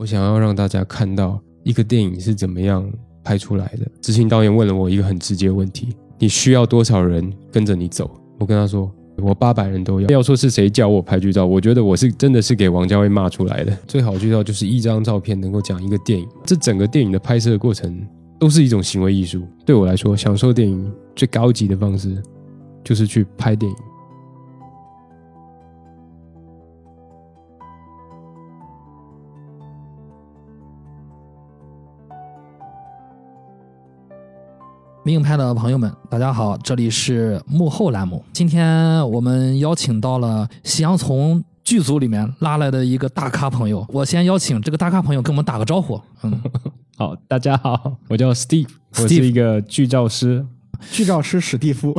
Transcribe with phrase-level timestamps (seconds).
[0.00, 2.90] 我想要让大家看到一个电影是怎么样
[3.22, 3.86] 拍出来的。
[4.00, 8.10] 执行导演问了我一个很直接的问题：你需要多少人跟着你走？
[8.38, 8.90] 我跟他说。
[9.22, 10.08] 我八百人都要。
[10.08, 13.78] 要说是谁教我拍剧照，我觉得我是真的是给王家卫骂出来的。
[13.86, 16.26] 最好剧照就是一张照片能够讲一个电影。
[16.46, 18.00] 这整个电影的拍摄过程
[18.38, 19.46] 都是一种行为艺术。
[19.66, 22.16] 对我来说，享受电影最高级的方式
[22.82, 23.76] 就是去拍电影。
[35.02, 38.22] 名拍的朋友们，大家好，这里是幕后栏目。
[38.34, 43.86] 今天我们邀请到了夕阳从剧组里面拉来的一个大咖朋友。
[43.88, 45.98] 我先邀请这个大咖朋友跟我们打个招呼。
[46.22, 46.38] 嗯，
[46.98, 48.68] 好，大家好，我叫 Steve，
[48.98, 50.44] 我是一个剧照师。
[50.90, 51.94] 剧照师史蒂夫。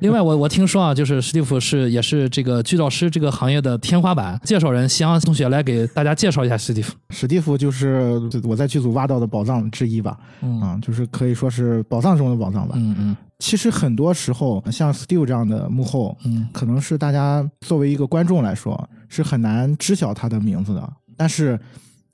[0.00, 4.40] 另外，我我听说啊，就是史蒂夫是也是这个剧照师这个行业的天花板。
[4.44, 6.94] 介绍人，西阳同学来给大家介绍一下史蒂夫。
[7.10, 10.18] 史蒂夫就是我在剧组挖到的宝藏之一吧，
[10.60, 12.74] 啊，就是可以说是宝藏中的宝藏吧。
[12.76, 13.16] 嗯嗯。
[13.38, 20.92] 其实很多时候，像 Steve 这样的幕后，嗯，可能是大家作为一个观众来说是很难知晓他的名字的。
[21.16, 21.58] 但是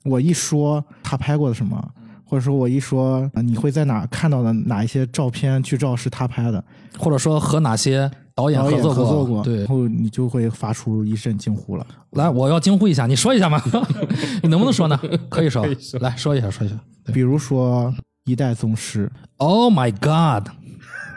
[0.03, 1.91] 我一说他拍过的什么。
[2.27, 6.61] 或者说我一说，你会在哪看到的哪一些照片剧照是他拍的，
[6.99, 11.87] 或者说和哪些导演合作合作过，对，然后你就会发出一阵惊呼了。
[12.11, 13.61] 来，我要惊呼一下，你说一下嘛？
[14.43, 14.99] 你能不能说呢？
[15.29, 15.65] 可以说，
[16.01, 16.75] 来说一下，说一下。
[17.13, 17.85] 比如说
[18.25, 20.49] 《一代宗师》，Oh my God！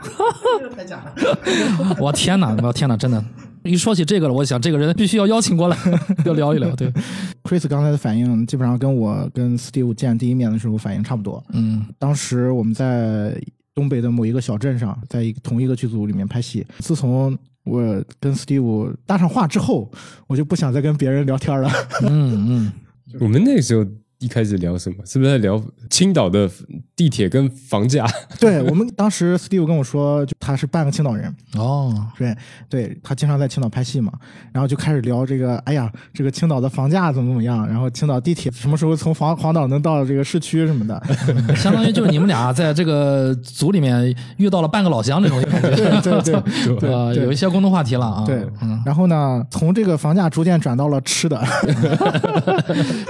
[0.74, 1.96] 太假了！
[1.98, 2.56] 我天哪！
[2.62, 2.96] 我天哪！
[2.96, 3.22] 真的。
[3.64, 5.76] 一说起这个了，我想这个人必须要邀请过来，
[6.24, 6.74] 要聊一聊。
[6.76, 6.92] 对，
[7.44, 11.42] Chris 刚才的反应基本上跟我跟 Steve 见第一面的时候反应差不多。
[11.52, 13.40] 嗯，当时我们在
[13.74, 16.66] 东北的某一个小镇上，在一同一个剧组里面拍戏。
[16.78, 17.80] 自从我
[18.18, 19.90] 跟 Steve 搭上话之后，
[20.26, 21.70] 我就不想再跟别人聊天了。
[22.02, 22.72] 嗯嗯，
[23.20, 23.84] 我们那时候。
[24.20, 24.96] 一开始聊什么？
[25.04, 26.48] 是不是在聊青岛的
[26.94, 28.06] 地铁跟房价？
[28.38, 32.36] 对我们当时，Steve 跟我说，就他是半个青岛人哦，对，
[32.68, 34.12] 对他经常在青岛拍戏嘛，
[34.52, 37.66] 然后就开始聊这个，哎呀，这个青岛的房价怎么怎么样？
[37.66, 41.02] 然后青岛地铁什么时候从黄黄岛能到这个市区什么的？
[41.56, 45.70] 相当于就是你们俩在这个组里面遇到了半个老乡这种 感觉，
[46.02, 46.42] 对对
[46.78, 48.24] 对，对，有一些共同话题了啊。
[48.26, 48.46] 对，
[48.84, 51.42] 然后呢，从这个房价逐渐转到了吃的，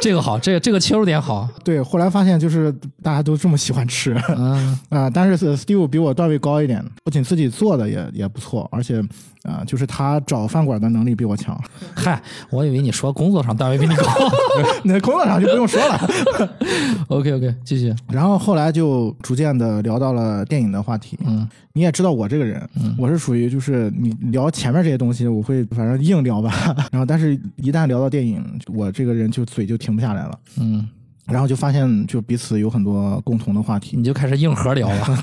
[0.01, 1.03] 这个好，这个这个切入。
[1.03, 1.81] 有点好，对。
[1.83, 2.71] 后来发现就是
[3.03, 4.13] 大家都这么喜欢吃，
[4.91, 9.03] 啊，但是 Steve 比我段位高一点，不仅自己做的也也不错，而且
[9.43, 11.59] 啊，就是他找饭馆的能力比我强。
[11.95, 14.05] 嗨，我以为你说工作上段位比你高，
[14.85, 16.11] 那工作上就不用说了。
[17.09, 17.95] OK OK，继续。
[18.09, 21.19] 然后后来就逐渐的聊到了电影的话题。
[21.27, 22.69] 嗯，你也知道我这个人，
[22.99, 26.53] 我是属于就是你聊前面这些东西，我会反正硬聊吧。
[26.93, 30.39] 然后，但是一旦聊到电影，我这个人就嘴就停不下来了。
[30.59, 30.87] 嗯。
[31.31, 35.19] 然后就发现，就彼此有很多共同的话题，你就开始硬核聊了。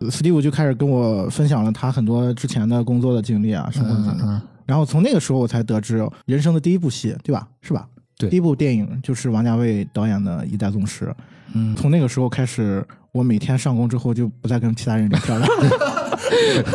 [0.00, 4.40] 对，Steve 就开始跟我分享了他很多之前的工作的经历啊，生活经历。
[4.64, 7.46] 然后从那个时候，我才得知人生的第一部戏，对吧？
[7.60, 7.86] 是吧？
[8.18, 11.04] 对，第一部电影就是王家卫导演的《一代宗师》。
[11.52, 15.46] 嗯，从那个时候开始，我每天上工之后就不再跟其他人聊天了。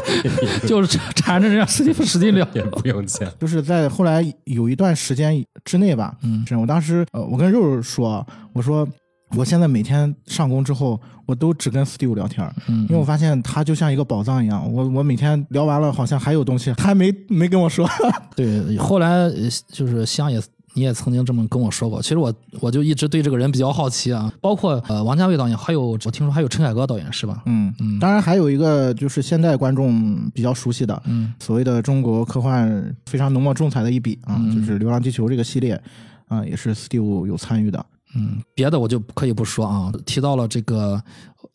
[0.67, 3.31] 就是缠着人家使劲使劲聊，也不用钱。
[3.39, 8.87] 就是在后来有一段时间之内吧，嗯，是我当时呃，我跟肉肉说，我说
[9.35, 17.89] 我现在每天上工之后，我都只跟 Steve 聊天，嗯，因为我发现他就像一个宝藏一样，我我每天聊完了，好像还有东西，还没没跟我说。
[18.35, 19.29] 对，后来
[19.67, 20.41] 就是香也。
[20.73, 27.43] 你也曾经这么跟我说过，其实我我就一直对这个人比较好奇啊，包括呃王家卫导演，还有我听说还有陈凯歌导演是吧？
[27.45, 35.81] 嗯嗯，当然还有一个就是现代观众比较熟悉的，嗯，所谓的中国科幻非常浓墨重彩的一笔啊，就是《流浪地球》这个系列，
[36.27, 37.85] 啊，也是 Steve 有参与的。
[38.15, 39.91] 嗯，别的我就可以不说啊。
[40.05, 41.01] 提到了这个，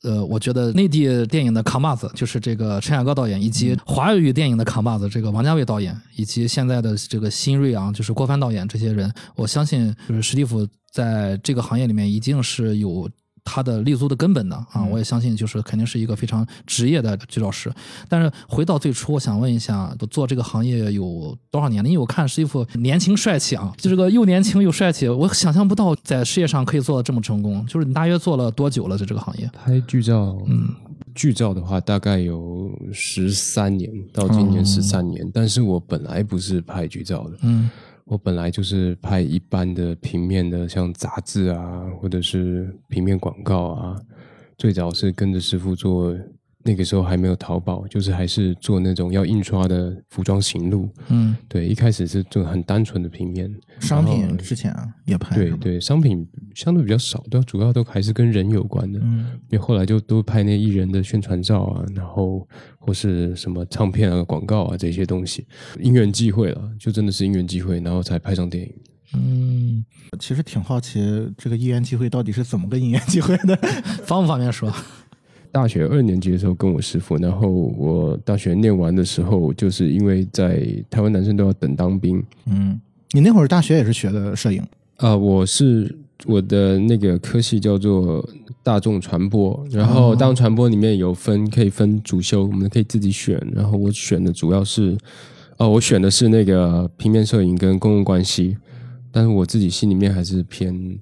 [0.02, 13.08] 呃，我觉得内地电影的扛把子就是这个陈凯歌导演，以及华语电影的扛把子这个王家卫导演，以及现在的这个新锐啊，就是郭帆导演这些人，我相信就是史蒂夫在这个行业里面一定是有。
[13.46, 17.72] 他的立足的根本的啊，我也相信，就是肯定是一个非常职业的剧照师。
[18.08, 21.88] 但是回到最初，我想问一下，做这个行业有多少年了？
[21.88, 27.64] 因为我看师傅年轻帅气啊，就这个又年轻又帅气，我想象不到在事业上可以做的这么成功。
[27.66, 28.98] 就是你大约做了多久了？
[28.98, 30.68] 在这个行业拍剧照，嗯，
[31.14, 35.30] 剧照的话大概有十三年，到今年十三年。
[35.32, 37.70] 但是我本来不是拍剧照的，嗯。
[38.06, 44.00] 我本来就是拍一般的平面的，像杂志啊，或者是平面广告啊。
[44.56, 46.16] 最早是跟着师傅做
[46.66, 50.88] 那个时候还没有淘宝，就是还是做那种要印刷的服装行路。
[51.08, 53.48] 嗯，对，一开始是做很单纯的平面
[53.78, 54.74] 商品之前
[55.04, 58.98] 也拍，对对，商品相对比较少，都主要都还是跟人有关的。
[59.00, 62.46] 嗯因为后来就都拍那艺人的宣传照啊，然后
[62.78, 65.46] 或是什么唱片啊、广告啊这些东西，
[65.80, 68.72] 因缘际会了，就真的是因缘际会，然后才拍上电影。
[69.14, 69.84] 嗯，
[70.18, 71.00] 其实挺好奇
[71.38, 73.56] 这个因缘际会到底是怎么个因缘际会的。
[74.04, 74.72] 方不方便说？
[75.52, 82.22] 大学二年级的时候跟我师傅，然后我大学念完的时候，就是因为在台湾男生都要等当兵。
[82.46, 82.80] 嗯，
[83.12, 84.62] 你那会儿大学也是学的摄影，
[84.96, 85.94] 啊、我是
[86.26, 88.26] 我的那个科系叫做
[88.62, 94.96] 大众传播，然后大众传播里面有分可以分主修，我们可以自己选，然后我选的主要是
[95.58, 98.56] 哦，我选的是那个平面摄影跟公共关系，
[99.12, 100.98] 但是我自己心里面还是偏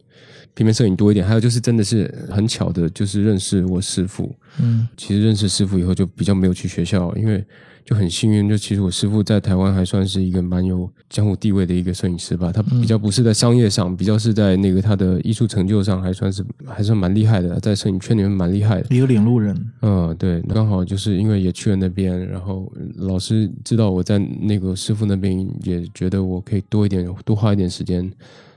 [0.55, 7.45] 平面摄影多一点，还有就是真的是很巧的，就是认识我师傅，嗯其实认识师傅以后就比较没有去学校，因为
[7.85, 12.51] 就很幸运，就其实我师傅在台湾还算是一个蛮有江湖地位的一个摄影师吧。
[12.51, 18.95] 他比较不是在商业上，比较是在那个他的艺术成就上，还算是还算蛮厉害的，在摄影圈里面蛮厉害的。
[18.95, 19.55] 一个领路人。
[19.83, 28.11] 嗯，对，刚好就是因为也去了那边，然后老师知道我在那个师傅那边，也觉得我可以多一点，多花一点时间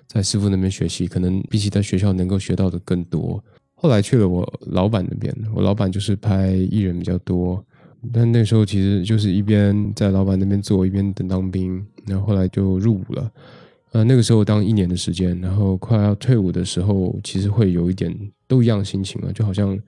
[0.08, 3.44] 在师傅那边学习，可能比起在学校能够学到的更多。
[3.76, 7.64] 后来去了我老板那边，我老板就是拍艺人比较多，
[8.12, 13.32] 但那时候其实就是一边在老板那边做，一边等当兵，然后后来就入伍了。
[13.92, 18.14] 呃，那个时候当一年的时间，然后快要退伍的时候，其实会有一点
[18.48, 19.80] 都一样心情啊，就好像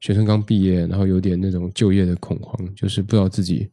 [0.00, 3.70] 学生刚毕业，然后有点那种就业的恐慌，就是不知道自己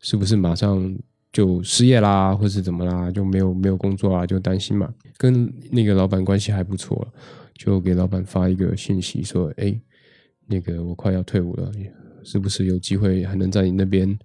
[0.00, 0.96] 是不是马上
[1.32, 4.92] 就失业啦，或是怎么啦，就没有没有工作啦，就担心嘛。
[5.16, 7.06] 跟那个老板关系还不错，
[7.54, 9.78] 就给老板发一个信息说，哎，
[10.46, 11.70] 那个我快要退伍了，
[12.24, 14.18] 是不是有机会还能在你那边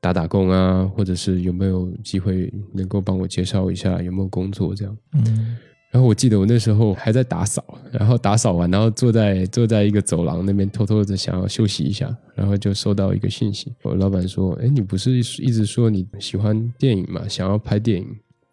[0.00, 4.96] 打打工啊，或者是有没有机会能够帮我介绍一下有没有工作这样？
[5.12, 5.56] 嗯，
[5.92, 7.62] 然后我记得我那时候还在打扫，
[7.92, 18.08] 然后打扫完，然后坐在坐在一个走廊那边偷偷的想要休息一下，然后就收到一个信息，我老板说：“哎，你不是一直说你喜欢电影嘛，想要拍电影？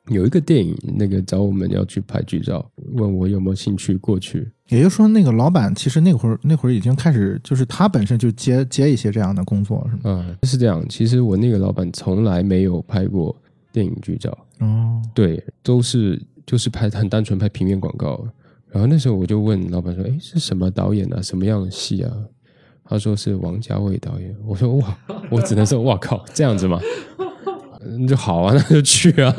[0.10, 4.52] 有一个电影那个找我们要去拍剧照，问我有没有兴趣过去。
[4.68, 10.12] 也就是说，那个老板其实那会儿那会儿已经开始，就是他本身就接接一些这样的工作，是吗？
[10.12, 10.84] 啊、是这样。
[10.90, 13.36] 其实我那个老板从来没有拍过
[13.72, 18.28] 电影剧照，哦，对，都是就是拍很单纯拍平面广告。
[18.69, 21.22] 然后那时候我就问老板说：“哎，是什么导演啊？
[21.22, 22.12] 什么样的戏啊？”
[22.84, 24.36] 他说是王家卫导演。
[24.48, 24.98] 我说：“哇，
[25.30, 26.80] 我只能说哇靠，这样子吗？
[27.86, 29.36] 那就好啊，那就去啊。”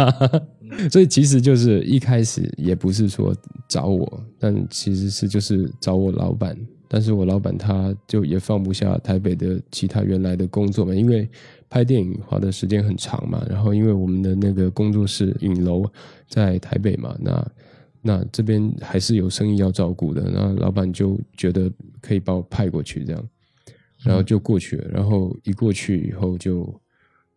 [0.88, 3.34] 所以其实就是一开始也不是说
[3.66, 6.56] 找我，但其实是就是找我老板。
[6.92, 11.30] 但是我老板他就也放不下台北的其他原来的工作嘛，因为
[11.68, 13.46] 拍电影花的时间很长嘛。
[13.48, 15.88] 然后因为我们的那个工作室影楼
[16.26, 17.52] 在台北嘛，那
[18.02, 20.28] 那这边还是有生意要照顾的。
[20.34, 21.70] 那老板就觉得
[22.00, 23.28] 可以把我派过去这样，
[24.02, 24.88] 然后就过去了。
[24.90, 26.80] 然后一过去以后就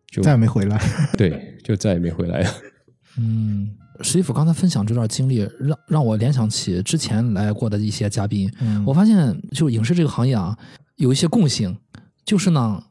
[0.08, 0.80] 就再也没回来。
[1.16, 2.50] 对，就再也没回来了。
[3.20, 8.50] 嗯，史蒂夫刚才分享这段经历，让让我联想起之前来过的一些嘉宾。
[8.60, 10.56] 嗯我发现，就影视这个行业啊，
[10.96, 11.76] 有一些共性，
[12.24, 12.82] 就是呢，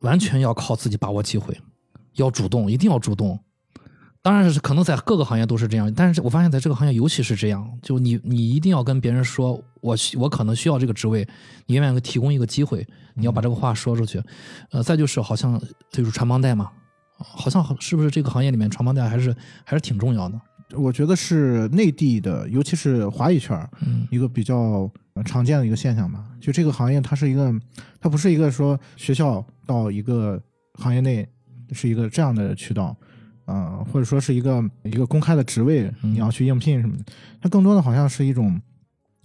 [0.00, 1.60] 完全要靠自己把握机会，
[2.14, 3.38] 要主动，一定要主动。
[4.24, 11.26] 当然是可能在各个行业都是这样，但是我发现在这个行业尤其是这样，就你你一定要跟别人说，我需我可能需要这个职位，
[11.66, 14.22] 你愿意提供一个机会，你要把这个话说出去。
[14.70, 16.70] 呃，再就是好像就是传帮带嘛，
[17.18, 20.40] 好像是不是这个行业里面传帮带还是还是挺重要的。
[20.74, 23.68] 我觉得是内地的，尤其是华语圈
[24.10, 26.24] 一个比较呃常见的一个现象吧。
[26.40, 27.54] 就这个行业，它是一个，
[28.00, 30.42] 它不是一个说学校到一个
[30.74, 31.28] 行业内
[31.72, 32.96] 是一个这样的渠道，
[33.44, 37.04] 呃，或者说是一个一个公开的职位，嗯你要去应聘什么的。
[37.40, 38.60] 它更多的好像是一种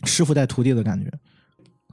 [0.03, 1.11] 师傅带徒弟的感觉，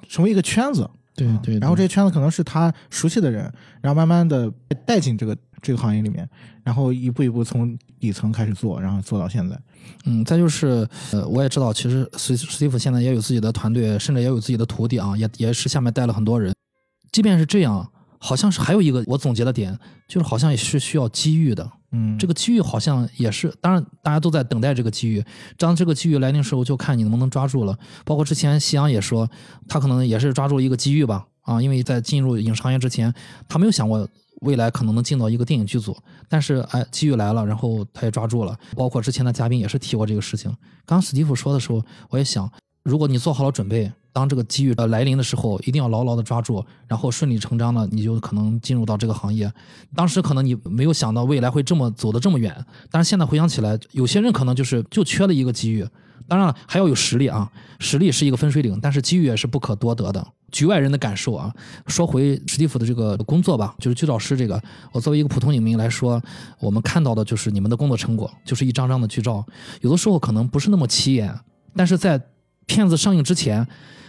[0.08, 0.88] 成为一个圈子。
[1.18, 4.52] 嗯对对，然后这些圈子可能是他熟悉的人，然后慢慢的
[4.84, 6.28] 带进这个这个行业里面，
[6.62, 9.56] 然后一步一步从底层开始做，然后做到现在。
[10.06, 16.52] 嗯，再就是呃，我也知道，其实史史蒂夫现在也有自己的团队，甚至也有自己的徒弟啊，也也是下面带了很多人。
[17.12, 19.78] 即便是这样，好像是还有一个我总结的点，
[20.08, 21.70] 就是好像也是需要机遇的。
[21.96, 25.24] 嗯，这个机遇好像也是，当然大家都在等待这个机遇。
[25.56, 27.78] 当这个机遇来临时候，就看你能不能抓住了。
[28.04, 29.30] 包括之前夕阳也说，
[29.68, 33.14] 他可能也是抓住一个机遇吧，啊，因为在进入影视行业之前，
[33.48, 34.08] 他没有想过
[34.40, 35.96] 未来可能能进到一个电影剧组，
[36.28, 38.58] 但是哎，机遇来了，然后他也抓住了。
[38.74, 40.50] 包括之前的嘉宾也是提过这个事情。
[40.84, 42.50] 刚刚史蒂夫说的时候，我也想，
[42.82, 49.52] 如果你做好了准备，当这个机遇呃来临的时候，一定要牢牢的抓住，然后顺理成章的你就可能进入到这个行业。
[49.92, 55.84] 当时可能你没有想到未来会这么走的这么远，但是现在回想起来，有些人可能就是就缺了一个机遇。
[56.28, 60.24] 当然了，还要有实力啊，实力是一个分水岭，但是机遇也是不可多得的。
[60.52, 61.52] 局外人的感受啊，
[61.88, 66.22] 说回史蒂夫的这个工作吧，就是剧照师这个，我作为一个普通影迷来说，
[66.60, 69.44] 我们看到的就是你们的工作成果，就是一张张的剧照，
[69.80, 71.36] 有的时候可能不是那么起眼，
[71.74, 72.22] 但是在
[72.64, 73.66] 片子上映之前。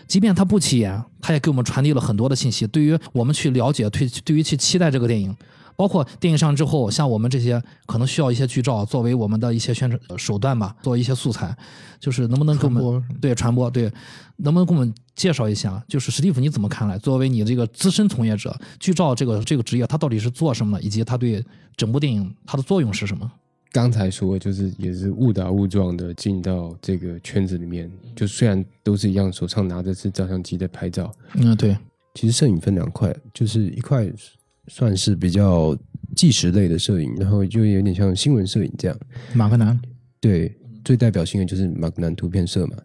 [0.07, 2.65] 即便它不起眼，它也给我们传递了很多的信息。
[2.67, 5.35] 对于我们去了解、对对于去期待这个电影，
[5.75, 11.55] 包括电影上之后，像我们这些可能需要一些剧照作为我们的一些宣传手段吧，做一些素材，
[11.99, 13.91] 就是能不能给我们对传播对，
[14.37, 15.83] 能不能给我们介绍一下？
[15.87, 16.97] 就是史蒂夫你怎么看来？
[16.97, 20.83] 作为你这个资深从业者，剧照这个这个职业，它到底是做什么的？
[20.83, 21.43] 以及它对
[21.75, 23.29] 整部电影它的作用是什么？
[23.75, 31.13] 刚才说就是也是误打误撞的进到这个圈子里面，就虽然都是一样，手上拿的是照相机在拍照。
[31.33, 31.75] 嗯，对。
[32.13, 34.09] 其实摄影分两块，就是一块
[34.69, 35.77] 算是比较
[36.15, 38.97] 纪实类的摄影，然后就有点像新闻摄影这样。
[39.33, 39.77] 马格南，
[40.21, 42.77] 对，最代表性的就是马格南图片社嘛。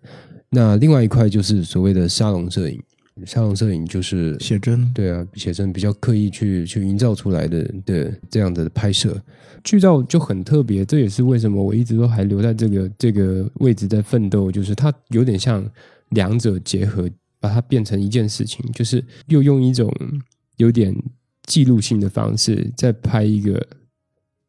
[0.49, 2.83] 那另外一块就是所谓的沙龙摄影。
[3.27, 9.21] 沙龙摄影就是写真，对啊，写真比较刻意去去营造出来的的这样的拍摄，
[9.65, 15.65] 剧照就很特别，这也是为什么我一直都还留在这个这个位置在奋斗，就是它有点像
[16.11, 17.09] 两者结合，
[17.39, 19.93] 把它变成一件事情，就是又用一种
[20.57, 20.95] 有点
[21.45, 23.67] 记录性的方式在拍一个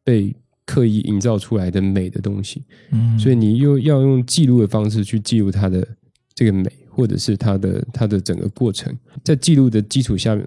[0.03, 0.35] 被
[0.65, 5.87] 刻意营造出来的美的东西，嗯，所以你又要用记录的方式去记录它的
[6.33, 6.71] 这个美。
[6.91, 10.45] 或者是它的它的整个过程，在记录的基础下面，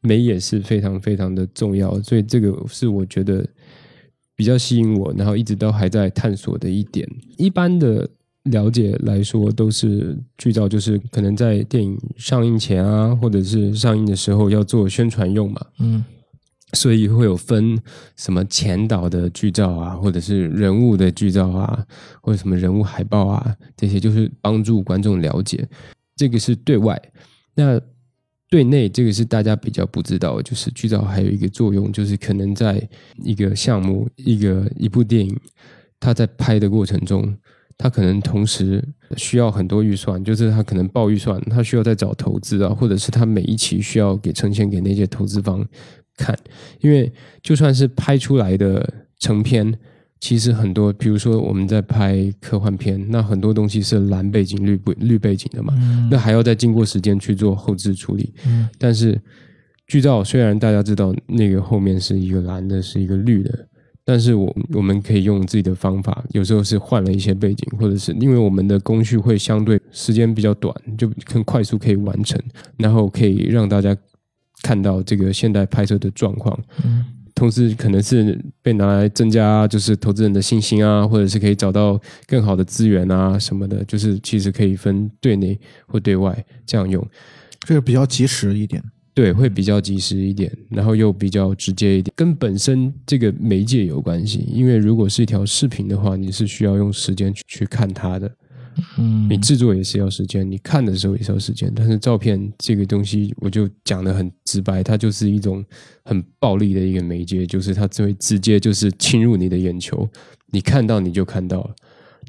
[0.00, 3.46] 美也是非常非常的重要，所以这个是我觉得
[4.34, 7.08] 比较吸引我，然后一直都还在探索的一点。
[7.36, 8.08] 一般的
[8.44, 16.04] 了解来说，都是剧照，就是可能在电影上映前啊，或者是上映的时候要做宣传用嘛，嗯。
[16.74, 17.78] 所以会有分
[18.16, 21.84] 什么前导的剧照啊，或者是人物的剧照啊，
[22.22, 25.68] 或者什么人物海报啊，这些就是帮助观众了解。
[26.16, 27.00] 这个是对外，
[27.54, 27.80] 那
[28.48, 32.86] 对内这个是大家比较不知道，就是剧照还有一个作用，就是可能在
[33.22, 35.34] 一个项目、一个一部电影，
[35.98, 37.36] 它在拍的过程中，
[37.76, 38.82] 它可能同时
[39.16, 45.66] 需要很多预算，就是它可能报预算，它需要再找投资啊，或者是它每一期需要给呈现给那些投资方。
[46.16, 46.36] 看，
[46.80, 49.74] 因为就算是拍出来的成片，
[50.20, 55.74] 其实很多，比如说我们在拍科幻片，那很多东西是蓝背景、绿背绿背景的嘛，
[56.10, 58.32] 那还要再经过时间去做后置处理。
[58.78, 59.20] 但是
[59.86, 63.66] 剧照虽然大家知道那个后面是一个蓝的，是一个绿的，
[64.04, 72.40] 但是我我们可以用自己的方法，有时候是换了一些背景，或者是因为我们的工序会相对时间比较短，就很快速可以完成，
[72.76, 73.96] 然后可以让大家。
[74.62, 77.04] 看到这个现代拍摄的状况，嗯，
[77.34, 87.04] 同时可能是被拿来增加就是投资人的信心啊，或者是可以找到更好的资源啊什么的，就是其实可以分对内或对外这样用，
[87.60, 88.82] 这个比较及时一点，
[89.14, 98.30] 对，会比较及时一点，然后又比较直接一点，跟本身这个媒介有关系，因为如果是一条视频的话，你是需要用时间去去看它的。
[98.96, 101.70] 嗯，你制作也是要时间，你看的时候也是要时间。
[101.74, 105.64] 但是照片这个东西，我就讲的很直白，它就是一种
[106.04, 110.08] 很暴力的一个媒介，就是它会直接就是侵入你的眼球，
[110.52, 111.74] 你看到你就看到了，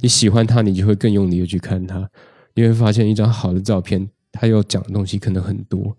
[0.01, 2.09] 你喜欢它，你就会更用力的去看它。
[2.55, 5.95] 你会发现一张好的照片，它要讲的东西可能很多，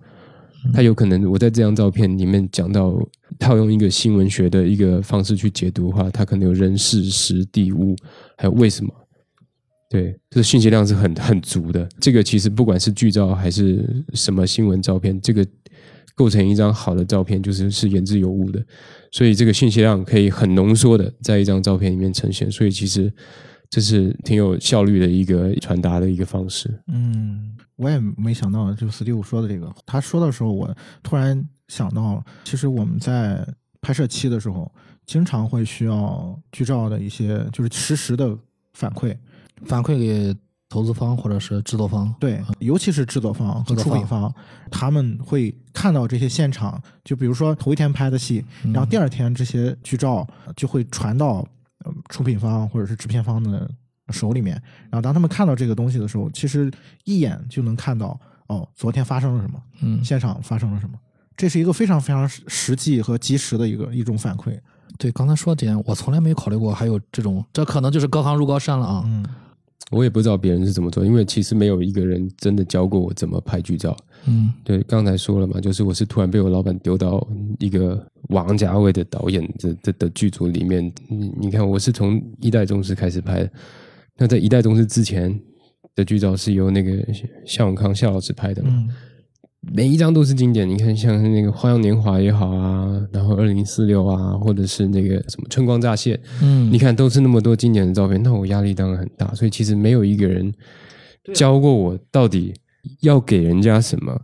[0.73, 2.97] 它有可能我在这张照片里面讲到，
[3.39, 7.97] 套用一个新闻学的一个方式去解读的话，它可能有人事时地物，
[8.37, 8.93] 还有为什么。
[9.95, 11.89] 对，这个信息量是很很足的。
[12.01, 15.47] 这个其实不管是剧照还是什么新闻照片，这个
[16.17, 18.61] 构成一张好的照片，就是是言之有物的。
[19.13, 22.51] 所以这个信息量可以很浓缩的在一张照片里面呈现。
[22.51, 23.13] 所以其实
[23.71, 26.69] 这是挺有效率的一个传达的一个方式。
[26.89, 33.47] 嗯，我也没想到，就斯蒂夫说的这个，他说的时候，我突然想到，其实我们在
[33.81, 34.69] 拍摄期的时候，
[35.07, 38.37] 经常会需要剧照的一些就是实时的
[38.73, 39.17] 反馈。
[39.66, 40.37] 反馈给
[40.68, 44.33] 投资方或者是制作方，对，尤其是制作方和出品方，
[44.71, 51.47] 他们会看到这些现场，就比如说头一天拍的戏，然后第二天这些剧照就会传到
[52.09, 53.71] 出品方或者是制片方的
[54.09, 56.68] 手里面，然后当他们看到这个东西的时候，其实
[57.04, 58.18] 一眼就能看到
[58.49, 60.99] 哦，昨天发生了什么，嗯，现场发生了什么，
[61.37, 64.59] 这是一个非常非常实际和及时的一个一种反馈。
[64.99, 69.04] 对，刚才说这点，我从来没有考虑过，还有这种，这可能就是隔行如隔山了啊。
[69.06, 69.25] 嗯。
[69.91, 73.97] 我也不知道别人是怎么做，因为其实没有一个人真的教过我怎么拍剧照。
[74.26, 77.26] 嗯，对，刚才说了嘛，就是我是突然被我老板丢到
[77.59, 80.91] 一个王家卫的导演的的的剧组里面。
[81.09, 83.50] 你你看，我是从一代宗师开始拍的，
[84.17, 85.38] 那在一代宗师之前
[85.95, 87.07] 的剧照是由那个
[87.45, 88.71] 向永康夏老师拍的嘛。
[88.73, 88.88] 嗯
[89.73, 90.68] 每一张都是经典。
[90.68, 99.35] 你看，像那个《花样年华》也好啊，然后《二零四六》啊，或者是那个什么《春光乍泄》，嗯你看都是那么多经典的照片，那我压力当然很大。
[99.35, 100.52] 所以其实没有一个人
[101.35, 102.52] 教过我到底
[103.00, 104.23] 要给人家什么，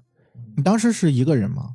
[0.56, 1.70] 你当时是一个人吗？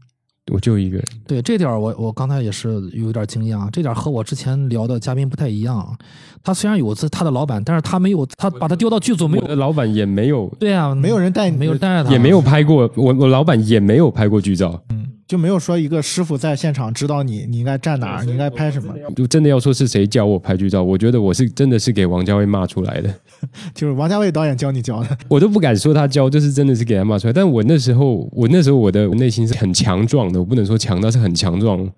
[0.51, 1.05] 我就一个人。
[1.27, 5.97] 对这点儿我我刚才也是有点惊讶，这点儿和我之前聊的嘉宾不太一样。
[6.43, 9.59] 他虽然有自他的老板，但是他没有他把他丢到剧组没有我的有。
[9.59, 14.81] 老板也没有，对啊，没有人带没有人带他，也没有拍过，我我老板也没有拍过剧照。
[14.89, 18.93] 嗯就没有说一个师傅在现场指导你，你应该站哪儿，你应该拍什么。
[19.15, 23.11] 就真的要说是谁教我拍剧照，我觉得我是真的是给王家卫骂出来的。
[23.73, 25.17] 就是王家卫导演教你教的。
[25.29, 27.33] 我都不敢说他教，就是真的是给他骂出来。
[27.33, 31.89] 但我那时候，我那时候我的内心是很强壮的，我不能说强但，是很强壮。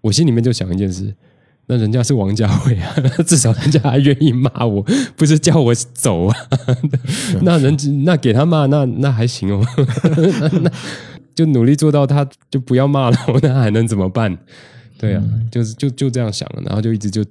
[0.00, 1.14] 我心里面就想一件事：
[1.66, 2.94] 那人家是王家卫啊，
[3.26, 4.84] 至少人家还愿意骂我，
[5.16, 6.36] 不是叫我走啊。
[7.42, 9.64] 那人那给他骂，那那还行哦。
[10.40, 10.70] 那那
[11.34, 14.36] 就努力做到他就不要骂了，那还能怎么办？
[14.98, 17.24] 对啊，就是就就这样想了，然后就一直就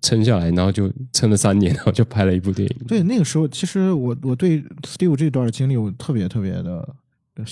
[0.00, 2.76] 撑下来，然后就撑了三年，然后就拍了一部电影。
[2.86, 6.88] 对，那个时候其实我我对 Steve 这段经历我特别特别的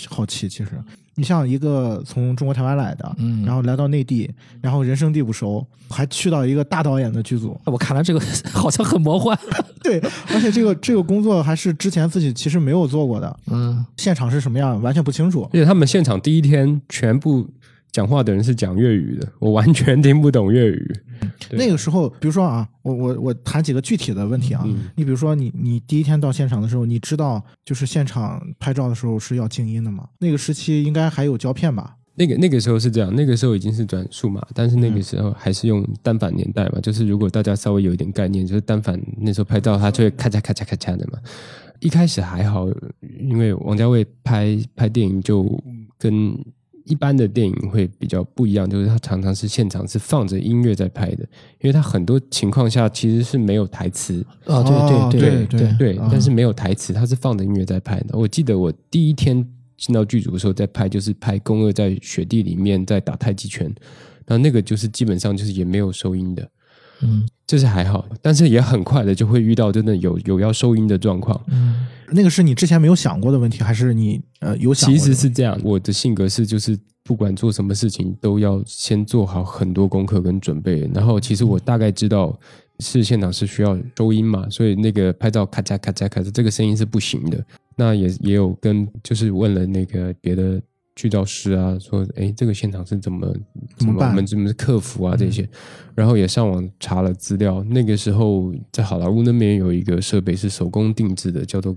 [0.08, 0.48] 好奇。
[0.48, 0.70] 其实
[1.14, 8.20] 你像一个从中国台湾来的，嗯然后来到内地，然后人生地不熟，还去到一个大导演的剧组，我看来这个
[8.52, 9.38] 好像很魔幻。
[9.82, 9.98] 对，
[10.34, 15.48] 而且这个这个工作还是之前自己其实没有做过的，嗯，现场是什么样完全不清楚。
[15.52, 17.48] 而且他们现场第一天全部
[17.96, 21.00] 讲话的人是讲粤语的，我完全听不懂粤语。
[21.52, 30.06] 那个时候，比如说啊，我我我谈几个具体的问题啊，嗯你比如说你你第一天到现场的时候，你知道就是现场拍照的时候是要静音的吗？
[30.18, 31.96] 那个时期应该还有胶片吧？
[32.16, 36.78] 那个那个时候是这样，那个时候已经是转数码，但是那个时候还是用单反年代嘛。
[36.82, 41.18] 就是如果大家稍微有一点概念，就是单反那时候拍照它就会咔嚓咔嚓咔嚓的嘛。
[41.80, 42.68] 一开始还好，
[43.18, 45.46] 因为王家卫拍拍电影就
[45.98, 46.36] 跟
[46.86, 51.24] 一般的电影会比较不一样，就是它常常是现场是放着音乐在拍的，
[51.60, 56.08] 因为它很多情况下其实是没有台词，啊，哦对对对对，啊。
[56.10, 58.18] 但是没有台词，它是放着音乐在拍的。
[58.18, 59.46] 我记得我第一天
[59.76, 63.66] 进到剧组的时候，在拍就是拍宫二在雪地里面在打太极拳，
[64.24, 66.50] 然后那个就是基本上就是也没有收音的，
[67.02, 67.28] 嗯。
[67.48, 71.40] 这是还好，但是也很快的就会遇到真的有有要收音的状况。
[71.46, 75.04] 嗯那个是你之前没有想过的问题，还是你呃有想过其？
[75.04, 82.38] 实是这样，我的性格是就是不管做什么事情都要先做好很多功课跟准备，然后其实我大概知道
[82.80, 87.44] 是现场是需要收音嘛，所以那个拍照咔嚓咔嚓咔嚓这个声音是不行的。
[87.76, 90.60] 那也也有跟就是问了那个别的
[90.96, 93.32] 剧照师啊，说哎这个现场是怎么
[93.76, 94.10] 怎么办？
[94.10, 95.48] 我们怎么克服啊这些，
[95.94, 97.62] 然后也上网查了资料。
[97.64, 101.76] 那个时候在好莱坞那边有一个设备是手工定制的，叫做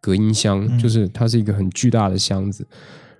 [0.00, 0.78] 隔音箱，嗯。
[0.78, 2.66] 就是它是一个很巨大的箱子，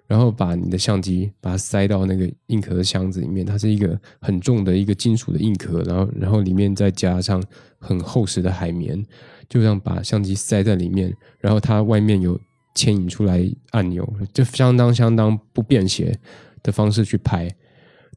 [0.07, 7.43] 然后把你的相机把它塞到那个硬壳的箱子里面，它是一个很重的一个金属的硬壳，然后然后里面再加上
[7.79, 9.05] 很厚实的海绵，
[9.51, 12.41] 就这样把相机塞在里面，然后它外面有
[12.77, 16.17] 牵引出来按钮，就相当相当不便携
[16.63, 17.53] 的方式去拍。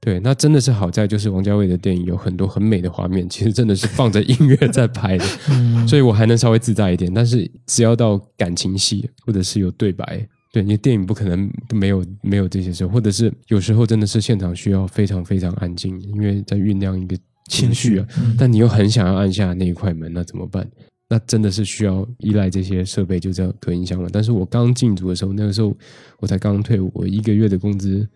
[0.02, 7.14] 对，那真的是好在就是王家卫的电影有很多很美的画面，其实真的是放着音乐在拍的， 嗯所以我还能稍微自在一点。
[7.14, 17.18] 但是只要到感情戏或者是有对白，对你电影不可能没有没有这些时候，或者是有时候真的是现场需要非常非常安静，因为在酝酿一个
[17.50, 20.66] 情绪啊，但你又很想要按下那一块门，那怎么办？
[21.10, 24.08] 那真的是需要依赖这些设备，就这样隔音箱了。
[24.12, 25.76] 但是我刚进组的时候，那个时候
[26.20, 28.08] 我才刚退伍，我一个月的工资，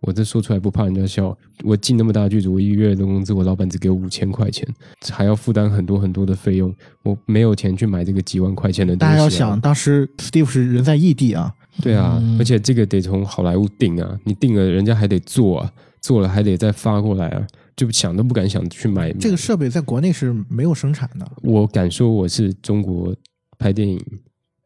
[0.00, 1.36] 我这说出来不怕人家笑。
[1.62, 4.66] 我进那么大剧组，我一个月的工资，我老板只给我五千块钱，
[5.10, 9.12] 还要负担很多很多的费用，我没有钱去买这个几万块钱的东西、啊。
[9.12, 17.46] 大家要想，当时 Steve 是人在异地啊，对啊，嗯而且这个得从好莱坞订啊，你订了人家还得做啊，做了还得再发过来啊，
[17.80, 19.10] 就想都不敢想去买。
[19.14, 21.26] 这个设备在国内是没有生产的。
[21.42, 23.16] 我敢说我是中国
[23.58, 23.98] 拍电影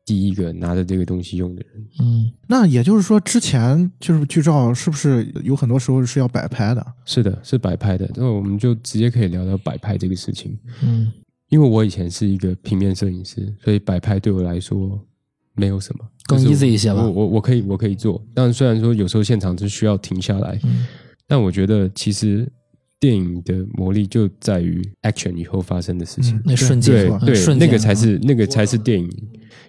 [0.05, 1.87] 第一个拿着这个东西用的人。
[2.01, 6.85] 嗯那也就是说，之前就是剧照是不是有很多时候是要摆拍的？
[7.05, 8.11] 是的，是摆拍的。
[8.17, 10.59] 那我们就直接可以聊聊摆拍这个事情。
[10.83, 11.13] 嗯
[11.51, 15.01] 因为我以前是一个平面摄影师，所以摆拍对我来说
[15.55, 20.85] 没有什么，更就是 easy 一些吧我我我可以我可以做，但虽然说有时候现场是需要停下来，嗯
[21.29, 22.51] 但我觉得其实
[23.01, 26.41] 电影的魔力就在于 action 以后发生的事情。
[26.45, 29.11] 那瞬间对那个才是那个才是电影。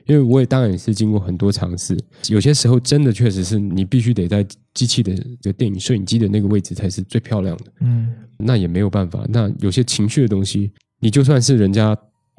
[0.08, 1.98] 因为我也当然也是经过很多尝试，
[2.30, 7.64] 有些时候真的确实是你必须得在机器的这个电影摄影机的那个位置才是最漂亮的。
[7.82, 9.26] 嗯，那也没有办法。
[9.30, 11.98] 那有些情绪的东西，你就算是人家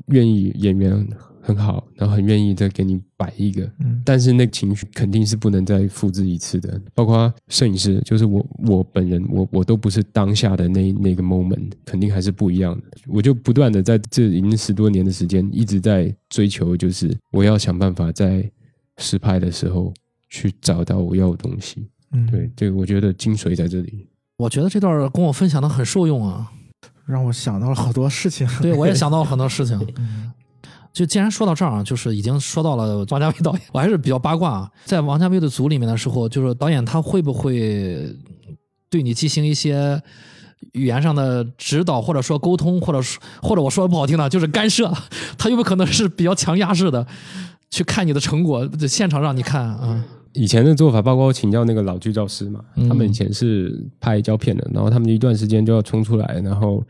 [0.09, 1.05] 愿意演员
[1.47, 6.81] 很好，然后很愿意再给你摆一个，嗯但是那个情绪肯定是不能再复制一次的。
[6.93, 12.83] 包括摄影师，就是我我本人，我我都不是当下的那那个 moment，肯定还是不一样的。
[13.07, 18.51] 我就不断的在这已经十多年的时间，一直在追求，就是我要想办法在
[18.99, 19.95] 实拍的时候
[20.29, 21.87] 去找到我要的东西。
[22.11, 24.09] 嗯，对，这个我觉得精髓在这里。
[24.39, 26.51] 我觉得这段跟我分享的很受用啊。
[27.07, 28.45] 让我想到了好多事情。
[28.61, 29.79] 对，我也想到了很多事情。
[30.97, 34.71] 就既然说到这儿啊，就是已经说到了王家卫导演，我还是比较八卦啊。
[34.87, 38.17] 在王家卫的组里面的时候，就是导演他会不会
[38.89, 40.03] 对你进行一些
[40.73, 44.91] 语言上的指导，或者说沟通，或者说或者我说的不好听的，就是干涉？
[45.37, 47.07] 他有没有可能是比较强压式的
[47.71, 50.03] 去看你的成果，在现场让你看啊？
[50.33, 56.83] 以前的做法，包括我请教那个老剧照师嘛，嗯他们以前是拍胶片的，然后他们一段时间就要冲出来，然后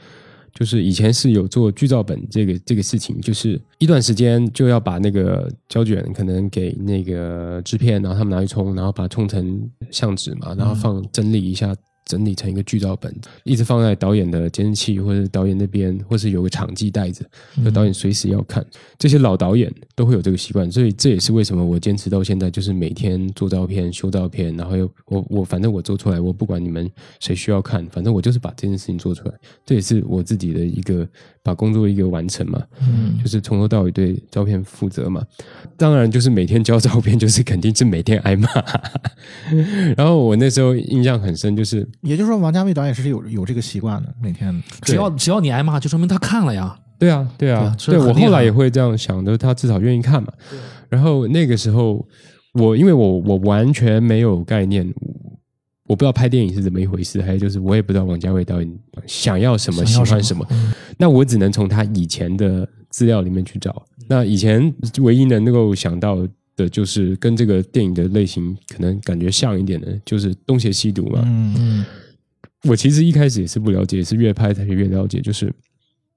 [0.58, 11.76] 就是以前是有做剧照本这个这个事情，就是一段时间就要把那个胶卷可能给那个制片，然后他们拿去冲，然后把它冲成相纸嘛，然后放整理一下。
[12.06, 13.14] 整理成一个剧照本，
[13.44, 17.22] 一直放在导演的监视器或者导演那边，或是有个场记带着，
[17.62, 18.64] 就导演随时要看。
[18.98, 26.90] 这些老导演都会有这个习惯，所以这也是为什么我坚持到现在，就是每天做照片、修照片，然后又我我反正我做出来，我不管你们
[27.20, 29.34] 谁需要看，反正我就是把这件事情做出来。
[29.64, 31.06] 这也是我自己的一个
[31.46, 35.22] 把工作一个完成嘛，嗯就是从头到尾对照片负责嘛。
[35.76, 38.48] 当然，就是每天交照片，就是肯定是每天挨骂。
[39.96, 46.76] 然后我那时候印象很深，就是也就是说，王家卫导演是有有这个习惯的，每天只要只要你挨骂，就说明他看了呀。
[46.98, 50.32] 对啊，对啊对啊，对我后来也会这样想的，他至少愿意看嘛。
[50.88, 52.04] 然后那个时候，
[52.54, 54.92] 我因为我我完全没有概念，
[55.86, 60.46] 我不知道拍电影是怎么一回事，还有就是我也不知道王家卫导演想要什么，喜欢什么。
[60.98, 63.86] 那我只能从他以前的资料里面去找。
[64.08, 71.22] 那以前唯一能够想到的就是跟这个电影的类型可能感觉像一点的，就是东邪西毒嘛。
[71.24, 71.84] 嗯嗯
[72.62, 75.52] 我其实一开始也是不了解，是越拍才越了解，就是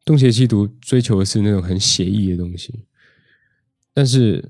[0.04, 2.74] 东邪西毒追求的是那种很写意的东西，
[3.94, 4.44] 但是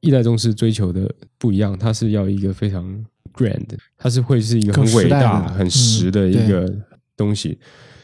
[0.00, 3.04] 一代宗师追求的不一样，他是要一个非常
[3.40, 6.70] grand，它是会是一个很伟大、很实的一个
[7.16, 7.58] 东西，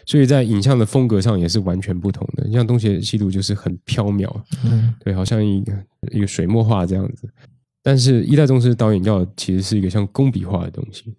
[0.07, 2.51] 所以在影像的风格上也是完全不同的。
[2.51, 4.29] 像东邪西毒就是很飘渺，
[4.65, 5.73] 嗯对，好像一个
[6.11, 7.29] 一个水墨画这样子。
[7.83, 11.15] 但是一代宗师导演要其实是一个像工笔画的东西，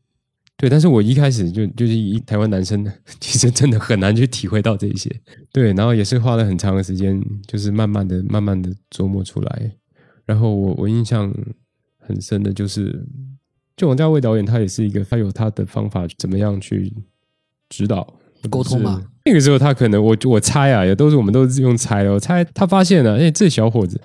[0.58, 0.69] 对。
[0.69, 2.86] 但是我一开始就就是一台湾男生，
[3.19, 5.10] 其实真的很难去体会到这些，
[5.53, 5.71] 对。
[5.73, 9.71] 然后也是花了很长的时间，就是慢慢的、慢慢的琢磨出来。
[10.25, 11.34] 然后我我印象
[11.99, 13.01] 很深的就是，
[13.78, 16.92] 就王家卫导演他也是一个，他有他的方法，怎么样去
[17.70, 18.13] 指导
[18.50, 22.12] 沟通嘛那个时候他可能我我猜啊，也都是我们都是用猜的。
[22.12, 24.00] 我猜他发现了，哎，这小伙子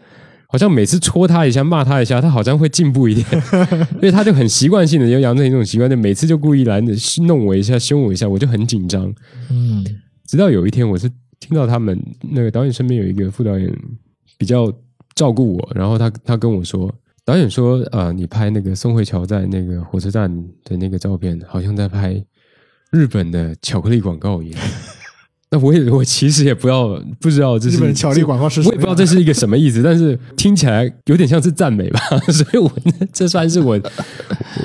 [0.46, 3.26] 好像每次戳他一下、骂他一下，他好像会进步一点，
[3.98, 6.80] 所以他就很习惯性的就养成一种习惯，就每次就故意来
[7.26, 9.12] 弄我一下、凶我一下，我就很紧张。
[9.48, 9.84] 嗯
[10.26, 11.08] 直到有一天，我是
[11.40, 11.98] 听到他们
[12.30, 13.72] 那个导演身边有一个副导演
[14.38, 14.72] 比较
[15.14, 16.92] 照顾我，然后他他跟我说，
[17.24, 20.28] 导演说啊、你拍那个宋慧乔在那个火车站
[20.64, 22.22] 的那个照片，好像在拍
[22.90, 24.60] 日本的巧克力广告一样。
[25.54, 32.00] 那我也我其实也不知道不知道这是日本巧克力广告是什么我也不知道这是一个什么意思，但是听起来有点像是赞美吧，
[32.32, 32.72] 所以我
[33.12, 33.78] 这算是我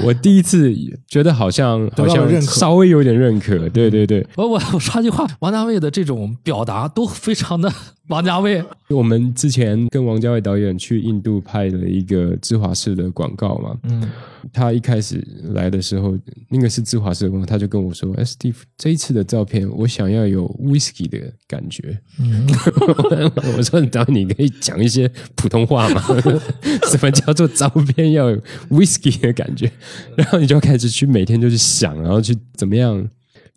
[0.06, 0.74] 我第一次
[1.06, 2.52] 觉得好像好像认可。
[2.54, 7.70] 稍微有点认可，对对对，我我我插句话，王家卫的这种表达都非常的
[8.08, 8.64] 王家卫。
[8.90, 14.10] 我们之前跟王家卫导演去印度拍了一个芝华士的广告嘛，嗯
[14.54, 15.22] 他一开始
[15.54, 16.18] 来的时候，
[16.50, 22.00] 那个是芝华士的广告，他就跟我说：“哎，Steve，这一次的照片我想要有 whisky 的感觉。
[22.20, 22.48] 嗯，
[23.58, 26.02] 我说：“导演，你可以讲一些普通话吗？
[26.90, 29.70] 什么叫做照片要有 whisky 的感觉？”
[30.16, 33.06] 然后你就开始去每天就去想，然后去怎么样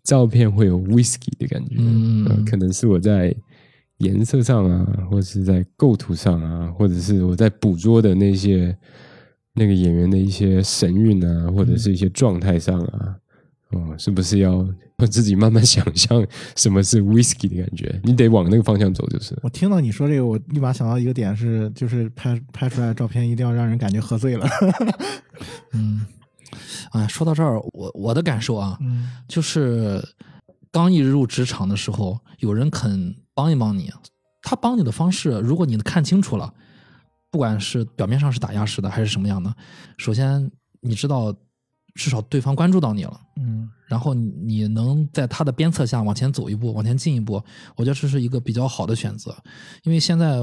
[0.02, 1.76] 照片会有 whisky 的感觉。
[1.78, 3.32] 嗯呃可能是我在
[4.00, 8.76] 颜色上啊，或者是在构图上啊，或者是我在捕捉的那些
[9.54, 13.16] 那个演员的一些神韵啊，或者是一些状态上啊，
[13.70, 14.56] 哦，是不是要
[14.96, 18.00] 我 自己慢慢想象什么是 whisky 的感觉？
[18.04, 19.34] 你得往那个方向走，就是。
[19.42, 24.46] 我听到你说这个，我立马想到一个点是，就是拍拍出来的照片一定要让人感觉喝醉了。
[25.72, 26.04] 嗯，
[26.92, 30.02] 哎，说到这儿，我我的感受啊，嗯就是
[30.70, 33.90] 刚一入职场的时候，有人肯帮一帮你，
[34.42, 36.52] 他帮你的方式，如果你看清楚了，
[37.30, 39.54] 不管是表面上是打压式的还是什么样的，
[39.96, 40.50] 首先
[40.80, 41.34] 你知道。
[41.94, 47.42] 至少对方关注到你了，嗯，然后你能在他的鞭策下往前走一步，往前进一步，
[47.76, 49.36] 我觉得这是一个比较好的选择。
[49.82, 50.40] 因为现在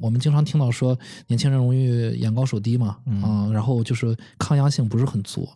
[0.00, 5.48] 我们经常听到说年轻人容易眼高手低嘛，嗯，然后就是抗压性不是很足，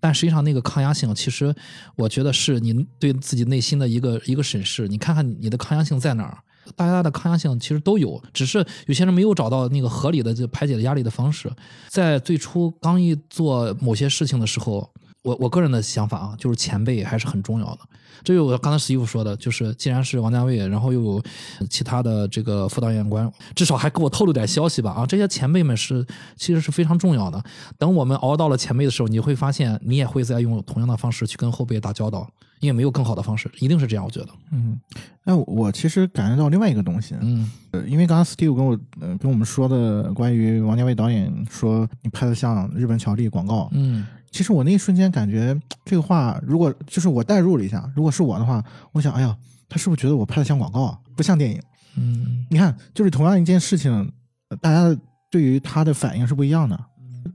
[0.00, 1.54] 但实际上那个抗压性，其实
[1.96, 6.38] 我觉得是你对自己内心的一个一个审视，你看看你的抗压性在哪儿。
[6.76, 11.50] 大家的抗压性其实都有，只是有些人没有找到那个合理的就排解的压力的方式。
[11.88, 14.88] 在最初刚一做某些事情的时候，
[15.22, 17.78] 我我个人的想法啊，就是前辈还是很重要的。
[18.24, 21.22] 这就我刚才史蒂夫说的，就是既然是王家卫，然后又有
[21.70, 25.06] 其他的这个副导演官，至少还给我透露点消息吧啊！
[25.06, 26.04] 这些前辈们是
[26.36, 27.40] 其实是非常重要的。
[27.78, 32.28] 等我们熬到了前辈的时候，你会发现你也会在用同样的方式去跟后辈打交道。
[32.60, 34.28] 因为没有更好的方式，一定是这样，我觉得。
[34.52, 34.78] 嗯，
[35.24, 49.36] 那我其实感觉到另外一个东西，嗯，呃，因为刚刚 Steve 跟我呃跟我们说的关于王家卫导演说你拍的像日本巧克力广告，嗯，其实我那一瞬间感觉这个话，如果就是我代入了一下，如果是我的话，我想，哎呀，
[49.68, 51.60] 他是不是觉得我拍的像广告，不像电影？
[51.96, 54.12] 嗯，你看，就是同样一件事情，
[54.60, 54.96] 大家
[55.30, 56.78] 对于他的反应是不一样的。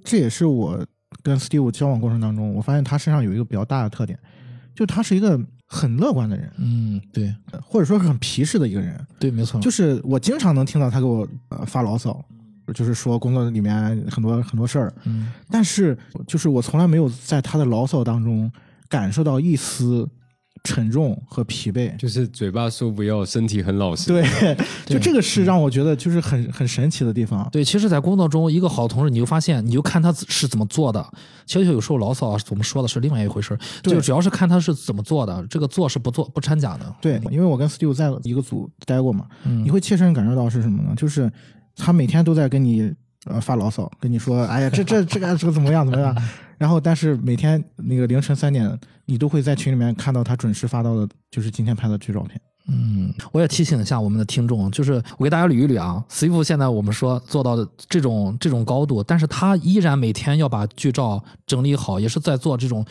[0.04, 0.84] 这也是我
[1.22, 4.18] 跟 Steve 交往过程当中，我发现他身上有一个比较大的特点。
[4.76, 9.60] 就他是一个很乐观的人，嗯，对，或者说是很皮实的一个人，对，没错。
[9.62, 12.24] 就是我经常能听到他给我呃发牢骚，
[12.74, 18.52] 就是说工作里面很多很多事儿，嗯，但是就是我从来没有在他的牢骚当中
[18.90, 20.10] 感受到一丝。
[20.64, 24.08] 沉重和疲惫，就是嘴巴说不要，身体很老实。
[24.08, 24.56] 对，
[24.88, 27.48] 就这个是让我觉得就是很很神奇的地方。
[27.52, 31.06] 对，其实，在工作中，一个好同事，你就发现，你就看他是怎么做的。
[31.46, 35.46] 其实有时候牢骚怎么说的是另外一回事就主要是看他是怎么做的。
[35.50, 36.96] 这个做是不做不掺假的。
[37.02, 40.94] 对，因为我跟 Steve 在一个组待过嘛，你会切身感受到是什么呢？
[40.96, 41.30] 就是
[41.76, 42.90] 他每天都在跟你
[43.26, 46.16] 呃发牢骚，跟你说，哎呀，这这这个这个怎么样怎么样。
[46.58, 52.40] 然后，但是每天那个凌晨三点，你都会在群里面看到他准时发到的，就是今天拍的剧照片。
[52.70, 56.02] 嗯，我也提醒一下我们的听众，就是我给大家捋一捋啊。
[56.10, 62.86] Steve 现在我们说做到的这种这种高度，但是他依然每天要把剧照整理好，也是在做这种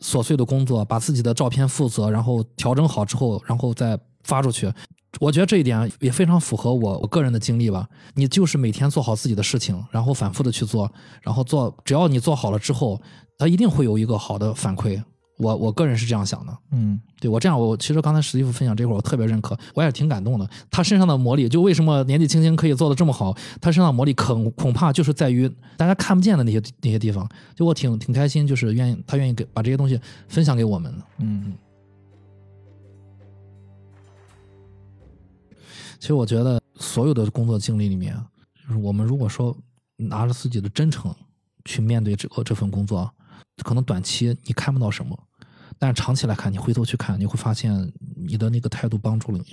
[0.00, 4.72] 琐碎的工作，把自己的照片负责，然后调整好之后，然后再发出去。
[5.20, 7.88] 我觉得这一点也非常符合我我个人的经历吧。
[8.14, 10.90] 你就是每天做好自己的事情，然后反复的去做，
[11.22, 13.00] 然后做，只要你做好了之后，
[13.38, 15.02] 他一定会有一个好的反馈。
[15.38, 16.58] 我我个人是这样想的。
[16.72, 20.48] 嗯，对我这样，我其实刚才史蒂夫分享这块我特别认可，我也挺感动的。
[20.68, 23.32] 他身上的魔力，就为什么年纪轻轻可以做的这么好？
[23.60, 27.28] 他身上魔力恐恐怕就是在于大家看不见的那些那些地方。
[27.54, 31.04] 就我挺挺开心，就是愿意他愿意给把这些东西分享给我们的。
[31.18, 31.54] 嗯。
[35.98, 38.14] 其实我觉得，所有的工作经历里面，
[38.54, 39.56] 就是我们如果说
[39.96, 41.14] 拿着自己的真诚
[41.64, 43.12] 去面对这个这份工作，
[43.64, 45.18] 可能短期你看不到什么，
[45.76, 49.46] 但是长期来看，你回头去看，你会发现你的那个态度帮助了你。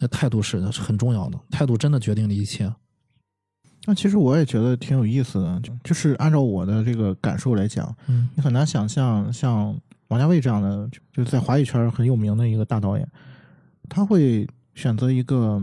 [0.00, 2.72] 那态度是很重要的，态度真的决定了一切。
[3.86, 13.08] 那其实我也觉得挺有意思的，就是按照我的这个感受来讲，嗯，你很难想象像王家卫这样的，就是在华语圈很有名的一个大导演，
[13.88, 14.44] 他会。
[14.78, 15.60] 选择一个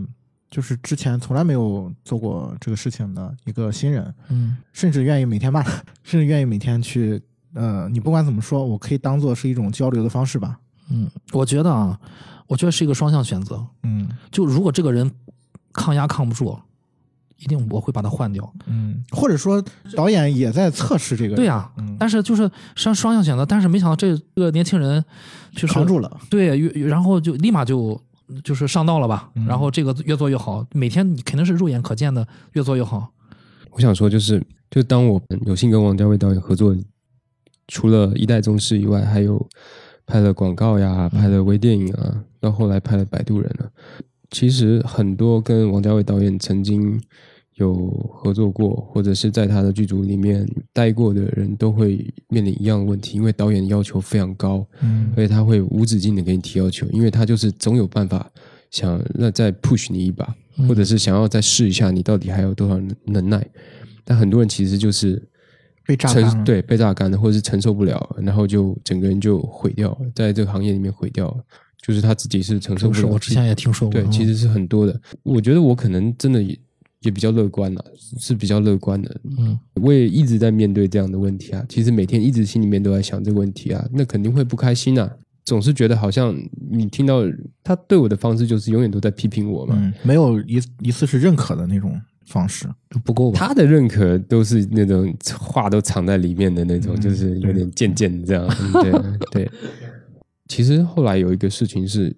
[0.52, 5.64] 就是之前从来没有做过这个事情的一个新人，嗯，甚至愿意每天骂，
[6.04, 7.22] 甚至愿意每天去，
[7.54, 10.60] 呃，你不管怎么说，我可以当做是一种交流的方式吧。
[10.90, 11.98] 嗯，我觉得啊，
[12.48, 13.66] 我觉得是一个双向选择。
[13.84, 15.10] 嗯，就如果这个人
[15.72, 16.60] 抗压抗不住，
[17.38, 18.54] 一定我会把他换掉。
[18.66, 19.64] 嗯，或者说
[19.96, 21.38] 导演也在测试这个。
[21.38, 25.02] 对呀，但是就是双双向选择，但是没想到这个年轻人
[25.54, 26.20] 就是扛住了。
[26.30, 27.98] 对，然后就立马就。
[28.44, 33.12] 就是上道了吧，然后这个越做越好，每天你肯定是肉眼可见的越做越好。
[33.72, 36.76] 我想说，就是就当我们有幸跟王家卫导演合作，
[37.68, 39.48] 除了一代宗师以外，还有
[40.06, 43.70] 拍了广告呀，拍了微电影啊，到后来拍了摆渡人啊。
[44.32, 47.02] 其实很多跟王家卫导演曾经。
[47.56, 58.30] 有合作过，或者是在他的剧组里面待过的人都会面临一样的问题，因为导演要求非常高，嗯，所以他会无止境的给你提要求，因为他就是总有办法
[58.72, 60.36] 想那再 push 你一把，
[60.68, 63.46] 或者是想要再试一下你到底还有多少能耐。
[64.04, 65.22] 但很多人其实就是
[65.88, 71.38] 被榨干，对，被榨干的，或者是承受不了，然后就整个人就毁掉了，在这个行业里面毁掉了。
[71.82, 73.08] 就是他自己是承受不了。
[73.08, 75.02] 我之前也听说过，对，其实是很多的。
[75.22, 76.42] 我觉得我可能真的
[77.10, 77.16] 也。
[77.16, 77.86] 比较乐观了，
[78.20, 79.22] 是比较乐观的。
[79.38, 81.66] 嗯，我也一直在面对这样的问题啊。
[81.70, 85.10] 其实每天一直心里面都在想这个问题啊，那肯定会不开心啊。
[85.46, 86.36] 总是觉得好像
[86.70, 87.22] 你听到
[87.64, 89.78] 他对我的方式，就是永远都在批评我嘛。
[89.80, 92.68] 嗯，没有一一次是认可的那种方式，
[93.06, 93.40] 不够吧？
[93.40, 98.46] 他的认可都是那种话都藏在里面的那种，就是有点渐渐这样。
[98.82, 98.92] 对
[99.32, 99.52] 对。
[100.50, 102.14] 其实后来有一个事情是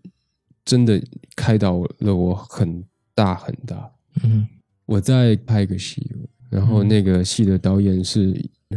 [0.66, 1.00] 真的
[1.36, 3.92] 开导了我很大很大。
[4.24, 4.48] 嗯，
[4.88, 6.10] 我在拍一个戏，
[6.50, 8.34] 然后那个戏的导演是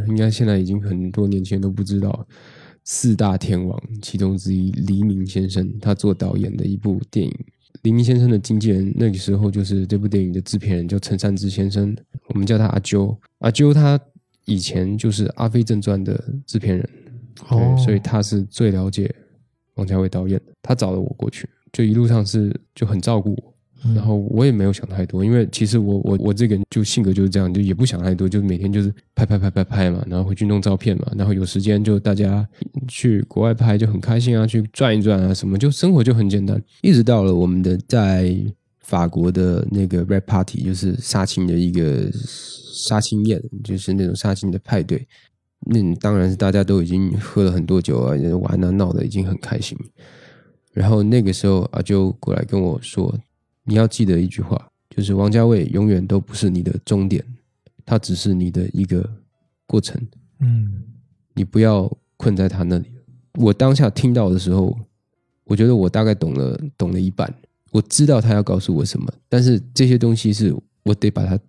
[0.07, 2.27] 应该现在已经很多年前都不知道
[2.83, 7.33] 四大天王其中之一黎明先生，他做导演的一部电影。
[7.83, 11.95] 黎明先生的经纪人那个时候就是这部电影的制片人，叫陈善之先生，
[12.27, 13.17] 我们叫他阿啾。
[13.39, 13.99] 阿啾他
[14.45, 16.89] 以前就是《阿飞正传》的制片人，
[17.49, 19.11] 对，所以他是最了解。
[19.75, 23.50] 王家卫导演的，他找了我过去，就一路上是就很照顾我，
[23.95, 32.47] 然后我也没有想太多，因为其实我我我这个人就性格就是这样，就也不想太多，就每天就是拍拍拍拍拍嘛，然后回去弄照片嘛，然后有时间就大家
[32.87, 36.61] 去国外拍就很开心啊，去转一转啊什么，就生活就很简单。
[36.81, 38.35] 一直到了我们的在
[38.81, 45.07] 法国的那个 Red party，就是杀青的一个杀青宴，就是那种杀青的派对。
[45.63, 49.77] 那当然是大家都已经喝了很多酒啊，玩啊闹的已经很开心。
[50.73, 53.15] 然后那个时候阿就过来跟我说
[53.63, 57.23] ：“你要记得一句话，就是王家卫永远都不是你的终点，
[57.85, 59.07] 他只是你的一个
[59.65, 60.01] 过程。
[60.39, 60.83] 嗯，
[61.33, 62.85] 你不要困在他那里。”
[63.39, 64.77] 我当下听到的时候，
[65.45, 67.33] 我觉得我大概懂了，懂了一半。
[67.71, 71.39] 我知道他要告诉我什么，但是这些东西是我得把它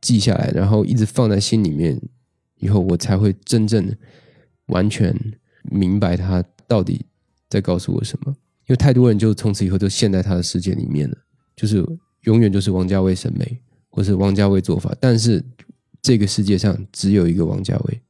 [0.00, 2.00] 记下来，然后一直放在心里面。
[2.62, 3.90] 以后我才会真正
[4.66, 5.18] 完全
[5.62, 7.06] 明白他到底
[7.48, 8.30] 在告诉我什么，
[8.66, 11.16] 因为太多人就从此以后都陷在他的世界里面了，
[11.60, 11.84] 就是
[12.22, 15.44] 永远就是王家卫审美或是王家卫做法，但是
[16.00, 18.00] 这个世界上只有一个王家卫，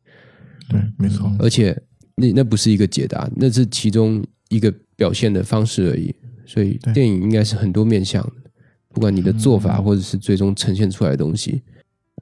[0.69, 1.77] 对，没错，而且
[2.15, 6.15] 那那不是一个解答，那是其中一个表现的方式而已，
[6.47, 8.51] 所以电影应该是很多面向的，
[8.95, 11.61] 不管你的做法或者是最终呈现出来的东西。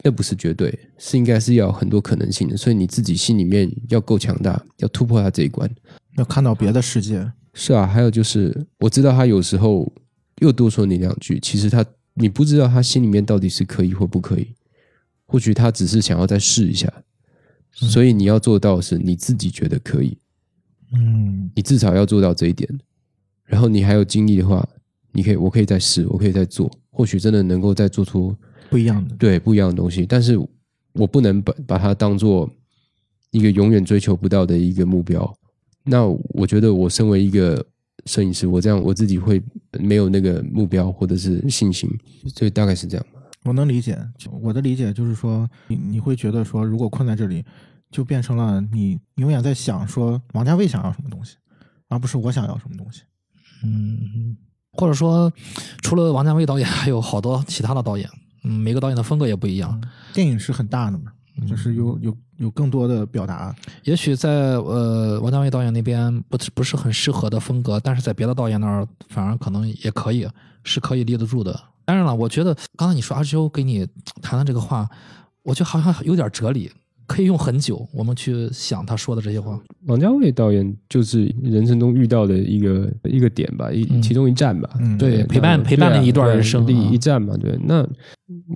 [0.05, 5.69] 那不是绝对，是应该是要很多可能性的，所以你自己心里面要够强大，要突破他这一关，
[6.17, 7.31] 要看到别的世界。
[7.53, 9.93] 是啊，还有就是，我知道他有时候
[10.41, 14.55] 又多说你两句，其实他你不知道他心里面到底是可以或不可以，
[15.27, 16.93] 或许他只是想要再试一下，
[17.73, 20.17] 所以你要做到的是你自己觉得可以，
[20.93, 22.69] 嗯，你至少要做到这一点，
[23.45, 24.67] 然后你还有精力的话，
[25.13, 28.35] 你可以，我可以再试，我可以再做，或许真的能够再做出。
[28.71, 30.39] 不一样的，对不一样的东西，但是
[30.93, 32.51] 我不能把把它当做
[33.31, 35.35] 一个永远追求不到的一个目标。
[35.85, 37.65] 那我觉得，我身为一个
[38.05, 41.89] 摄影师，我这样我自己会没有那个目标或者是信心，
[42.35, 43.07] 所以大概是这样。
[43.45, 43.99] 我能理解，
[44.43, 47.45] 我的理解就是说，你你会觉得说，如果困在这里，
[47.91, 51.37] 就变成了你永远在想说王家卫想要什么东西，
[51.89, 53.03] 而不是我想要什么东西。
[53.63, 54.37] 嗯，
[54.73, 55.33] 或者说，
[55.83, 58.09] 除了王家卫导演，还有好多其他的导演。
[58.45, 59.81] 嗯，每个导演的风格也不一样。
[60.13, 61.13] 电影是很大的嘛，
[61.47, 63.55] 就是有有有更多的表达。
[63.85, 70.27] 也许在呃王家卫导演那边不不是很适合的风格，但是在别的导演那儿反而可能也可以，
[70.65, 71.59] 是可以立得住的。
[71.85, 73.87] 当然了，我觉得刚才你说阿周给你
[74.21, 74.89] 谈的这个话，
[75.43, 76.71] 我觉得好像有点哲理。
[77.07, 79.59] 可以用很久，我们去想他说的这些话。
[79.87, 84.69] 王家卫导演就是人生中遇到的一个一个点吧，一其中一站吧。
[84.99, 87.35] 对，陪伴陪伴了一段人生，一一站嘛。
[87.39, 87.83] 对，那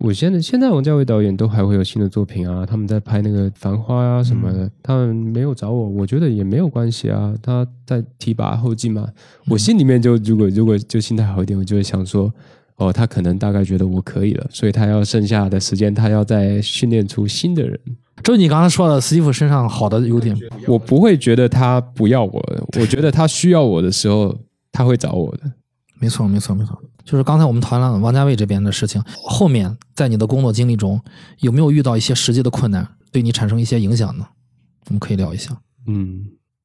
[0.00, 7.34] 我现在现在王家卫导演都还会有新的作品啊，他们在拍那个《繁花》啊什么的，他们没有找我，我觉得也没有关系啊。
[7.42, 9.08] 他在提拔后进嘛，
[9.48, 12.30] 我心里面就如果如果就心态好一点，我就会想说，
[12.76, 17.78] 哦，他可能大概觉得我可以了，所以他要剩下的时间，他要再训练出新的人。
[18.22, 20.36] 就你刚才说的，斯蒂夫身上好的优点，
[20.68, 24.36] 我不会觉得他不要我，我觉得他需要我的时候，
[24.70, 25.50] 他会找我的。
[25.98, 26.78] 没错，没错，没错。
[27.04, 31.00] 就是刚才我们谈了王家卫这边的事情，后面在你的工作经历中，
[31.40, 34.26] 有没有遇到一些实际的困难，对你产生一些影响呢？
[34.86, 35.56] 我们可以聊一下。
[35.86, 36.24] 嗯，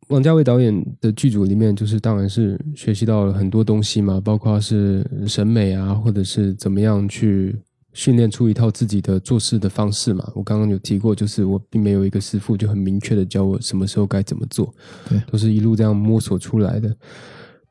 [0.09, 7.55] 王家卫导演的剧组里面，就是当然是学习到了很多东西嘛，包括是审美啊，或者是怎么样去。
[7.93, 10.23] 训练出一套自己的做事的方式嘛？
[10.35, 14.71] 我刚刚有提过，就是我并没有一个师傅就很明确的教我什么时候该怎么做，
[15.09, 16.95] 对，都是一路这样摸索出来的。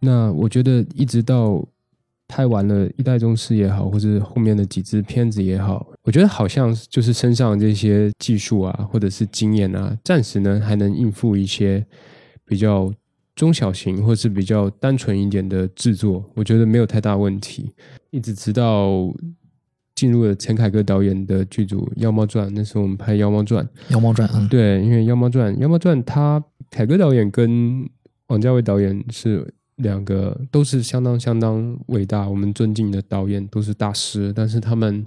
[0.00, 1.64] 那我觉得一直到
[2.28, 11.84] 拍完了《一代宗师》也好，或者后面的几支片子也好，我觉得好像就是身上这些技术啊，或者是经验啊，暂时呢还能应付一些
[12.44, 12.92] 比较
[13.34, 17.72] 中小型或是比较单纯一点的制作，我觉得没有太大问题。
[18.10, 19.12] 一直直到。
[19.96, 23.64] 进入了陈凯歌导演的剧组《妖猫传》，那时候我们拍《妖猫传》。
[23.94, 27.82] 妖猫传，嗯，对，因为《妖猫传》《妖猫传》，他凯歌导演跟
[28.26, 35.04] 王家卫导演是两个都是相当相当伟大，我们尊敬的导演，都是大师，但是他们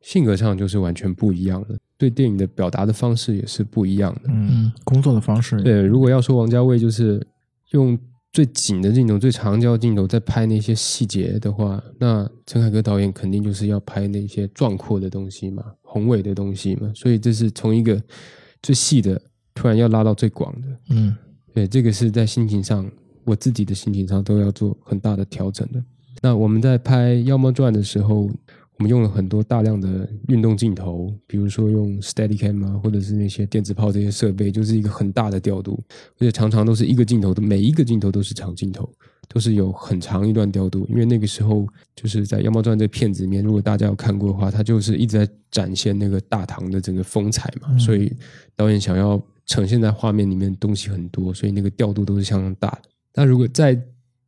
[0.00, 4.22] 性格上就是完全不一样的，对电影的表达的方式也是不一样的。
[4.28, 7.24] 嗯，工作的方式，对，如果要说王家卫就是
[7.70, 7.98] 用
[8.32, 18.02] 最紧的镜头、最长焦镜头在拍那些细节的话，那陈凯歌导演肯定就是要拍那些壮阔的东西嘛，宏伟的东西嘛，所以这是从一个
[18.62, 19.20] 最细的
[19.54, 20.68] 突然要拉到最广的。
[20.90, 21.14] 嗯，
[21.52, 22.90] 对，这个是在心情上，
[23.24, 25.82] 我自己的心情上都要做很大的调整的。
[26.20, 28.22] 那我们在拍《妖猫传》的时候，
[28.78, 35.82] 我们用了很多大量的运动镜头，比如说用 Steadicam 啊，或者是那些电子炮这些设备，就是一个很大的调度，
[36.18, 38.88] 而且常常都是一个镜头的每一个镜头都是长镜头，
[39.28, 40.86] 都是有很长一段调度。
[40.88, 41.66] 因为那个时候
[41.96, 48.12] 就是在《妖猫传》这片子里面，如果大家有看过的话，它就是一直在展现那个大唐的整个风采嘛，所以
[48.54, 52.82] 导演想要呈现在画面里面的东西很多，所以那个调度都是相当大的。
[53.14, 53.80] 那如果在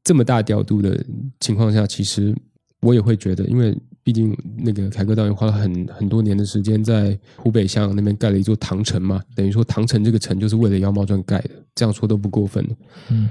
[0.03, 1.05] 这么大调度的
[1.41, 2.35] 情况下，其实
[2.81, 12.63] 我也会觉得，因为毕竟那个凯歌导演花了很很多年的时间在湖北襄阳那边盖了一座唐城嘛，等于说唐城这个城就是为了《妖猫传》盖的，这样说都不过分。
[13.09, 13.31] 嗯，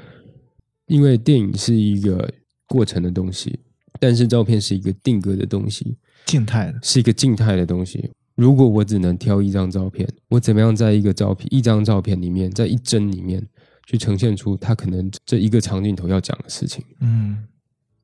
[0.87, 2.27] 因为电影是一个
[2.67, 3.59] 过程的东西，
[3.99, 5.95] 但是照片是一个定格的东西，
[6.25, 8.09] 静态的，是一个静态的东西。
[8.35, 13.47] 如果我只能挑一张照片，我怎么样在一个照片一张照片里面，在一帧里面
[13.85, 16.83] 去呈现出他可能这一个长镜头要讲的事情？
[17.01, 17.43] 嗯，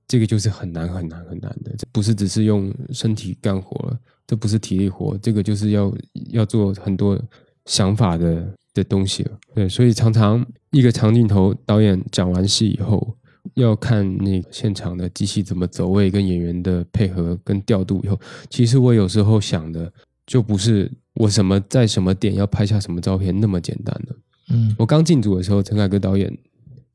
[0.07, 5.93] 这个就是很难很难很难的，这不是只是用身体干活了，这不是体力活，这个就是要
[6.31, 7.19] 要做很多
[7.65, 9.31] 想法的的东西了。
[9.53, 13.15] 对，所以常常一个长镜头，导演讲完戏以后，
[13.53, 18.19] 要看那个现场的机器怎么走位，跟演员的配合跟调度以后，
[18.49, 19.91] 其实我有时候想的
[20.25, 24.15] 就不是我什么在什么点要拍下什么照片那么简单的。
[24.49, 26.35] 嗯我刚进组的时候，陈凯歌导演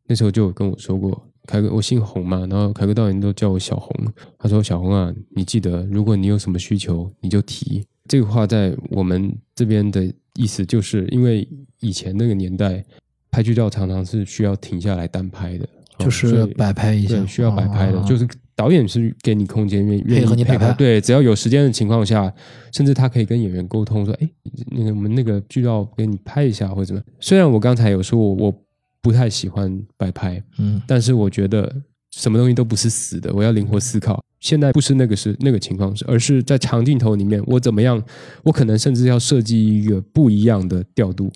[0.07, 3.95] 那时候就有跟我说过，凯哥，我姓洪嘛，然后凯歌导演都叫我小洪。
[4.39, 11.49] 他说：“小洪啊，你记得，如果你有什么需求，你就提。”这个话在我们这边的意思，就是因为
[11.81, 12.85] 以前那个年代
[13.31, 22.33] 拍剧照常常是需要停下来单拍的，哦就是摆拍一下，，需要摆拍的，哦就是导演是给你空间，愿愿意配合你摆拍对，只要有时间的情况下，
[22.73, 24.31] 甚至他可以跟演员沟通说：“哎，
[24.71, 28.55] 那个我们那个剧照给你拍一下，或者怎么样。”虽然我刚才有说我我
[29.03, 31.75] 不太喜欢摆拍，嗯但是我觉得
[32.13, 34.23] 什么东西都不是死的，我要灵活思考。
[34.41, 38.03] 现在不是那个是那个情况，是而是在长镜头里面，我怎么样？
[38.43, 41.33] 我可能甚至要设计一个不一样的调度，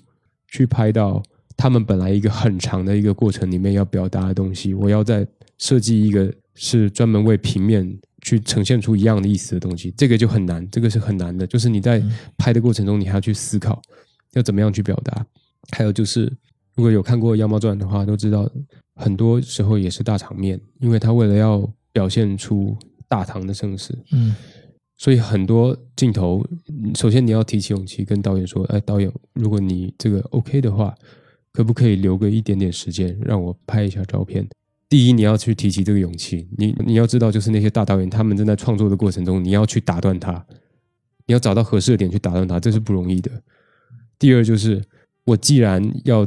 [0.47, 1.21] 去拍到
[1.57, 4.75] 他们本来一个很长的一个过程里面要表达的东西。
[4.75, 11.47] 我要在设计一个是专门为平面去呈现出一样的意思的东西，这个就很难，这个是很难的。
[11.47, 12.03] 就是你在
[12.37, 13.81] 拍的过程中，你还要去思考
[14.33, 15.25] 要怎么样去表达。
[15.71, 16.25] 还有就是，
[16.75, 18.49] 如果有看过《妖猫传》的话，都知道
[18.95, 22.75] 很多时候也是大场面，因为他为了要表现出
[23.07, 24.35] 大唐的盛世，嗯
[24.97, 30.93] 所以很多镜头，嗯首先你要提起勇气跟导演说：“哎，导演，如果你这个 OK 的话，
[31.53, 34.45] 可不可以留个一点点时间让我拍一下照片？”
[34.89, 40.43] 第一，你要去提起这个勇气，你你要知道，就是那些大导演他们正在创作的过程中，你要去打断他，
[41.27, 43.29] 你要找到合适的点去打断他，这是不容易的。
[44.17, 44.83] 第二，就是
[45.25, 46.25] 我既然要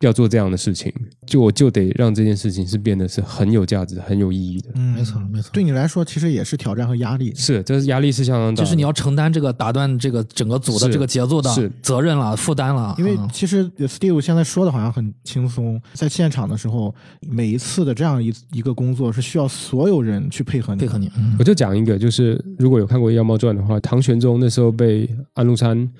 [0.00, 0.92] 要做这样的事情，
[1.26, 4.68] 就我就得让这件事情是变得是很有价值、很有意义的。
[4.74, 7.34] 嗯，没错没错对你来说，其实也是挑战和压力。
[7.34, 12.94] 是，这是压力是相当大的，就是你要承担这个打断这个整个组的这个节奏的是责任了、负担了。
[12.98, 25.90] 因为嗯其实 Steve 现在说的好像很轻松，在现场的时候，每一次的这样一一个工作是需要所有人去配合你，配合你，嗯我就讲一个，就是如果有看过《妖猫传》的话，唐玄宗那时候被安禄山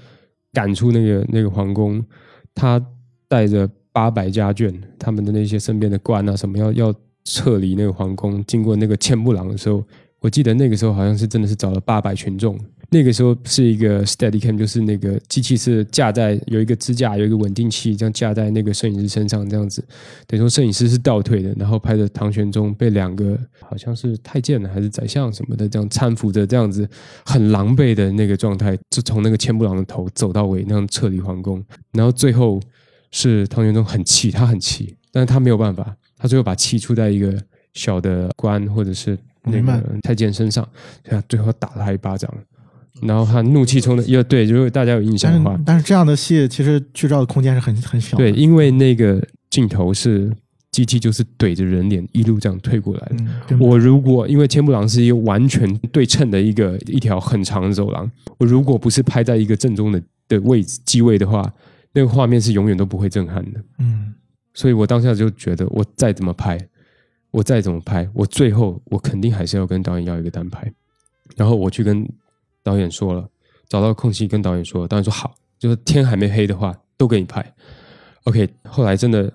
[0.52, 2.04] 赶出那个那个皇宫，
[2.54, 2.78] 他
[3.28, 6.94] 带着八百家眷，他们的那些身边的官啊什么要要
[7.24, 9.82] 撤离那个皇宫，经过那个千步廊的时候，
[10.20, 12.58] 我记得那个时候好像是真的是找了八百群众。
[12.90, 19.82] 那个时候是一个 steady cam，就是那个机器是架在有一个支架，有一个稳定器，这样架在那个摄影师身上，这样子。
[20.26, 26.86] 等于说摄影师是倒退的，然后拍着唐玄宗被两个好像是太监还是宰相什么的这样搀扶着，这样子
[27.24, 31.64] 很狼狈的那个状态，就从那个千步廊的头走到尾，那样撤离皇宫。
[31.92, 32.60] 然后最后
[33.16, 37.34] 是唐玄宗很气，他很气，但是他没有办法，他最后把气出在一个
[37.72, 40.62] 小的官或者是那个太监身上，
[41.02, 42.30] 所以他最后打了他一巴掌。
[43.00, 48.24] 然后他怒气冲的，又对，如果大家有印象的话但是，但是这样的戏其实剧照的空间是很很小的。
[48.24, 50.30] 对，因为那个镜头是
[50.70, 53.16] 机器，就是怼着人脸一路这样推过来的。
[53.50, 61.50] 嗯，我如果因为千步廊是一个完全对称的一个一条很长的走廊，我如果不是拍在一个正中的的位置机位的话，
[61.96, 63.64] 那个画面是永远都不会震撼的。
[63.78, 64.14] 嗯
[64.52, 66.58] 所以我当下就觉得，我再怎么拍，
[67.30, 70.70] 我再怎么拍，我最后我肯定还是要跟导演要一个单拍。
[71.36, 72.06] 然后我去跟
[72.62, 73.26] 导演说了，
[73.68, 77.54] 找到空隙跟导演说，导演说好，就是天还没黑的话都给你拍。
[78.24, 79.32] OK，后来真的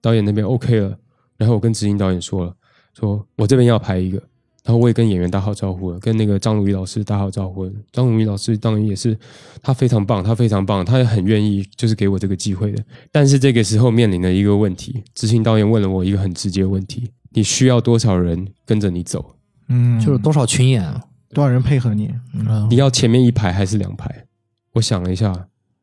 [0.00, 0.98] 导演那边 OK 了，
[1.36, 2.54] 然后我跟执行导演说了，
[2.94, 4.22] 说我这边要拍一个。
[4.68, 7.72] 然后我也跟演员打好招呼了，跟那个张鲁一老师打好招呼了。
[7.90, 9.18] 张鲁一老师当然也是，
[9.62, 12.84] 他非常棒，他非常棒，他也很愿意就是给我这个机会的。
[13.10, 19.36] 但是这个时候面临的一个问题，执行导演问了我一个很直接的问题：你需要多少人跟着你走？
[19.70, 20.84] 嗯，就是多少群演，
[21.30, 22.10] 多少人配合你？
[22.34, 24.26] 嗯你要前面一排还是两排？
[24.74, 25.32] 我想了一下，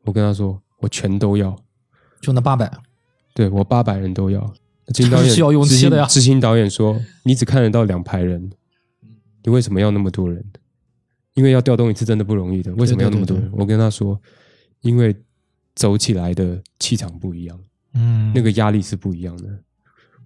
[0.04, 1.56] 我跟他说，我全都要。
[2.20, 2.70] 就那八百，
[3.34, 4.54] 对我八百人都要。
[4.94, 8.52] 执行导演执行导演说，你只看得到两排人，
[9.46, 10.44] 你为什么要那么多人？
[11.34, 13.48] 因为要调动一次真的不容易的，为什么要那么多人？
[13.52, 14.20] 我跟他说，
[14.80, 15.14] 因为
[15.74, 17.58] 走起来的气场不一样，
[17.94, 19.48] 嗯，那个压力是不一样的。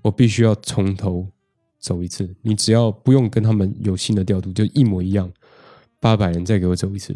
[0.00, 1.28] 我必须要从头
[1.78, 5.30] 走一次，你只要不用跟他们有新的调度，就一模一样，
[6.00, 7.14] 八百人再给我走一次，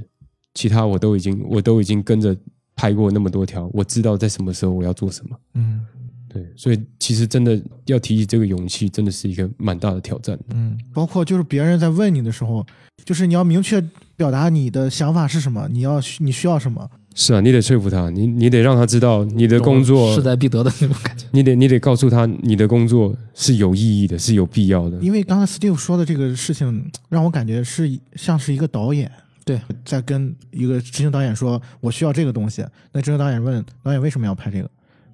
[0.52, 2.36] 其他我都已经我都已经跟着
[2.76, 5.38] 拍过那么多条，我知道在什么时候我要做什么。
[5.54, 5.86] 嗯
[6.34, 10.36] 对，所以其实真的要提起这个勇气，真的是一个蛮大的挑战。
[10.52, 12.66] 嗯，包括就是别人在问你的时候，
[13.04, 13.80] 就是你要明确
[14.16, 16.90] 表达你的想法是什么，你要你需要什么。
[17.14, 21.24] 是啊，你得说服他，你你得让他知道你的工作势在必得的那种感觉。
[21.30, 24.98] 你得你得告诉他，你的工作是有意义的，是有必要的。
[24.98, 29.08] 因为刚才 Steve 说的这个事情，让我感觉是像是一个导演
[29.44, 34.68] 对，在跟一个执行导演说：“我需要这个东西。”那执行导演问导演为什么要拍这个？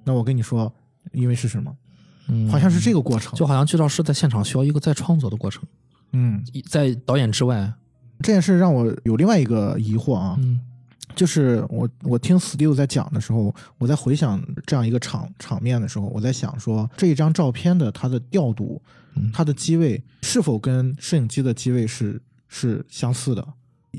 [0.04, 0.72] 那我跟你说，
[1.12, 1.76] 因为是什么？
[2.28, 3.34] 嗯，好像是这个过程。
[3.34, 5.62] 就好像剧照师在现场需要一个再创作的过程，
[6.12, 7.72] 嗯，在导演之外，
[8.20, 10.60] 这件事让我有另外一个疑惑啊，嗯。
[11.16, 18.80] 就是我我听 Steve 在讲的时候，我在回想这样一个场场面的时候，我在想说这一张照片的它的调度，
[19.16, 19.28] 嗯。
[19.32, 23.44] 它的机位是否跟摄影机的机位是是相似的，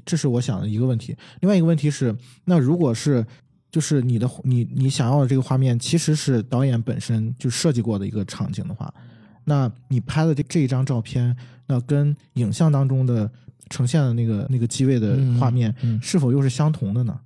[0.06, 1.16] 这是我想的一个问题。
[1.42, 3.26] 另外一个问题是，那如果是
[3.72, 8.94] 就是你的你你想要的这个画面其实是导演本身就设计过的一个场景的话，
[9.46, 11.36] 那你拍的这这一张照片，
[11.68, 13.32] 那跟影像当中的
[13.70, 17.18] 呈现的那个那个机位的嗯画面嗯是否又是相同的呢？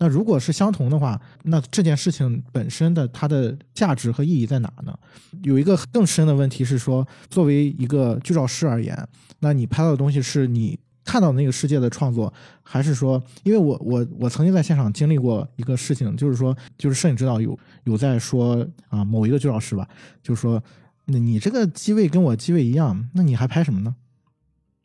[0.00, 4.96] 那如果是相同的话，那这件事情本身的它的价值和意义在哪呢？
[5.42, 8.96] 有一个更深的问题是说，作为一个剧照师而言，
[9.40, 10.78] 那你拍到的东西是你
[11.08, 12.30] 看到那个世界的创作，
[12.62, 19.88] 还是说，因为我我我曾经在现场经历过一个事情，就是说，就是摄影指导有有在说啊，某一个剧老师吧，
[20.22, 20.62] 就是说，
[21.06, 23.96] 那你这个机位跟我机位一样，那你还拍什么呢？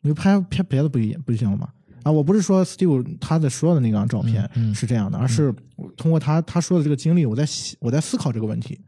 [0.00, 1.68] 你就拍拍别的不一不就行了吗？
[2.04, 5.54] 啊，我不是说 Steve 他的说的那张照片是这样的，而是
[5.96, 8.80] 通过他他说的这个经历，我在想我在思考这个问题。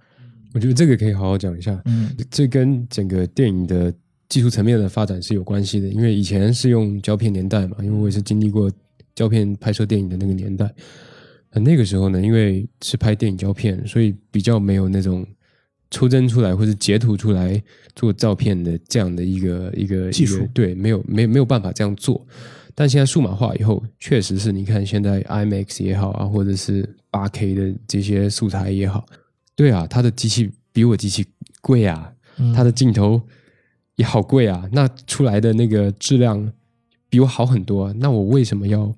[0.55, 1.78] 我觉得这个可以好好讲一下。
[1.84, 3.93] 嗯这跟整个电影的
[4.29, 8.70] 技术层面的发展是有关系的，因为以前是用胶片年代嘛，因为我也是经历过
[9.14, 10.72] 胶片拍摄电影的那个年代。
[11.51, 15.27] 呃那个时候呢，因为是拍电影胶片，所以比较没有那种
[15.91, 17.62] 抽帧出来或者截图出来
[17.95, 22.27] 做照片的这样的一个一个技术对，没有没没有办法这样做。
[22.74, 29.07] 但现在数码化以后，确实是你看现在 IMAX 也好啊，或者是八 K 的这些素材也好，
[29.55, 31.24] 对啊，它的机器比我机器
[31.62, 33.22] 贵啊，嗯它的镜头
[33.97, 36.53] 也好贵啊，那出来的那个质量
[37.09, 38.94] 比我好很多啊，那我为什么要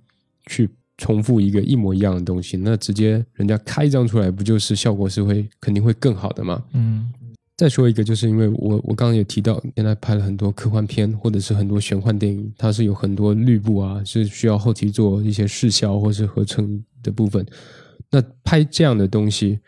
[0.46, 2.56] 去重复一个一模一样的东西？
[2.56, 6.62] 那直接人家开一张出来，不就是效果是会肯定会更好的吗？
[6.72, 7.10] 嗯
[7.56, 17.44] 再说一个，就是因为我我刚刚也提到，现在拍了很多科幻片或者是很多玄幻电影，它是有很多绿布啊，是需要后期做一些视效或是合成的部分。
[18.12, 19.58] 那拍这样的东西，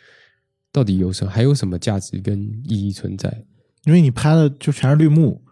[0.70, 3.44] 到底有什么还有什么价值跟意义存在？
[3.90, 5.42] 因为你拍的就全是绿幕，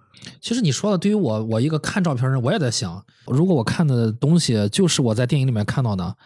[0.41, 6.17] 其实你说的，对于我我一个看照片人，我也在想，如果我看的东西就是我在电影里面看到的，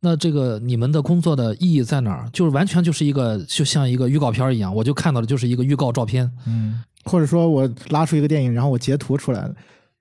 [0.00, 2.28] 那这个你们的工作的意义在哪儿？
[2.32, 6.28] 就是完全就是一个就像一个预告片一样，我就看到的就是一个预告照片。
[6.44, 9.54] 嗯，或者说我拉出一个电影，然后我截图出来的，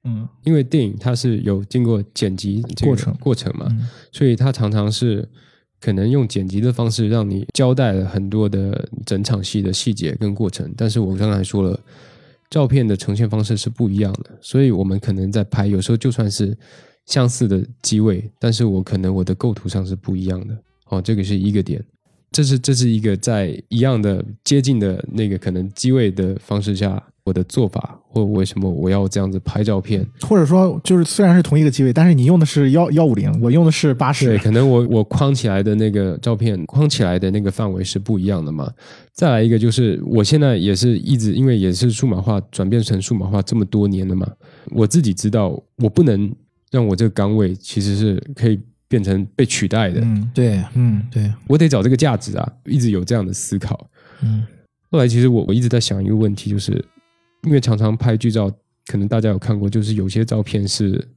[0.06, 5.30] 嗯因为电影它是有经过剪辑过程过程嘛，嗯所以它常常是
[5.82, 10.74] 可能用剪辑的方式让你交代了很多的整场戏的细节跟过程。
[10.76, 11.80] 但是我刚才说了，
[12.50, 16.58] 照片的呈现方式是不一样的，所以我们可能在拍，有时候就算是
[17.06, 20.58] 相似的机位，但是我可能我的构图上是不一样的。
[20.90, 21.84] 哦，这个是一个点。
[22.32, 34.26] 这是这是一个在一样的接近的那个可能机位的方式下，我的做法或为什么我要这样子拍照片，或者说就是虽然是同一个机位，但是你用的是幺幺五零，我用的是八十。
[34.26, 38.72] 对，可能我我框起来的那个照片框起来的那个范围是不一样的嘛。
[39.14, 44.28] 再来一个就是，我现在也是一直因为也是数码化转变成数码化这么多年了嘛，
[44.72, 46.32] 我自己知道我不能
[46.72, 48.60] 让我这个岗位其实是可以
[48.90, 53.90] 变成被取代的，嗯对嗯对，我得找这个价值啊，一直有这样的思考。
[54.22, 54.44] 嗯。
[54.92, 56.84] 后来其实我我一直在想一个问题，就是
[57.44, 58.52] 因为常常拍剧照，
[58.88, 61.08] 可能大家有看过，就是有些照片是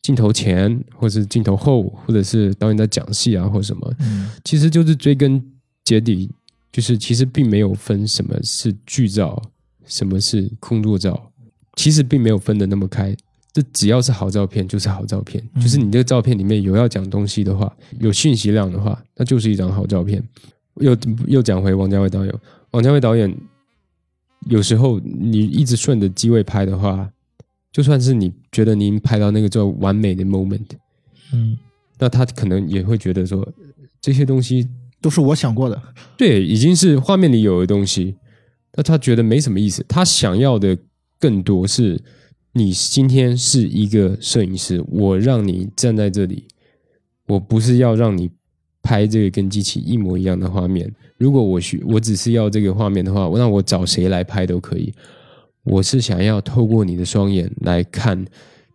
[0.00, 4.30] 镜头前，或是镜头后，或者是导演在讲戏啊，或什么，嗯。
[4.44, 5.42] 其实就是追根
[5.82, 6.30] 结底，
[6.70, 9.42] 就是其实并没有分什么是剧照，
[9.84, 11.32] 什么是空作照，
[11.74, 13.12] 其实并没有分的那么开。
[13.54, 20.22] 这只要是好照片就是好照片，就是你这个照片里面有要讲东西的话，有讯息量的话，那就是一张好照片。
[20.80, 20.96] 又
[21.28, 22.34] 又讲回王家卫导演，
[22.72, 23.32] 王家卫导演
[24.50, 27.08] 有时候你一直顺着机位拍的话，
[27.70, 30.66] 就算是你觉得您拍到那个叫完美的 moment，
[31.32, 31.56] 嗯
[31.96, 33.48] 那他可能也会觉得说
[34.00, 34.68] 这些东西
[35.00, 35.80] 都是我想过的，
[36.16, 38.16] 对，已经是画面里有的东西，
[38.74, 39.84] 那他觉得没什么意思。
[39.88, 40.76] 他想要的
[41.20, 42.02] 更多是，
[42.56, 46.44] 你今天是一个摄影师，我让你站在这里，
[47.26, 48.30] 我不是要让你
[48.80, 50.88] 拍这个跟机器一模一样的画面。
[51.18, 54.92] 如果我需我只是要这个画面的话，那我找谁来拍都可以。
[55.64, 58.24] 我是想要透过你的双眼来看，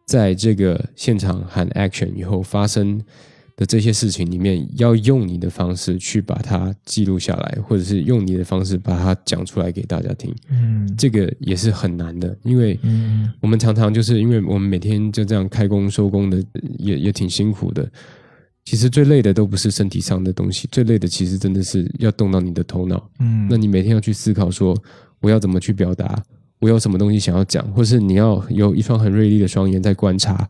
[0.06, 3.02] 在这个现场喊 action 以后发生
[3.60, 10.34] 的这些事情里面，要用你的方式去把它记录下来，或者是用你的方式把它讲出来给大家听。
[10.50, 16.42] 嗯这个也是很难的，因为嗯我们常常就是因为我们每天就这样开工收工的，
[16.78, 17.86] 也也挺辛苦的。
[18.64, 23.10] 其实最累的都不是身体上的东西，最累的其实真的是要动到你的头脑。
[23.20, 24.74] 嗯，那你每天要去思考说，
[25.20, 26.24] 我要怎么去表达，
[26.60, 30.48] 我有什么东西想要讲，或是你要有一双很锐利的双眼在观察，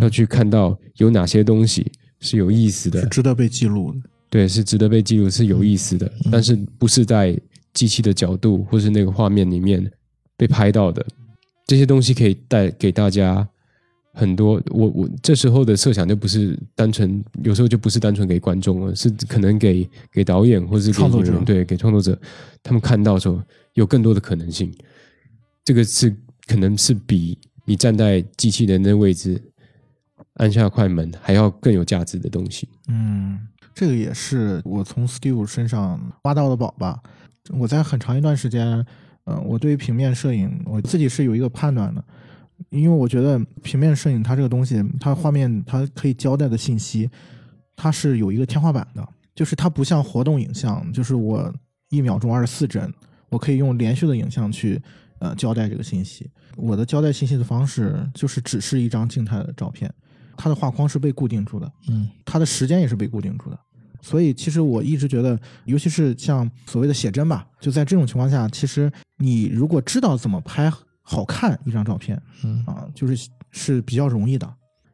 [0.00, 4.00] 要去看到有哪些东西是有意思的是，值得被记录的。
[4.30, 7.38] 对，是值得被记录，是有意思的，但是不是在
[7.72, 9.90] 机器的角度或是那个画面里面
[10.36, 11.04] 被拍到的。
[11.66, 13.46] 这些东西可以带给大家
[14.12, 14.60] 很多。
[14.70, 22.18] 我我这时候的设想就不是单纯，有时候就不是单纯给观众了，是可能给给导演或是给创作者对，给创作者，
[22.62, 23.42] 他们看到说
[23.74, 24.72] 有更多的可能性。
[25.64, 26.14] 这个是
[26.46, 29.40] 可能是比你站在机器人的位置
[30.38, 32.68] 按下快门还要更有价值的东西。
[32.88, 33.38] 嗯，
[33.74, 37.00] 这个也是我从 Steve 身上挖到的宝吧。
[37.50, 38.84] 我在很长一段时间，
[39.24, 42.04] 呃，我对于平面摄影我自己是有一个判断的，
[42.70, 47.08] 因为我觉得平面摄影它这个东西，它画面它可以交代的信息，
[47.74, 51.52] 它是有一个天花板的，就是它不像活动影像，就是我
[51.88, 52.92] 一秒钟二十四帧，
[53.30, 54.80] 我可以用连续的影像去
[55.20, 56.30] 呃交代这个信息。
[56.56, 59.90] 我的交代信息的方式就是只是一张静态的照片，
[60.38, 63.58] 它的画框是被固定住的，嗯它的时间也是被固定住的。
[64.00, 70.72] 所以其实我一直觉得，尤其是像所谓的写真吧，就在这种情况下，其实你如果知道怎么拍
[71.02, 74.48] 好看一张照片嗯啊，就是是比较容易的，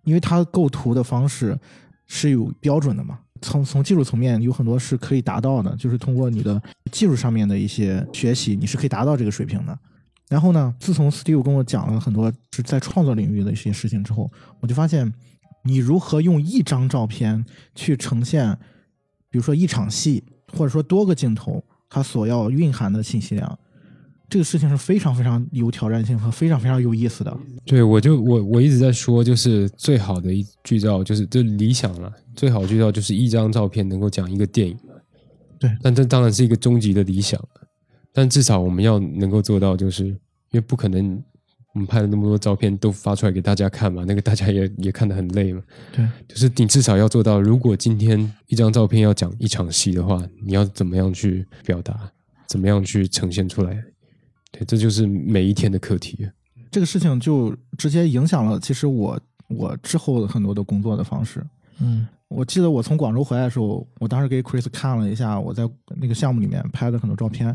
[0.04, 1.56] 因为它构图的方式
[2.06, 3.18] 是有标准的嘛。
[3.42, 9.78] 从从技术层面有很多是可以达到的，就是通过你的技术上面的一些学习，你是可以达到这个水平的。
[10.30, 15.12] 然后呢，自从 Steve 跟我讲了很多是在创作领域的一些事情之后，我就发现，
[15.64, 17.44] 你如何用一张照片
[17.74, 18.56] 去呈现，
[19.30, 23.58] 比如说一场戏，或者说多个镜头，它所要蕴含的信息量，
[24.28, 27.36] 这个事情是非常非常有挑战性和非常非常有意思的。
[27.64, 32.12] 对，我就我我一直在说，就是最好的一剧照，就是这理想了。
[32.36, 34.94] 最好的剧照就是一张照片能够讲一个电影嘛。
[35.58, 37.40] 对但这当然是一个终极的理想，
[38.12, 40.16] 但至少我们要能够做到，就是因
[40.52, 41.22] 为不可能
[41.74, 45.60] 我们拍了那么多照片都发出来给大家看嘛，那个大家也也看得很累嘛。
[45.92, 52.10] 对，就是你至少要做到，如果今天一张照片要讲一场戏的话，你要怎么样去表达，
[52.46, 53.74] 怎么样去呈现出来？
[54.52, 56.28] 对，这就是每一天的课题。
[56.70, 61.44] 这个事情就直接影响了其实我我之后很多的工作的方式。
[61.80, 62.06] 嗯。
[62.28, 65.68] 我记得我从广州回来的时候，我当时给 Chris 看了一下我在
[66.00, 67.54] 那个项目里面拍的很多照片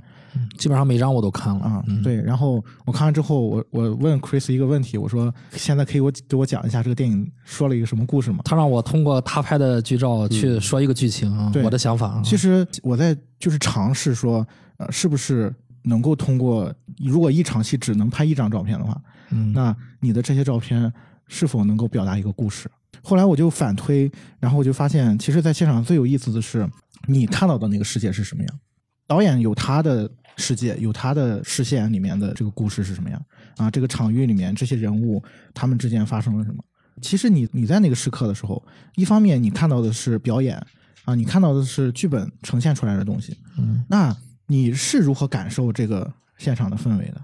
[0.57, 1.65] 基本上每张我都看了。
[1.65, 8.39] 啊、嗯，对，然后我看完之后，我我问 Chris 一个问题，我说现在可以我给我讲一下这个电影说了一个什么故事吗？
[8.45, 11.61] 他让我通过他拍的剧照去说一个剧情啊，对。
[11.63, 12.07] 我的想法。
[12.07, 12.21] 啊。
[12.23, 14.47] 其实我在就是尝试说，
[14.77, 15.53] 呃，是不是
[15.83, 18.95] 能够通过如果一场戏只能拍一张照片的话，
[19.31, 20.93] 嗯，那你的这些照片
[21.27, 22.69] 是否能够表达一个故事？
[23.01, 26.67] 后来我就反推，然后我就发现，其实在现场最有意思的是，
[27.07, 28.59] 你看到的那个世界是什么样，
[29.07, 33.21] 导演有他的世界，有他的视线里面的这个故事是什么样
[33.57, 33.71] 啊？
[33.71, 35.23] 这个场域里面这些人物
[35.53, 36.63] 他们之间发生了什么？
[37.01, 38.61] 其实你你在那个时刻的时候，
[38.95, 40.61] 一方面你看到的是表演
[41.05, 44.15] 啊，你看到的是剧本呈现出来的东西，嗯，那
[44.47, 47.21] 你是如何感受这个现场的氛围的？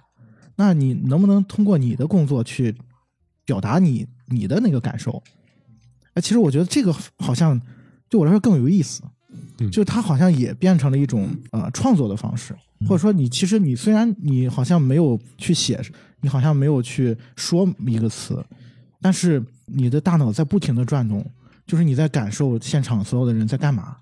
[0.56, 2.74] 那你能不能通过你的工作去
[3.44, 5.22] 表达你你的那个感受？
[6.16, 7.60] 哎，其实我觉得这个好像
[8.10, 9.04] 对我来说更有意思，
[9.70, 12.56] 就是它好像也变成了一种呃创作的方式，
[12.88, 15.80] 或者说你其实你虽然你好像没有去写，
[16.22, 18.44] 你好像没有去说一个词，
[19.02, 21.26] 但是你的大脑在不停的转动，
[21.68, 23.98] 就是你在感受现场所有的人在干嘛，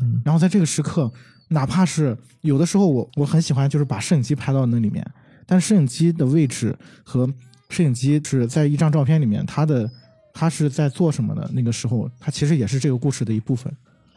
[0.00, 1.12] 嗯，然后在这个时刻，
[1.48, 5.06] 哪怕是有的时候我我很喜欢就是把摄影机拍到那里面，
[5.44, 7.28] 但是摄影机的位置和
[7.68, 9.90] 摄影机是在一张照片里面，它的。
[10.38, 11.50] 他是在做什么的？
[11.52, 13.74] 那个时候，他其实也是这个故事的一部分。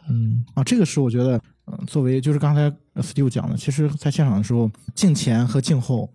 [0.08, 2.70] 嗯啊，这个是我觉得，嗯，作为就是刚才
[3.02, 6.08] Steve 讲的，其实在现场的时候，镜前和镜后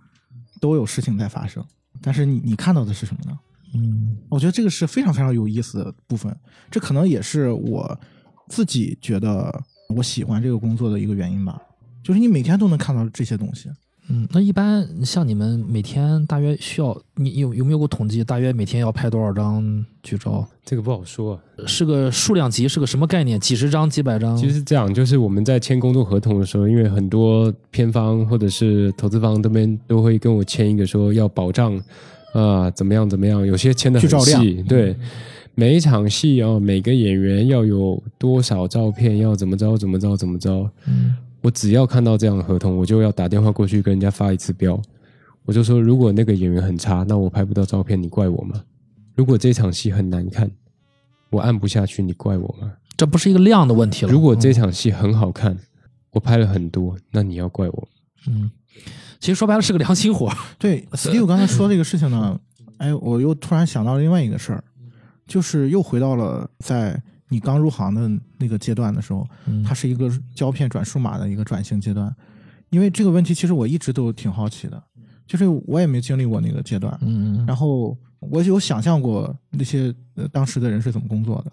[0.61, 1.61] 都有事情在发生，
[2.01, 3.37] 但是你你看到的是什么呢？
[3.73, 6.33] 嗯，我觉得这个是非常非常有意思的部分，
[6.71, 7.99] 这可能也是我
[8.47, 9.53] 自己觉得
[9.89, 11.61] 我喜欢这个工作的一个原因吧，
[12.01, 13.69] 就是你每天都能看到这些东西。
[14.09, 18.23] 嗯，那一般像你们每天大约需要，你有有没有过统计？
[18.23, 20.47] 大约每天要拍多少张剧照？
[20.63, 23.37] 这个不好说，是个数量级，是个什么概念？
[23.37, 24.37] 几十张、几百张？
[24.37, 31.77] 其实是这样，就是我们在签工作合同的时候，因为很多片方或者是投资方这边都会跟我签一个说要保障
[32.31, 34.95] 啊怎么样怎么样，有些签的很细，对，
[35.53, 41.13] 每一场戏啊，每个演员要有多少照片，要怎么着怎么着怎么着，嗯。
[41.47, 44.77] 我只要看到这样的合同，我就要打电话过去跟人家发一次标。
[45.45, 48.61] 我就说，如果那个演员很差，那我拍不到照片，你怪我吗？
[49.15, 50.51] 如果这场戏很难看，
[51.29, 52.73] 我按不下去，你怪我吗？
[52.97, 54.11] 这不是一个量的问题了。
[54.11, 55.57] 如果这场戏很好看，
[56.11, 57.87] 我拍了很多，那你要怪我？
[58.27, 58.51] 嗯，
[59.21, 60.29] 其实说白了是个良心活。
[60.59, 62.37] 对， Steve 刚才说这个事情呢，
[62.75, 64.61] 哎，我又突然想到了另外一个事儿，
[65.25, 67.01] 就是又回到了在。
[67.29, 69.27] 你刚入行的那个阶段的时候，
[69.65, 72.13] 它是一个胶片转数码的一个转型阶段。
[72.69, 74.81] 因为这个问题，其实我一直都挺好奇的，
[75.25, 76.97] 就是我也没经历过那个阶段。
[77.01, 79.93] 嗯然后我有想象过那些
[80.31, 81.51] 当时的人是怎么工作的，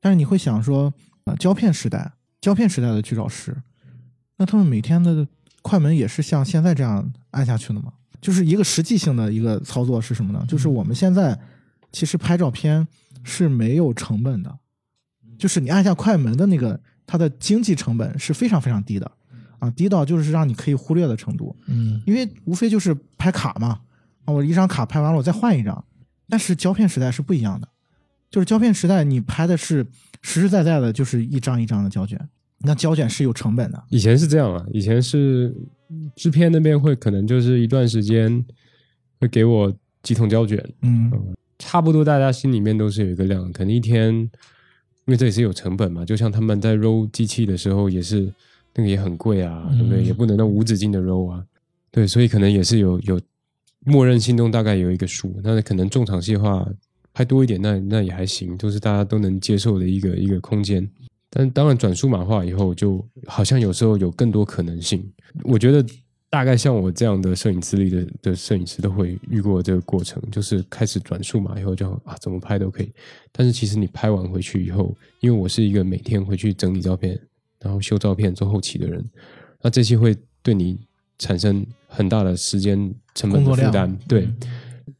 [0.00, 0.92] 但是你会想说，
[1.24, 3.54] 啊，胶片时代，胶片时代的剧照师，
[4.36, 5.26] 那他们每天的
[5.60, 7.92] 快门也是像现在这样按下去的吗？
[8.20, 10.44] 就是一个实际性的一个操作是什么呢？
[10.48, 11.38] 就是我们现在
[11.92, 12.88] 其实拍照片
[13.22, 14.58] 是没有成本的。
[15.38, 19.10] 就是你按下快门的那个，它的经济成本是非常非常低的，
[19.60, 21.56] 啊，低到就是让你可以忽略的程度。
[21.66, 23.80] 嗯，因为无非就是拍卡嘛，
[24.24, 25.84] 啊，我一张卡拍完了，我再换一张。
[26.28, 27.68] 但是胶片时代是不一样的，
[28.30, 29.86] 就是胶片时代你拍的是
[30.20, 32.20] 实实在在的，就是一张一张的胶卷，
[32.58, 33.82] 那胶卷是有成本的。
[33.88, 35.54] 以前是这样啊，以前是
[36.16, 38.44] 制片那边会可能就是一段时间
[39.20, 39.72] 会给我
[40.02, 41.10] 几桶胶卷，嗯，
[41.58, 44.28] 差不多大家心里面都是有一个量，可能一天。
[45.08, 48.30] 因为这也是有成本嘛，就像他们在揉机器的时候，也是
[48.74, 50.04] 那个也很贵啊，对不对？
[50.04, 51.42] 也不能那无止境的揉啊，
[51.90, 53.18] 对，所以可能也是有有
[53.86, 56.68] 默认心中大概有一个数，那可能重场戏的话
[57.14, 60.86] 拍多一点，那那也还行，就是大家都能接受的一个一个空间。
[61.30, 65.02] 但当然转数码化以后，就好像有时候有更多可能性，
[65.44, 65.82] 我觉得。
[66.30, 72.92] 大概像我这样的摄影资历的的摄影师都会遇过这个过程，就是开始转数码以后就啊怎么拍都可以，
[73.32, 77.18] 但是其实你拍完回去以后，因为我是一个每天回去整理照片，
[77.60, 79.02] 然后修照片做后期的人，
[79.62, 80.78] 那这些会对你
[81.18, 83.98] 产生很大的时间成本的负担。
[84.06, 84.28] 对，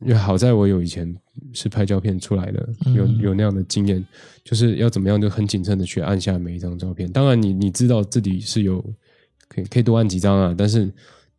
[0.00, 1.14] 因为好在我有以前
[1.52, 4.02] 是拍照片出来的，有有那样的经验，
[4.42, 7.06] 就是要怎么样就很谨慎的去按下每一张照片。
[7.12, 8.82] 当然你你知道自己是有
[9.46, 10.90] 可以可以多按几张啊，但是。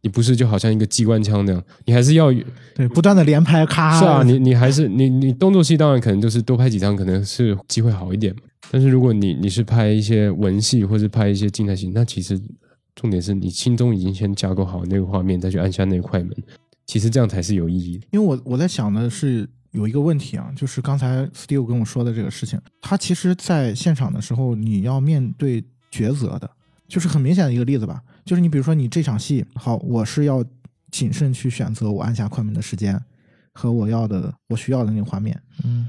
[0.02, 2.32] 你不是就好像一个机关枪那样，你还是要
[2.74, 4.00] 对不断的连拍，咔。
[4.00, 8.34] 是啊，你你还是你你动作戏当然可能就是多拍几张，可能是机会好一点。
[8.72, 12.40] 但是如果你你是拍一些文戏或者拍一些静态戏，那其实
[12.96, 16.32] 重点是你心中已经先架构好那个画面，再去按下那个快门，
[16.86, 18.08] 其实这样才是有意义的。
[18.12, 26.50] 因为我我在想的是有一个问题啊，就是刚才 Steve 跟我说的这个事情，他其实在现场的时候你要面对抉择的，
[26.88, 28.02] 就是很明显的一个例子吧。
[28.30, 30.46] 就是你比如说你这场戏好，我是要
[30.92, 32.96] 谨慎去选择我按下快门的时间
[33.54, 35.88] 和我要的我需要的那个画面，嗯，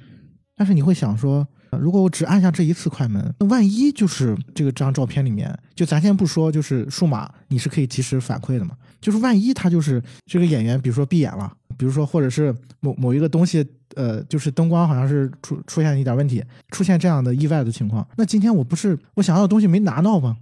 [0.56, 1.46] 但是你会想说，
[1.78, 13.62] 如果我只按下这一次快门，那万一就是这个张照片里面，就咱先不说，就是数码你是可以及时反馈的嘛，就是万一他就是这个演员，比如说闭眼了，比如说或者是某某一个东西
[13.96, 18.08] 呃，就是灯光好像是出出现一点问题，出现这样的意外的情况。
[18.16, 20.38] 那今天我不是我想要的东西没拿到吗？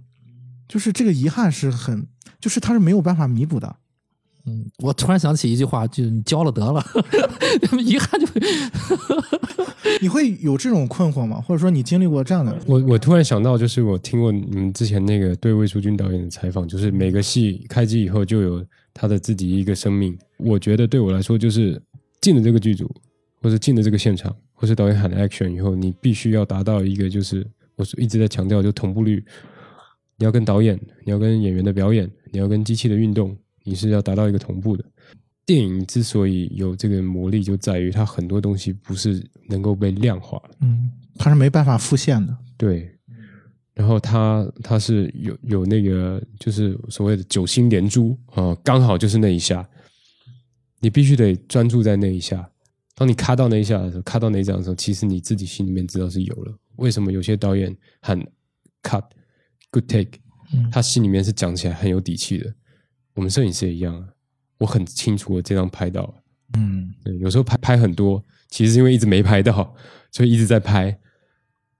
[0.69, 2.07] 就是这个遗憾是很，
[2.39, 3.75] 就是他是没有办法弥补的。
[4.45, 6.81] 嗯，我突然想起一句话，就你交了得了，
[7.83, 8.39] 遗憾就会。
[10.01, 11.41] 你会有这种困惑吗？
[11.41, 12.57] 或者说你经历过这样的？
[12.65, 20.17] 我我突然想到，就是我听过你们之前那个对魏淑君导演的采访，就是每个戏开机以后就有他的自己一个生命。
[20.37, 21.81] 我觉得对我来说，就是
[22.21, 22.89] 进了这个剧组，
[23.41, 27.45] 或者进了这个现场，或是导演喊 action 以后，你必须要达到一个，就是
[27.75, 29.21] 我一直在强调，就同步率。
[30.19, 33.35] 你要跟导演，你要跟演员的表演，你要跟机器的运动。
[33.65, 34.83] 你是要达到一个同步的。
[35.45, 42.35] 电影之所以有这个魔力，就在于它很多东西不是能够被量化的，嗯，它是没办法复现的。
[42.57, 42.89] 对，
[43.73, 49.67] 然后它它是有有那个就是所谓的九星连珠啊，刚好就是那一下，
[50.79, 52.49] 你必须得专注在那一下。
[52.95, 56.57] 当你卡到那一下的时候，卡到那一张的时候，其实你自己心里面知道是有了。
[56.77, 58.19] 为什么有些导演很
[58.81, 59.03] cut
[59.71, 60.19] good take，
[60.71, 62.53] 他心里面是讲起来很有底气的。
[63.13, 64.07] 我们摄影师也一样啊，
[64.57, 66.13] 我很清楚我这张拍到，
[66.57, 69.75] 嗯，对，有时候拍拍很多，其实是因为一直没拍到，
[70.11, 70.97] 所以一直在拍。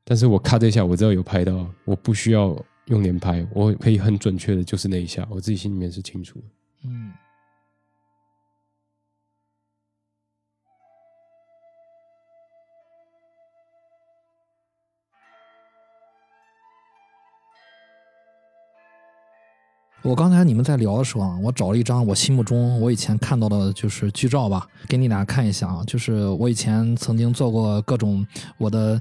[0.03, 6.45] 但是我咔这一下，我知道有拍到，我不需要用连拍，我可以很准确的，就是那一下，我自己心里面是清楚的，
[6.85, 7.11] 嗯。
[20.01, 25.83] 我刚才你们在聊的时候啊，我找了一张我心目中我以前看到的就是剧照吧，给你俩看一下啊。
[25.85, 28.25] 就是我以前曾经做过各种
[28.57, 28.99] 我的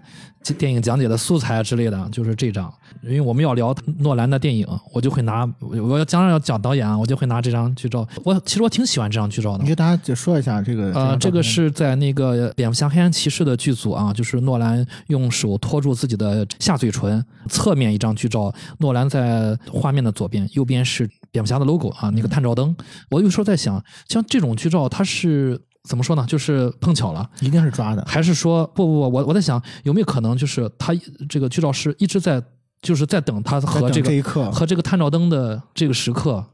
[0.57, 2.72] 电影讲解的素材之类的，就是这张。
[3.03, 8.07] 因为我们要聊诺兰的电影，我就会拿我要将来要讲导演啊，我就会拿这张剧照。
[8.24, 9.62] 我其实我挺喜欢这张剧照的。
[9.62, 10.93] 你给大家解说一下这个。
[10.95, 18.53] 呃，这个是在那个蝙蝠侠黑暗骑士的剧组啊，就是诺兰用手托住自己的下嘴唇，侧面一张剧照。
[18.78, 20.78] 诺兰在画面的左边，右边。
[20.89, 22.74] 是蝙蝠侠的 logo 啊，那个探照灯。
[23.11, 26.24] 我有时候在想，像这种剧照，它是怎么说呢？
[26.28, 29.16] 就是碰巧了，一定是抓的，还是说不不不？
[29.16, 30.93] 我我在想，有没有可能就是他
[31.28, 32.43] 这个剧照师一直在
[32.82, 34.22] 就是在等他和这个
[34.53, 36.45] 和这个探照灯的这个时刻。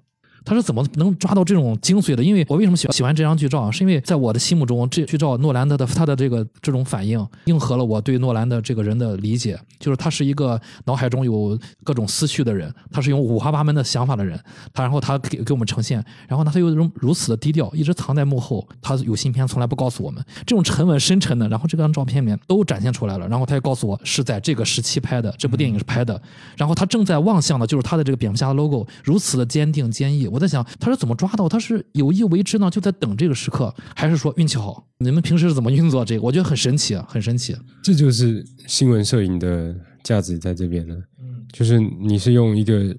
[0.45, 2.23] 他是怎么能抓到这种精髓的？
[2.23, 3.71] 因为我为什么喜喜欢这张剧照啊？
[3.71, 14.39] 是因为在我的心目中，这剧照诺兰的的他的这个这种反应，应和了我对诺兰的这个人的理解，就是他是一个脑海中有各种思绪的人，他是用五花八门的想法的人，
[14.75, 26.21] 他然后他给给我们呈现，然后呢他又如如此的低调，一直藏在幕后，他有新片从来不告诉我们，这种沉稳深沉的，然后这张照片里面都展现出来了，然后他又告诉我是在这个时期拍的，这部电影是拍的，
[26.55, 30.29] 然后他正在望向的就是他的这个蝙蝠侠的 logo，如此的坚定坚毅。
[30.35, 31.49] 我在想他是怎么抓到？
[31.49, 32.69] 他是有意为之呢？
[32.69, 34.85] 就在等这个时刻，还是说运气好？
[34.99, 36.23] 你们平时是怎么运作这个？
[36.23, 37.57] 我觉得很神奇，很神奇。
[37.85, 39.73] 这就是新闻摄影的
[40.03, 40.97] 价值在这边了。
[41.21, 42.97] 嗯，就是你是用一个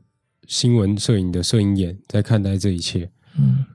[0.47, 3.11] 新闻摄影的摄影眼在看待这一切。
[3.37, 3.65] 嗯，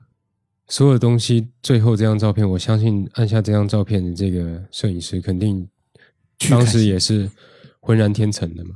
[0.67, 5.67] 所有东西最后这张照片，我相信按下这张照片的这个摄影师肯定
[6.49, 7.29] 当时也是
[7.79, 8.71] 浑然天成的嘛。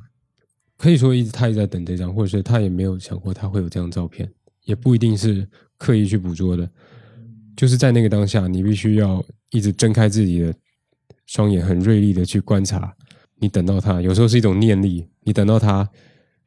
[0.77, 4.29] 可以说，一直他也在等这张，或者是他也没有想过他会有这张照片。
[4.65, 5.47] 也不一定是
[5.77, 6.69] 刻意去捕捉的，
[7.55, 10.53] 就是在那个当下，你必须要一直睁开自己的
[11.25, 12.93] 双眼，很锐利的去观察。
[13.37, 15.87] 你等到它，有时候是一种念力，你等到它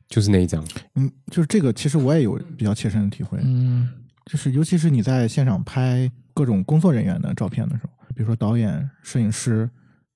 [0.08, 0.64] 就是那一张。
[0.94, 3.38] 嗯，就是这个，其实我也有比较切身的体会。
[3.42, 3.88] 嗯，
[4.26, 9.70] 就是尤其是你在现场拍各种工作人员的照片的时候，比如说导演、摄影师，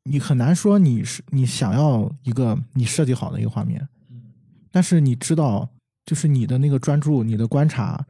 [0.04, 3.86] 你很难说你是你想要一个你设计好的一个画面，
[4.72, 5.71] 但是你知道。
[6.04, 8.04] 就是你的那个专注，你的观察，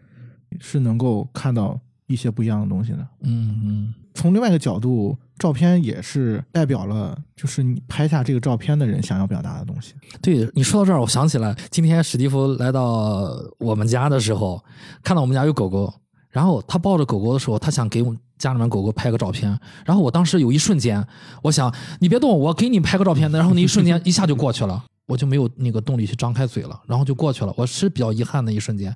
[0.60, 3.06] 是能够看到一些不一样的东西的。
[3.22, 3.94] 嗯嗯。
[4.14, 9.94] 从另外一个角度，照片也是代表了，就是你拍下这个照片的人想要表达的东西。
[10.20, 14.62] 对你说到这儿，我想起来，今天史蒂夫来到我们家的时候，
[15.02, 15.92] 看到我们家有狗狗，
[16.28, 19.58] 然后他抱着狗狗的时候，他想给我们家里面狗狗拍个照片。
[19.86, 21.02] 然后我当时有一瞬间，
[21.42, 23.32] 我想你别动，我给你拍个照片。
[23.32, 24.84] 然后那一瞬间一下就过去了。
[25.06, 27.52] 我就没有那个动力去张开嘴了，然后就过去了。
[27.56, 28.94] 我是比较遗憾的一瞬间，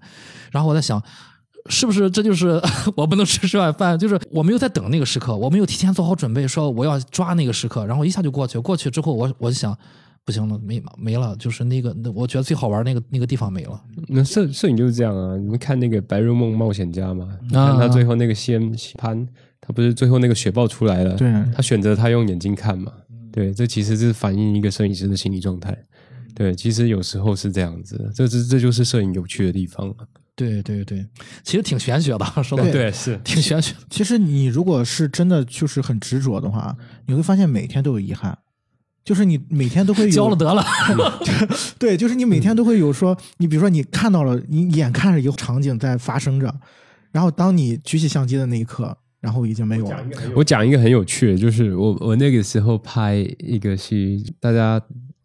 [0.51, 1.03] 然后我在想，
[1.69, 2.61] 是不是这就是
[2.97, 3.99] 我不能吃这碗饭？
[3.99, 8.59] 就是我没有在等那个时刻，我没有提前做好准备，说我要抓那个时刻，然后一下就过去。
[8.59, 9.77] 过去之后，我我就想，
[10.25, 13.81] 不行了，没没了，就是那个那我觉得最好玩那个那个地方没了。
[14.09, 15.37] 那摄摄影就是这样啊！
[15.37, 19.27] 你们看那个《白日梦冒险家》嘛，看他最后那个先潘，
[19.61, 22.93] 他不是最后那个雪豹出来了，对，他选择他用眼睛看嘛，
[23.33, 25.77] 对，这其实是反映一个摄影师的心理状态。
[26.37, 29.95] 对，其实有时候是这样子，这这这就是摄影有趣的地方了
[30.37, 31.03] 对对对，
[31.43, 33.75] 其实挺玄学的，说对对是挺玄学。
[33.89, 36.77] 其实你如果是真的就是很执着的话，
[37.07, 38.37] 你会发现每天都有遗憾，
[39.03, 40.63] 就是你每天都会有 交了得了，
[41.81, 46.55] 对，就是你每天都会有说，你比如说你看到了，你眼看着一个场景在发生着，
[47.13, 50.05] 然后当你举起相机的那一刻，然后已经没有了。
[50.35, 54.79] 我讲一个很有趣的，就是我我那个时候拍一个戏，大家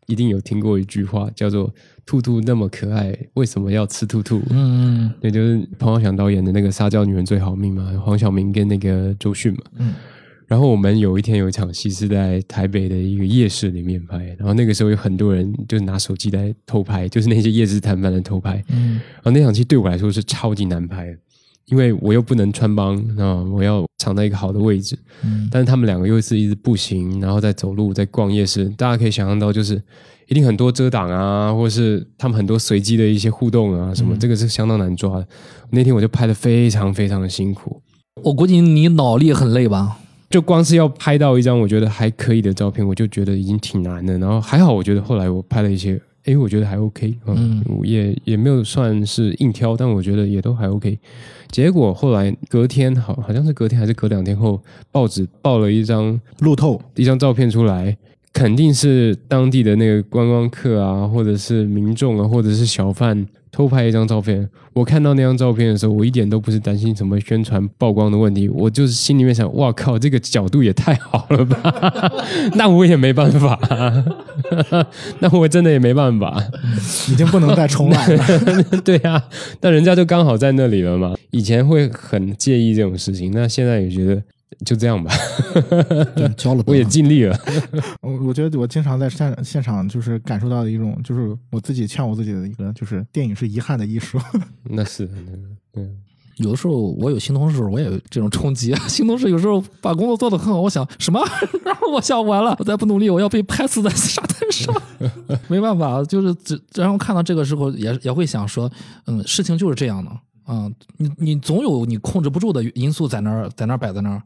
[0.08, 1.74] 一定有听过一句话，叫做
[2.06, 9.60] “兔兔那么可爱，为什么要吃兔兔？”嗯嗯也就是彭浩翔导演的那个《撒娇女人最好命》嘛，黄晓明跟那个周迅嘛。
[9.78, 9.94] 嗯。
[10.48, 18.62] 然后我们有一天有一场戏是在台北的一个夜市里面拍，然后那个时候有很多人就拿手机来偷拍，就是那些夜市摊贩的偷拍。
[18.68, 21.18] 嗯然后那场戏对我来说是超级难拍的，
[21.66, 24.98] 因为我又不能穿帮啊，我要藏在一个好的位置。
[25.24, 29.82] 嗯但是他们两个又是一直步行，然后在走路，在逛夜市，大家可以想象到，就是
[30.28, 35.28] 一定很多遮挡啊，或是他们很多随机的一些互动啊，什么，这个是相当难抓的。
[35.70, 37.82] 那天我就拍的非常非常的辛苦，
[38.24, 39.98] 我估计你脑力很累吧？
[40.30, 44.18] 就光是要拍到一张我觉得还可以的照片，我就觉得已经挺难的。
[44.18, 51.00] 然后还好，我觉得后来我拍了一些，诶，我觉得还 OK，嗯，也也没有算是硬挑，但我觉得也都还 OK。
[51.50, 54.62] 结果后来隔天，好好像是隔天还是隔两天后，
[54.92, 57.98] 报纸报了一张路透，一张照片出来，
[58.34, 64.50] 肯定是当地的那个观光客啊，或者是民众啊，或者是小贩偷拍一张照片。
[64.74, 72.12] 我看到那张照片的时候，我一点都不是担心什么宣传曝光的问题，我就是心里面想，哇靠，这个角度也太好了吧！
[72.56, 73.60] 那我也没办法，
[75.20, 76.42] 那我真的也没办法。
[77.12, 78.26] 已经不能再重来了。
[78.86, 79.22] 对啊，
[79.60, 81.14] 那人家就刚好在那里了嘛。
[81.32, 84.24] 以前会很介意这种事情，那现在也觉得
[84.66, 85.12] 就这样吧。
[86.16, 86.84] 对，交了我也。
[86.84, 87.40] 尽力了。
[88.02, 94.20] 我我觉得我经常在现现场就是感受到的一种，就是我自己劝我自己的一个，就是电影是遗憾的艺术。
[94.64, 95.10] 那是，
[95.72, 95.90] 对。
[96.38, 98.76] 有的时候我有新同事，我也有这种冲击。
[98.88, 101.22] 新同事有时候把工作做得很好，我想什么？
[101.64, 104.74] 然后我想完了，我再不努力，我要被拍死在沙滩上。
[105.48, 108.70] 没办法，就是只然后看到这个时候也也会想说，
[109.06, 110.12] 嗯，事情就是这样的
[110.46, 114.22] 啊、你你总有你控制不住的因素在那儿在那儿摆在那儿。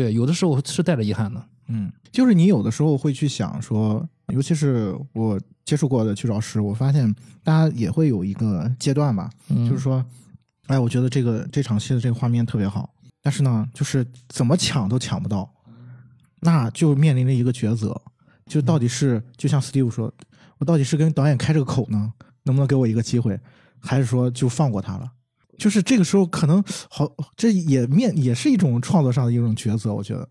[0.00, 1.44] 对，有的时候是带着遗憾的。
[1.68, 10.02] 嗯，就是你有的时候会去想说，尤其是我接触过的去找师，我发现大家也会有一个阶段吧，嗯就是说，
[10.68, 12.88] 哎，我觉得这个这场戏的这个画面特别好，
[13.20, 15.52] 但是呢，就是怎么抢都抢不到，
[16.40, 17.94] 那就面临着一个抉择，
[18.46, 20.10] 就到底是就像 Steve 说，
[20.56, 22.10] 我到底是跟导演开这个口呢，
[22.44, 23.38] 能不能给我一个机会，
[23.78, 25.12] 还是说就放过他了？
[25.60, 27.06] 就是这个时候可能好，
[27.36, 30.26] 这也面也是一种创作上的一种抉择，我觉得。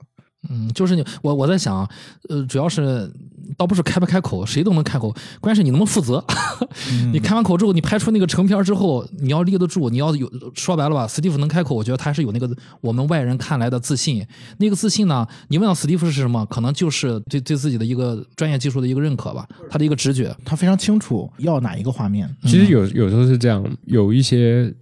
[0.50, 1.90] 嗯，就是你我我在想啊，
[2.30, 3.12] 呃，主要是
[3.58, 6.24] 倒不是开不开口，谁都能开口，关键是你能不能负责。
[7.12, 12.50] 你开完口之后，你拍出那个成片之后，你要立得住，你要有说白了吧，史蒂夫能开口，我觉得他是有那个
[12.80, 14.26] 我们外人看来的自信。
[14.60, 20.34] 那个自信呢，你问到史蒂夫是什么，可能就是对对自己的一个专业技术的一个认可吧，他的一个直觉。
[20.46, 22.34] 他非常清楚要哪一个画面。
[22.44, 24.74] 其实有有时候是这样，有一些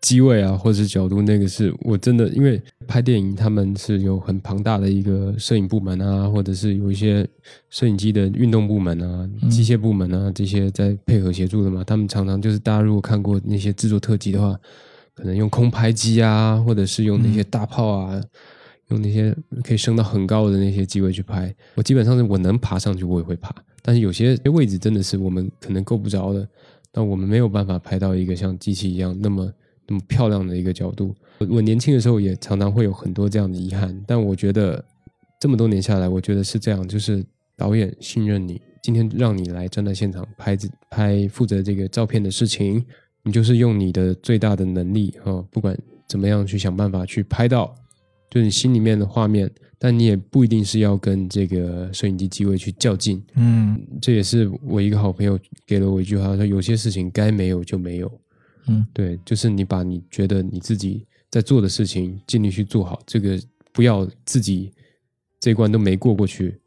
[0.00, 7.26] 机位啊，或者是角度，那个是我真的，因为拍电影他们是有很庞大的一个摄影部门啊，或者是有一些
[7.70, 11.82] 摄影机的运动部门啊、机械部门啊这些在配合协助的嘛。
[11.84, 14.58] 他们常常就是大家如果看过那些制作特辑的话，
[15.14, 18.20] 可能用空拍机啊，或者是用那些大炮啊。
[18.90, 23.52] 用那些可以升到很高的那些机位去拍，我基本上是我能爬上去我也会爬，
[23.82, 26.48] 但是有些位置真的是我们可能够不着的，
[26.92, 29.52] 但我们没有办法拍到一个像机器一样那么
[29.88, 31.14] 那么漂亮的一个角度。
[31.38, 34.82] 我我年轻的时候也常常会有很多这样的遗憾，但我觉得
[35.40, 37.24] 这么多年下来，我觉得是这样，就是
[37.56, 42.84] 导演信任你，今天让你来站在现场拍这拍负责这个照片的事情，
[43.22, 45.76] 你就是用你的最大的能力啊、哦，不管
[46.08, 47.74] 怎么样去想办法去拍到。
[48.28, 53.22] 就是你心里面的画面，但你也不一定是要跟这个摄影机机位去较劲。
[53.36, 58.10] 嗯，这也是我一个好朋友给了我一句话，他说有些事情该没有就没有。
[58.68, 63.40] 嗯，对，就是你把你觉得你自己在做的事情尽力去做好，这个
[63.72, 64.72] 不要自己
[65.40, 66.60] 这一关都没过过去，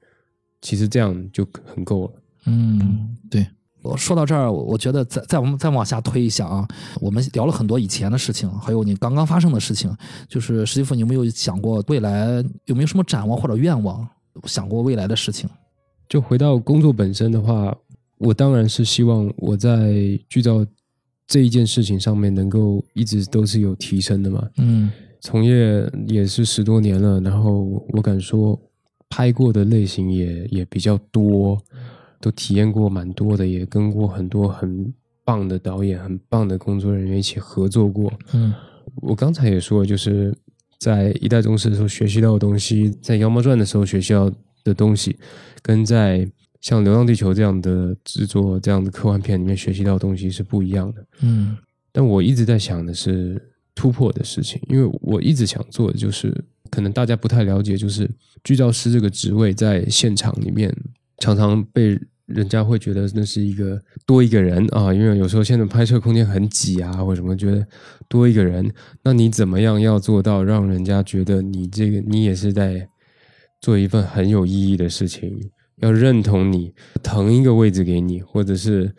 [0.62, 2.14] 其实这样就很够了。
[2.46, 3.46] 嗯，对。
[3.82, 6.68] 我说到这儿，我我觉得再再我们再往下推一下啊，
[7.00, 9.90] 我们聊了很多以前的事情，还有你刚刚发生的事情。
[10.28, 14.06] 就是史蒂夫，你有没有想过未来有没有什么展望或者愿望？
[14.44, 15.50] 想过未来的事情？
[16.10, 17.74] 就回到工作本身的话，
[18.18, 19.94] 我当然是希望我在
[20.28, 20.66] 剧照
[21.30, 24.46] 这一件事情上面能够一直都是有提升的嘛。
[24.58, 28.58] 嗯从业也是十多年了，然后我敢说
[29.10, 31.62] 拍过的类型也也比较多，
[32.22, 34.94] 都体验过蛮多的，也跟过很多很
[35.26, 38.10] 棒的导演、很棒的工作人员一起合作过。
[38.34, 38.54] 嗯，
[39.02, 40.34] 我刚才也说，就是
[40.80, 44.32] 在一代宗师的时候学习到的东西，在妖猫传的时候学习到
[44.64, 45.18] 的东西，
[45.62, 46.26] 跟在
[46.62, 51.06] 像《流浪地球》这样的制作、这样的科幻片里面学习到的东西是不一样的。
[51.22, 51.58] 嗯，
[51.92, 53.42] 但我一直在想的是
[53.74, 56.34] 突破的事情，因为我一直想做的就是，
[56.70, 58.10] 可能大家不太了解，就是
[58.44, 60.74] 剧照师这个职位在现场里面
[61.20, 67.66] 常常被人家会觉得那是一个多一个人啊，因为有时候现在拍摄空间很挤啊，或者什么，觉得
[68.08, 68.70] 多一个人，
[69.02, 72.88] 那你怎么样要做到让人家觉得你这个你也是在
[73.62, 75.40] 做一份很有意义的事情，
[75.80, 78.94] 要认同你，腾一个位置给你，或者是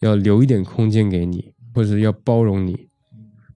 [0.00, 2.88] 要留一点空间给你，或者要包容你，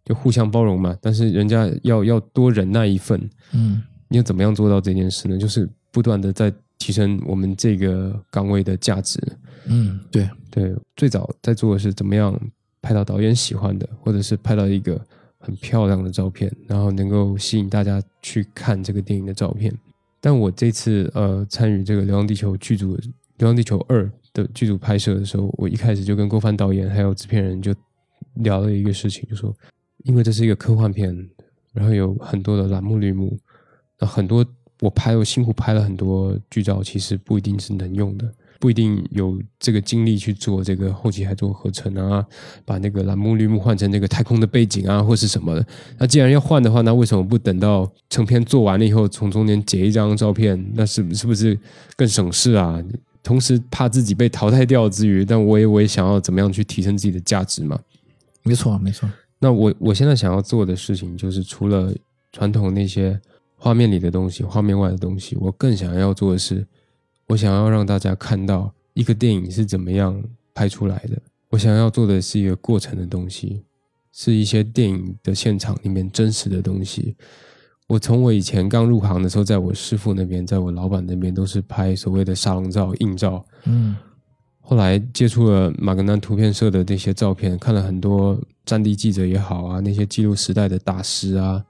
[0.04, 0.96] 就互相包容嘛。
[1.00, 3.20] 但是人家要要多忍耐一份，
[3.52, 5.36] 嗯，你要怎么样做到这件事呢？
[5.36, 9.20] 就是不断的在提升我们这个岗位的价值。
[9.66, 12.38] 嗯，对，对，最早在做的是怎么样
[12.80, 14.98] 拍到导演喜欢的，或者是拍到一个
[15.38, 19.70] 很漂亮的照片，然后能够吸引大家去看这个电影的照片。
[20.20, 22.96] 但我这次呃参与这个《流浪地球》剧组
[23.38, 24.04] 《流浪地球二》
[24.34, 27.74] 的剧组拍摄的时候，我一开始就跟郭帆导演还有制片人就
[28.34, 29.54] 聊了一个事情，就说
[30.04, 31.16] 因为这是一个科幻片，
[31.72, 33.38] 然后有很多的栏目绿幕，
[33.98, 34.44] 那很多
[34.80, 38.30] 我拍我辛苦拍了很多剧照，其实不一定是能用的。
[38.60, 42.24] 不一定有这个精力去做这个后期还做合成啊，
[42.66, 45.66] 把那个蓝幕绿幕换成那个太空的背景啊，或是什么的。
[45.96, 50.62] 那既然要换的话，那为什么不等到成片做完了以后，从中间截一张照片？
[50.74, 51.58] 那是是不是
[51.96, 52.78] 更省事啊？
[53.22, 57.80] 同时怕自己被淘汰掉之余，但我也我也想要怎么样去提升自己的价值嘛？
[58.42, 59.08] 没错，没错。
[59.38, 61.94] 那我我现在想要做的事情，就是除了
[62.30, 63.18] 传统那些
[63.56, 66.66] 画面里的东西、画面外的东西，我更想要做的是。
[67.30, 70.20] 我想要让大家看到一个电影是怎么样
[70.52, 71.16] 拍出来的。
[71.48, 73.62] 我想要做的是一个过程的东西，
[74.12, 77.14] 是一些电影的现场里面真实的东西。
[77.86, 83.44] 我从我以前刚入行的时候，在我师傅那边，在我老板那边，都是拍所谓的沙龙照、硬照。
[83.64, 83.96] 嗯。
[84.58, 91.64] 后来接触了马格南图片社的那些照片，看了很多战地记者也好啊，那些记录时代的大师啊。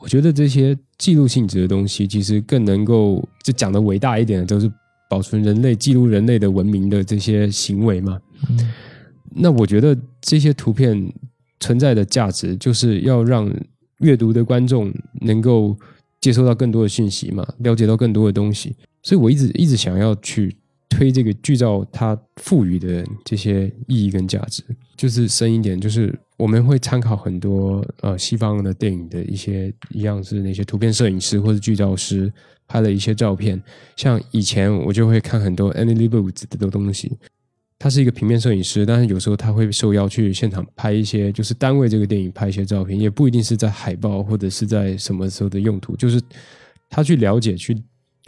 [0.00, 4.70] 我觉得这些记录性质的东西，其实更能够就讲的伟大一点的，都是。
[5.12, 8.18] 保存人类记录人类的文明的这些行为嘛？
[9.34, 11.12] 那我觉得这些图片
[11.60, 13.54] 存在的价值，就是要让
[13.98, 14.90] 阅读的观众
[15.20, 15.76] 能够
[16.18, 18.74] 接收到更多的信息嘛，了解到更多的东西。
[19.02, 20.56] 所以我一直一直想要去
[20.88, 24.62] 推这个剧照它赋予的这些意义跟价值，
[24.96, 32.32] 就是深一点，就是我们会参考很多呃西方的电影的一些一样是那些图片摄影师或者剧照师。
[32.72, 33.62] 拍了一些照片，
[33.96, 37.12] 像以前我就会看很多 Annie Leibovitz 的东西。
[37.78, 46.18] 他是一个平面摄影师，但是有时候他会受邀去现场拍一些，就是单位这个电影拍一些照片，也不一定是在海报或者是在什么时候的用途，就是
[46.88, 47.76] 他去了解，去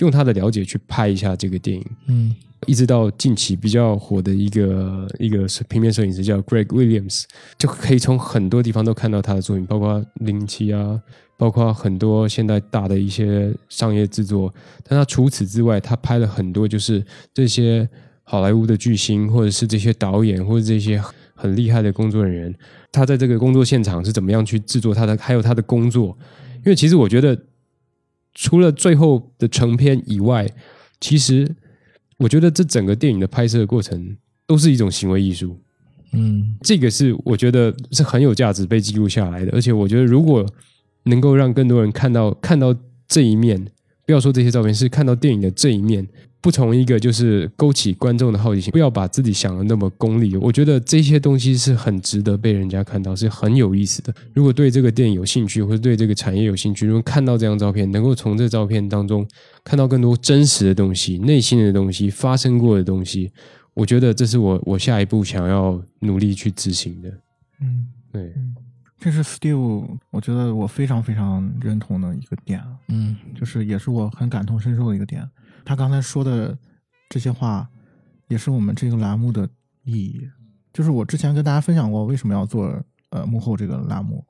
[0.00, 1.86] 用他的了解去拍一下这个电影。
[2.08, 2.34] 嗯，
[2.66, 7.24] 一直到近期比较火的一个一个平面摄影师叫 Greg Williams，
[7.56, 11.00] 就可以从很多地方都看到他的作品，包括零七啊。
[11.36, 14.52] 包括很多现在大的一些商业制作，
[14.84, 17.88] 但他除此之外，他拍了很多就是这些
[18.22, 21.02] 好莱坞的巨星，或者是这些导演，或者这些
[21.34, 22.54] 很厉害的工作人员，
[22.92, 26.16] 他在这个工作现场是怎么样去制作他的，还有他的工作。
[26.58, 27.36] 因为其实我觉得，
[28.32, 30.48] 除了最后的成片以外，
[31.00, 31.46] 其实
[32.16, 34.16] 我觉得这整个电影的拍摄过程
[34.46, 35.58] 都是一种行为艺术。
[36.12, 40.46] 嗯，这个是我觉得是很有价值被记录下来的，而且我觉得如果
[41.04, 42.74] 能够让更多人看到看到
[43.06, 43.64] 这一面，
[44.04, 46.06] 不要说这些照片，是看到电影的这一面，
[46.40, 50.36] 不从一个就是勾起观众的好奇心，不要把自己想的那么功利。
[50.36, 54.14] 我觉得这些东西是很值得被人家看到，是很有意思的。
[54.34, 59.26] 如果对这个电影有兴趣，或者对这个产业有兴趣，如果看到这张照片，能够从这照片当中
[59.62, 63.30] 看到更多真实的东西、内心的东西、发生过的东西，
[63.72, 67.08] 我觉得这是我我下一步想要努力去执行的。
[67.60, 68.32] 嗯，对。
[69.04, 75.28] 这是 Steve，我觉得我非常非常认同的一个点，嗯，就是也是我很感同身受的一个点。
[75.62, 76.56] 他刚才说的
[77.10, 77.68] 这些话，
[78.28, 79.46] 也是我们这个栏目的
[79.82, 80.26] 意义。
[80.72, 84.24] 就是我之前跟大家分享过，为什么要做呃幕后这个栏目，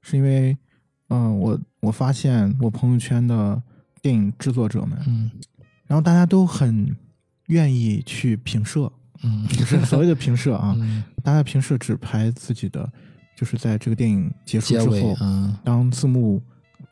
[0.00, 0.56] 是因为，
[1.10, 3.62] 嗯，我我发现我朋友圈的
[4.00, 5.30] 电影制作者们，嗯，
[5.86, 6.96] 然后大家都很
[7.48, 8.90] 愿意去评摄，
[9.22, 10.74] 嗯，就是所谓的评摄啊，
[11.22, 12.90] 大家评摄只拍自己的。
[13.36, 15.16] 就是在这个电影结束之后，
[15.64, 16.42] 当字幕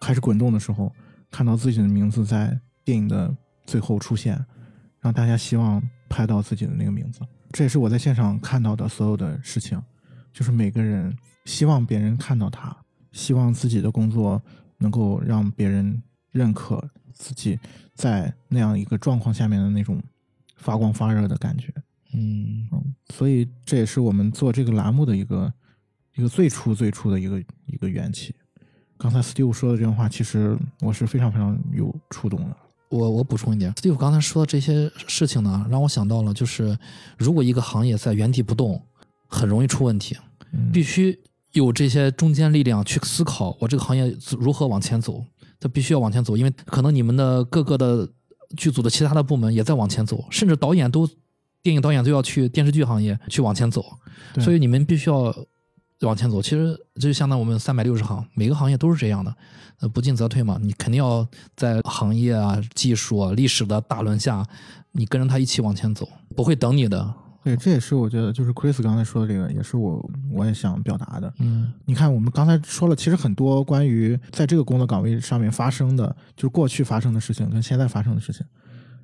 [0.01, 0.93] 开始滚动的时候，
[1.31, 4.45] 看到自己的名字在电影的最后出现，
[5.01, 7.21] 让大家希望拍到自己的那个名字。
[7.53, 9.81] 这也是我在现场看到的所有的事情，
[10.33, 11.15] 就是每个人
[11.45, 12.77] 希望别人看到他，
[13.13, 14.43] 希望自己的工作
[14.79, 16.83] 能够让别人认可
[17.13, 17.59] 自己
[17.95, 20.03] 在那样一个状况下面的那种
[20.57, 21.73] 发光发热的感觉。
[22.15, 25.53] 嗯嗯，所以这也是我们做这个栏目的一个
[26.17, 28.35] 一个最初最初的一个一个缘起。
[28.99, 32.57] 刚才 Steve 说的这段话，其实我是非常非常有触动的。
[32.89, 36.79] 我我补充一点，Steve 刚才说的这些事情呢，让我想到了，就是
[37.17, 38.81] 如果一个行业在原地不动，
[39.27, 40.17] 很容易出问题，
[40.73, 41.19] 必须
[41.53, 45.25] 有这些中坚力量去思考，我这个行业如何往前走。
[45.59, 48.09] 它必须要往前走，因为可能你们的各个的
[48.57, 51.09] 剧组的其他的部门也在往前走，甚至导演都
[51.63, 53.85] 电影导演都要去电视剧行业去往前走，
[54.41, 55.33] 所以你们必须要
[56.07, 56.41] 往前走。
[56.43, 59.35] 其实这就相当于我们三百六十行，每个行业都是这样的。
[59.81, 61.27] 呃，不进则退嘛，你肯定要
[61.57, 64.47] 在行业啊、技术啊、历史的大轮下，
[64.93, 67.15] 你跟着他一起往前走，不会等你的。
[67.43, 71.35] 对，这也是我觉得，就是 Chris 刚才说的这个，也是我我也想表达的。
[71.41, 78.47] 嗯，你看，我们刚才说了，其实很多关于在这个工作岗位上面发生的，就是过去发生的事情跟现在发生的事情，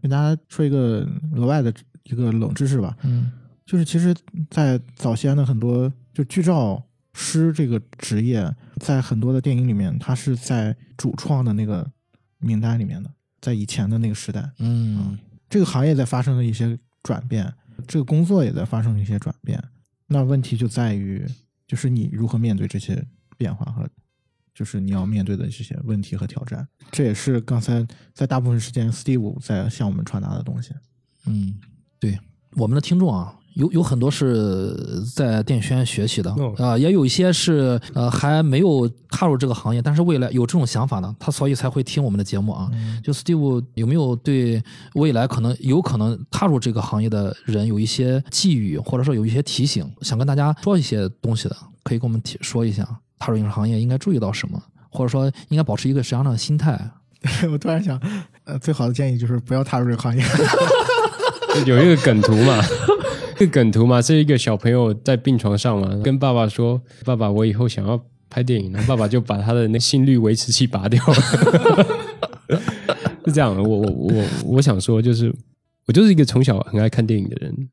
[0.00, 1.04] 跟大家说一个
[1.34, 2.96] 额外的一个冷知识吧。
[3.02, 3.32] 嗯，
[3.66, 4.14] 就是其实，
[4.48, 6.80] 在早先的很多就剧照
[7.14, 11.90] 师这个职业，在很多的电影里面，他是在主创的那个
[12.38, 13.10] 名单里面的，
[13.40, 15.18] 在以前的那个时代，嗯，
[15.48, 17.52] 这个行业在发生了一些转变。
[17.86, 19.62] 这个工作也在发生一些转变，
[20.08, 21.24] 那问题就在于，
[21.64, 23.06] 就是你如何面对这些
[23.36, 23.88] 变化和，
[24.52, 26.66] 就是你要面对的这些问题和挑战。
[26.90, 30.72] 这也是刚才在大部分时间，Steve 在向我们传达的东西。
[31.26, 31.60] 嗯，
[32.00, 32.18] 对，
[32.56, 33.37] 我们的听众啊。
[33.54, 42.70] 有有很多是在电影学院学习的啊，也有一些是呃还没有踏入这个行业，但是未来有这种想法的，他所以才会听我们的节目啊。
[43.02, 44.62] 就 Steve 有没有对
[44.94, 52.86] 未来可能有可能踏入这个行业的人有一些寄语，或者说有一些提醒，想跟大家说一些东西的，可以跟我们提说一下，
[53.18, 56.78] 踏入影视行业应该注意到什么，或者说应该保持一个什么样的心态？
[57.50, 58.00] 我突然想，
[58.44, 60.22] 呃，最好的建议就是不要踏入这个行业。
[61.66, 62.62] 有一个梗图嘛。
[63.38, 71.14] 这个梗图嘛，是一个小朋友在病床上嘛，跟爸爸说：“爸爸，我以后想要拍电影。”然后爸爸就把他的那心率维持器拔掉了。
[73.24, 75.32] 是这样的，我我我我想说，就是
[75.86, 77.68] 我就是一个从小很爱看电影的人。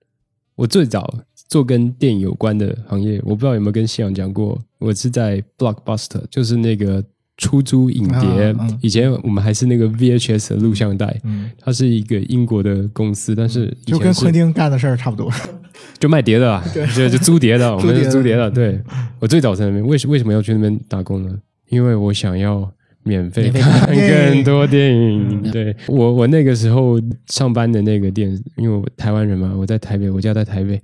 [0.56, 1.12] 我最早
[1.50, 7.04] 做跟电影有关的行业，我不知道有没有跟夕阳讲过，我是在 Blockbuster，就是那个。
[7.38, 11.20] 出租影碟，以前我们还是那个 VHS 的录像带，
[11.60, 15.30] 它是一个英国的公司，但是就跟昆汀干的事儿差不多，
[16.00, 16.64] 就卖碟的，
[16.96, 18.50] 就就 租碟的，我们是租碟的。
[18.50, 18.80] 对。
[19.20, 21.38] 我最早在那边，为什为什么要去那边打工呢？
[21.70, 22.72] 因为我想要
[23.04, 25.52] 免费看更多电影。
[25.52, 25.76] 对。
[25.88, 30.82] 我我那个时候上班的那个店，因为我台湾人嘛，我在台北，我家在台北，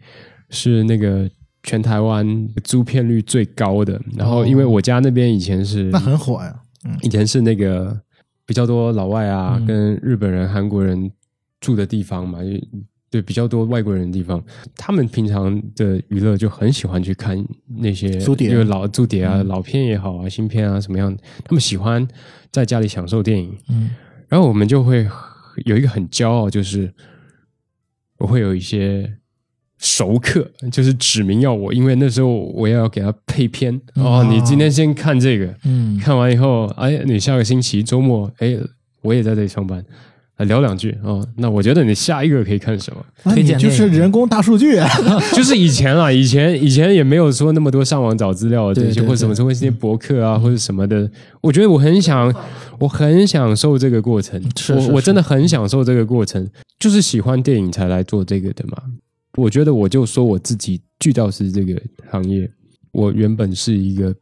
[0.50, 1.30] 是那个。
[1.64, 6.60] 全台湾租片率最高的，然后因为我家那边以前是那很火呀，
[7.04, 7.96] 以前是那个
[8.48, 11.12] 比较多老外啊，跟日本人、韩国人
[11.60, 12.40] 住的地方嘛，
[13.12, 14.44] 对比较多外国人的地方，
[14.76, 22.08] 他们平常的娱乐就很喜欢去看那些租碟，因为老租碟啊，老片也好啊，新片啊什么样，他们喜欢
[22.52, 23.56] 在家里享受电影。
[23.70, 23.92] 嗯，
[24.28, 25.08] 然后我们就会
[25.66, 26.92] 有一个很骄傲，就是
[28.18, 29.18] 我会有一些。
[29.82, 33.82] 熟客就是指名要我，因为那时候我也要给他配片。
[33.96, 34.24] 哦。
[34.30, 38.56] 你今天先看这个，嗯，看完以后，哎，你下个星期周末，哎，
[39.02, 39.84] 我也在这里上班，
[40.38, 40.96] 聊两句。
[41.04, 41.28] 哦。
[41.38, 43.34] 那我觉得你下一个可以看什么？
[43.34, 44.76] 推荐就是人工大数据，
[45.34, 51.10] 就是以前啊，以前以前也没有说那么多上网找资料这些，或者什么什么些博客啊，或者什么的。
[51.42, 52.32] 我觉得我很想，
[52.78, 54.40] 我很享受这个过程，
[54.76, 56.48] 我我真的很享受这个过程，
[56.80, 58.78] 就是喜欢电影才来做这个的嘛。
[59.38, 62.52] 我觉得我就说我自己剧照师这个行业，
[62.92, 64.14] 我原本是一个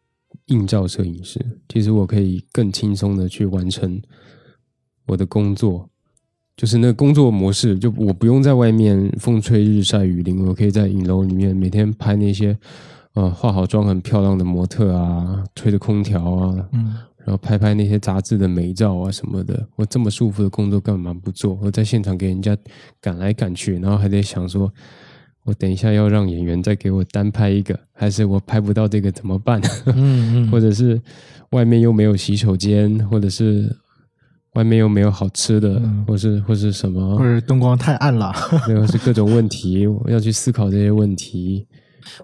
[0.45, 4.01] 映照摄影师，其实我可以更轻松的去完成
[5.07, 5.89] 我的工作，
[6.55, 12.57] 就是那工作模式，就我不用在外面风吹日晒雨淋，我可以在影楼里面每天拍那些
[13.13, 16.95] 呃化好妆很漂亮的模特啊，吹着空调啊，嗯。
[17.29, 21.55] 然后拍拍那些杂志的美照啊什么的，我这么舒服的工作干嘛不做？
[21.61, 22.57] 我在现场给人家
[22.99, 24.73] 赶来赶去，然后还得想说，
[25.43, 29.61] 我等一下要让演员再给我单拍一个，还是我拍不到这个怎么办？
[29.93, 30.99] 嗯嗯，或者是
[31.51, 33.71] 外面又没有洗手间，或者是
[34.55, 41.67] 外面又没有好吃的，或是或是什么，或者灯光太暗了，或是各种问题，我要去思考这些问题。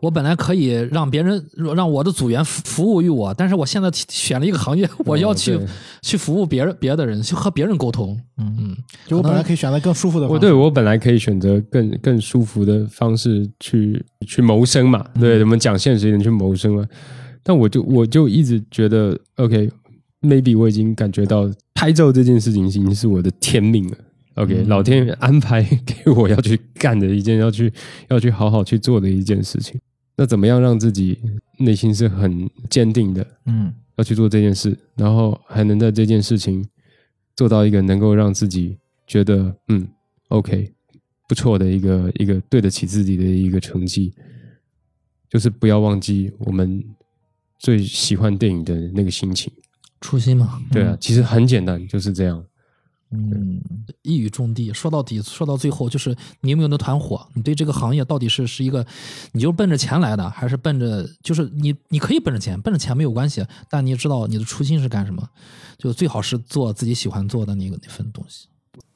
[0.02, 1.44] 我本来可以让别人
[1.76, 5.68] 让我的组员服服务于我，但是我现在选了一个行业，我要去、对
[6.02, 8.20] 去服务别人别的人，去和别人沟通。
[8.38, 8.78] 嗯嗯，
[9.08, 10.34] 就我本来可以选择更舒服的方式。
[10.36, 16.86] 我对我本来可以选择更更舒服的方式去去谋生嘛，对，我们讲现实一点去谋生嘛。
[17.44, 23.98] 但我就我就一直觉得，OK，maybe、我已经感觉到拍照这件事情已经是我的天命了。
[24.36, 27.72] OK，、老天爷安排给我要去干的一件，要去
[28.10, 29.80] 要去好好去做的一件事情。
[30.18, 31.18] 那怎么样让自己
[31.60, 36.66] 内心是很坚定的，嗯要去做这件事，然后还能在这件事情
[37.36, 39.88] 做到一个能够让自己觉得嗯
[40.28, 40.72] ，OK，
[41.30, 44.14] 不错的一个一个对得起自己的一个成绩，
[45.30, 46.84] 就是不要忘记我们
[47.58, 49.52] 最喜欢电影的那个心情。
[50.02, 52.44] 初心嘛，对啊，其实很简单，就是这样。
[53.12, 53.62] 嗯，
[54.02, 54.74] 一语中的。
[54.74, 57.26] 说到底，说到最后，就是你有没有那团火？
[57.34, 58.86] 你对这个行业到底是是一个，
[59.32, 65.28] 你就是奔着钱来的，还是奔着就是你你可以奔着钱，奔着钱没有关系，但你知道你的初心是干什么？
[65.78, 68.48] 就最好是做自己喜欢做的那个那份东西。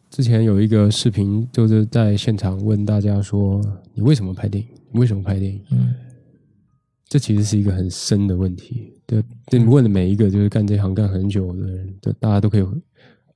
[0.09, 3.61] 之前有一个视频，就是在现场问大家说
[3.93, 4.69] ：“你为什么拍电影？
[4.91, 5.93] 你为什么拍电影？”嗯
[7.07, 8.93] 这其实是一个很深的问题。
[9.07, 12.63] 对，对你问的每一个就是干这行干很久的人，对大家都可以，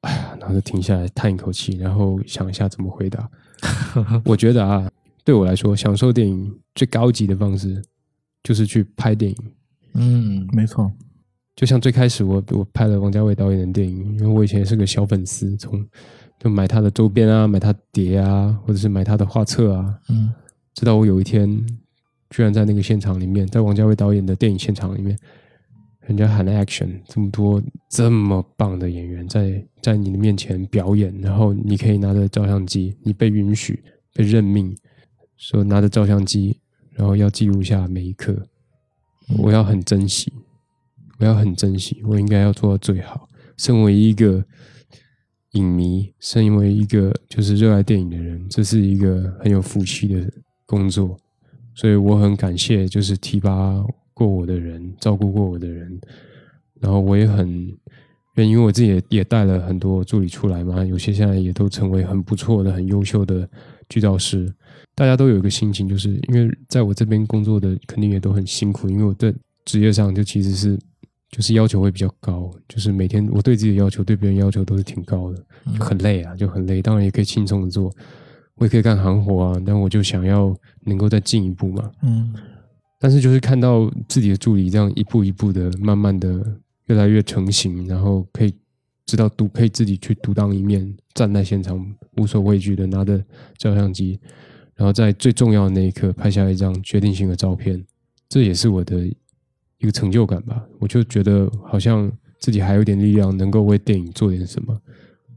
[0.03, 3.29] 哎呀，然后就停下来叹一口气，然后想一下怎么回答。
[4.23, 4.89] 我觉得啊，
[5.23, 7.81] 对我来说，享受电影最高级的方式
[8.43, 9.37] 就是去拍电影。
[9.95, 10.91] 嗯没错。
[11.55, 15.85] 就像最开始我我拍了王家卫导演的电影，因为我以前是个小粉丝，从
[16.39, 20.33] 就买他的周边啊，买他碟啊，或者是买他的画册啊，嗯
[20.73, 21.47] 直到我有一天
[22.31, 25.15] 居然在那个现场里面，在王家卫导演的电影现场里面，
[26.07, 33.81] 人家喊 action，这么多这么棒的演员在在你的面前表演，然后你可以拿着照相机，你被允许
[34.13, 34.75] 被任命，
[35.37, 36.59] 说拿着照相机，
[36.91, 38.35] 然后要记录下每一刻，
[39.37, 40.31] 我要很珍惜，
[41.19, 43.29] 我要很珍惜，我应该要做到最好。
[43.55, 44.43] 身为一个
[45.51, 50.29] 影迷，身为一个就是热爱电影的人，这是一个很有福气的
[50.65, 51.15] 工作，
[51.75, 53.81] 所以我很感谢就是提拔
[54.13, 55.99] 过我的人，照顾过我的人，
[56.79, 57.47] 然后我也很
[58.35, 63.47] 愿，因为我自己也也带了很多助理出来嘛，有些现在也都成为很不错的、很优秀的
[63.89, 64.51] 剧照师。
[64.95, 69.33] 大家都有一个心情，就是因为在我这边工作的肯定也都很辛苦，因为我的
[69.65, 70.77] 职业上就其实是
[71.31, 75.43] 就是要求会比较高，就是每天我对自己的要求、对别人要求都是挺高的，
[75.75, 76.79] 就很累啊，就很累。
[76.79, 77.91] 当然也可以轻松的做，
[78.55, 81.91] 我也可以干行活啊，但我就想要能够再进一步嘛。
[82.03, 82.31] 嗯
[83.03, 88.55] 但是就是看到自己的助理这样一步一步的，慢慢的越来越成型，然后可以
[89.05, 91.85] 知道独可以自己去独当一面，站在现场
[92.15, 93.21] 无所畏惧的拿着
[93.57, 94.17] 照相机，
[94.75, 97.85] 然后在最重要的那一刻拍下一张决定性的照片，
[98.29, 99.05] 这也是我的
[99.79, 100.65] 一个成就感吧。
[100.79, 102.09] 我就觉得好像
[102.39, 104.81] 自己还有点力量，能够为电影做点什么。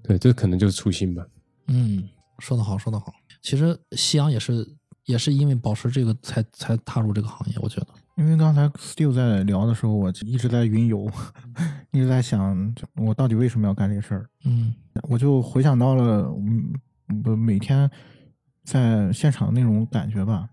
[0.05, 1.27] 对，这可能就是初心吧。
[1.67, 3.13] 嗯，说得好，说得好。
[3.43, 4.65] 其实夕阳也是
[5.07, 7.87] 也是因为保持这个才才踏入这个行业，我觉得。
[8.17, 11.11] 因为刚才 Steve 在聊的时候，我就一直在云游，
[11.93, 14.29] 一直在想我到底为什么要干这个事儿。
[14.45, 14.75] 嗯
[15.09, 16.73] 我就回想到了，嗯，
[17.25, 17.91] 我每天
[18.65, 20.49] 在现场那种感觉吧，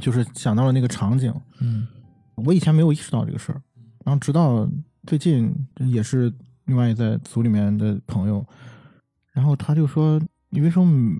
[0.00, 1.34] 就是想到了那个场景。
[1.60, 1.86] 嗯
[2.34, 3.60] 我以前没有意识到这个事儿，
[4.04, 4.68] 然后直到
[5.06, 6.32] 最近也是
[6.66, 8.44] 另外在组里面的朋友，
[9.32, 11.18] 然后他就说：“你为什么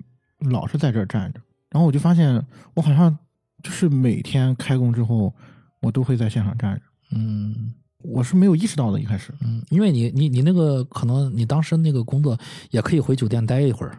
[0.51, 1.41] 老是在这儿站着？”
[1.73, 2.45] 然后我就发现，
[2.75, 3.19] 我好像
[3.63, 5.33] 就是每天开工之后，
[5.81, 6.83] 我都会在现场站着。
[7.15, 7.75] 嗯
[8.05, 9.33] 我是没有意识到的，一开始。
[9.43, 12.37] 嗯，因为你你你那个可能你当时那个工作
[12.71, 13.97] 也可以回酒店待一会儿，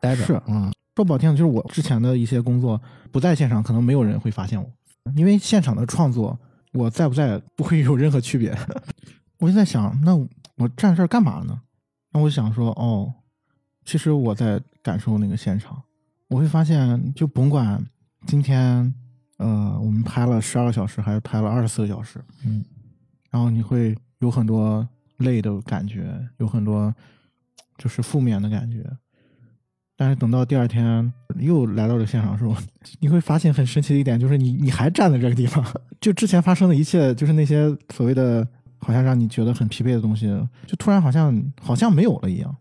[0.00, 0.24] 待着。
[0.24, 2.80] 是嗯说不好听，就是我之前的一些工作
[3.10, 4.70] 不在现场，可能没有人会发现我，
[5.14, 6.38] 因为现场的创作，
[6.72, 8.56] 我在不在不会有任何区别。
[9.38, 11.60] 我就在想，那我站这儿干嘛呢？
[12.12, 13.12] 那我想说，哦，
[13.84, 15.82] 其实我在感受那个现场。
[16.28, 17.84] 我会发现，就甭管
[18.26, 18.92] 今天，
[19.38, 22.64] 呃，我们拍了十二个小时，还是拍了二十四个小时，嗯
[23.30, 24.86] 然后你会有很多
[25.18, 26.94] 累的感觉，有很多
[27.78, 28.84] 就是负面的感觉。
[29.98, 32.54] 但是等到第二天又来到了现场的时候，
[33.00, 35.64] 你会发现很神奇的一点，就是你你还站在这个地方，
[36.00, 38.46] 就之前发生的一切，就是那些所谓的
[38.78, 40.26] 好像让你觉得很疲惫的东西，
[40.66, 42.54] 就突然好像好像没有了一样。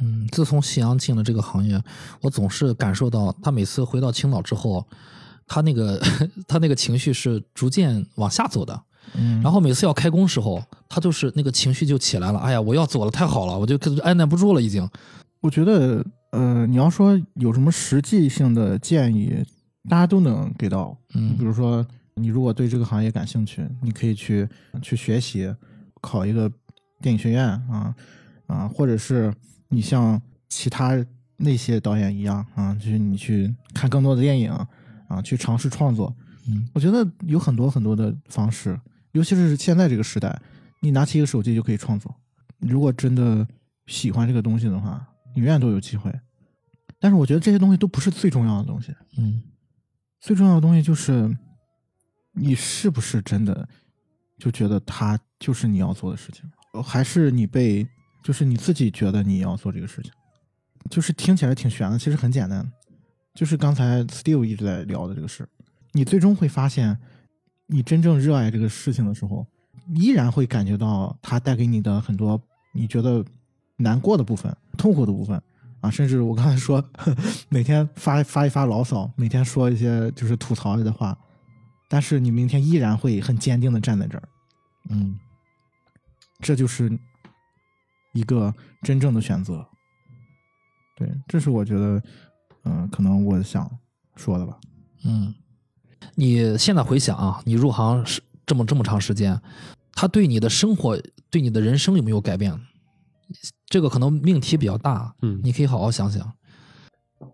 [0.00, 1.80] 嗯，自从夕阳进了这个行业，
[2.20, 4.86] 我总是感受到他每次回到青岛之后，
[5.46, 6.00] 他那个
[6.48, 8.82] 他那个情绪是逐渐往下走的。
[9.16, 12.38] 嗯，然后每次要开工时候，他就是那个情绪就起来了。
[12.38, 14.88] 哎呀，我要走了，太好了，我就按耐不住了，已经。
[15.40, 19.44] 我觉得，呃，你要说有什么实际性的建议，
[19.90, 20.96] 大家都能给到。
[21.14, 24.48] 嗯比如说，你如果对这个行业感兴趣，你可以去
[24.80, 25.54] 去学习，
[26.00, 26.50] 考一个
[27.02, 27.94] 电影学院啊
[28.46, 29.32] 啊，或者是
[29.74, 31.04] 你像其他
[31.36, 34.50] 那些导演一样啊，就是你去看更多的电影
[35.08, 36.14] 啊，去尝试创作。
[36.46, 38.78] 嗯，我觉得有很多很多的方式，
[39.12, 40.40] 尤其是现在这个时代，
[40.80, 42.14] 你拿起一个手机就可以创作。
[42.58, 43.46] 如果真的
[43.86, 46.12] 喜欢这个东西的话，你永远都有机会。
[47.00, 48.94] 但是我觉得这些东西都不是最重要的东西。
[49.18, 49.42] 嗯
[50.20, 51.36] 最重要的东西就是，
[52.32, 53.68] 你是不是真的
[54.38, 56.50] 就觉得它就是你要做的事情，
[56.82, 57.86] 还是你被
[58.24, 60.10] 就是你自己觉得你要做这个事情？
[60.90, 62.68] 就是听起来挺悬的，其实很简单，
[63.34, 65.48] 就是刚才 Steve 一直在聊的这个事。
[65.92, 66.98] 你最终会发现，
[67.66, 69.46] 你真正热爱这个事情的时候，
[69.94, 72.40] 依然会感觉到它带给你的很多
[72.72, 73.24] 你觉得
[73.76, 75.40] 难过的部分、痛苦的部分。
[75.80, 76.82] 啊，甚至我刚才说，
[77.50, 81.14] 每天发发一发牢骚，每天说一些就是吐槽的话，
[81.90, 84.28] 但是你明天依然会很坚定的站在这儿，
[84.88, 85.18] 嗯
[86.40, 86.90] 这就是
[88.14, 89.64] 一个真正的选择。
[90.96, 92.02] 对，这是我觉得，
[92.64, 93.70] 嗯、可能我想
[94.16, 94.58] 说的吧。
[95.04, 95.34] 嗯，
[96.14, 99.38] 你现在回想啊，你入行是这么这么长时间，
[99.92, 102.58] 他对你的生活、对你的人生有没有改变？
[103.66, 106.32] 这个可能命题比较大，嗯你可以好好想想。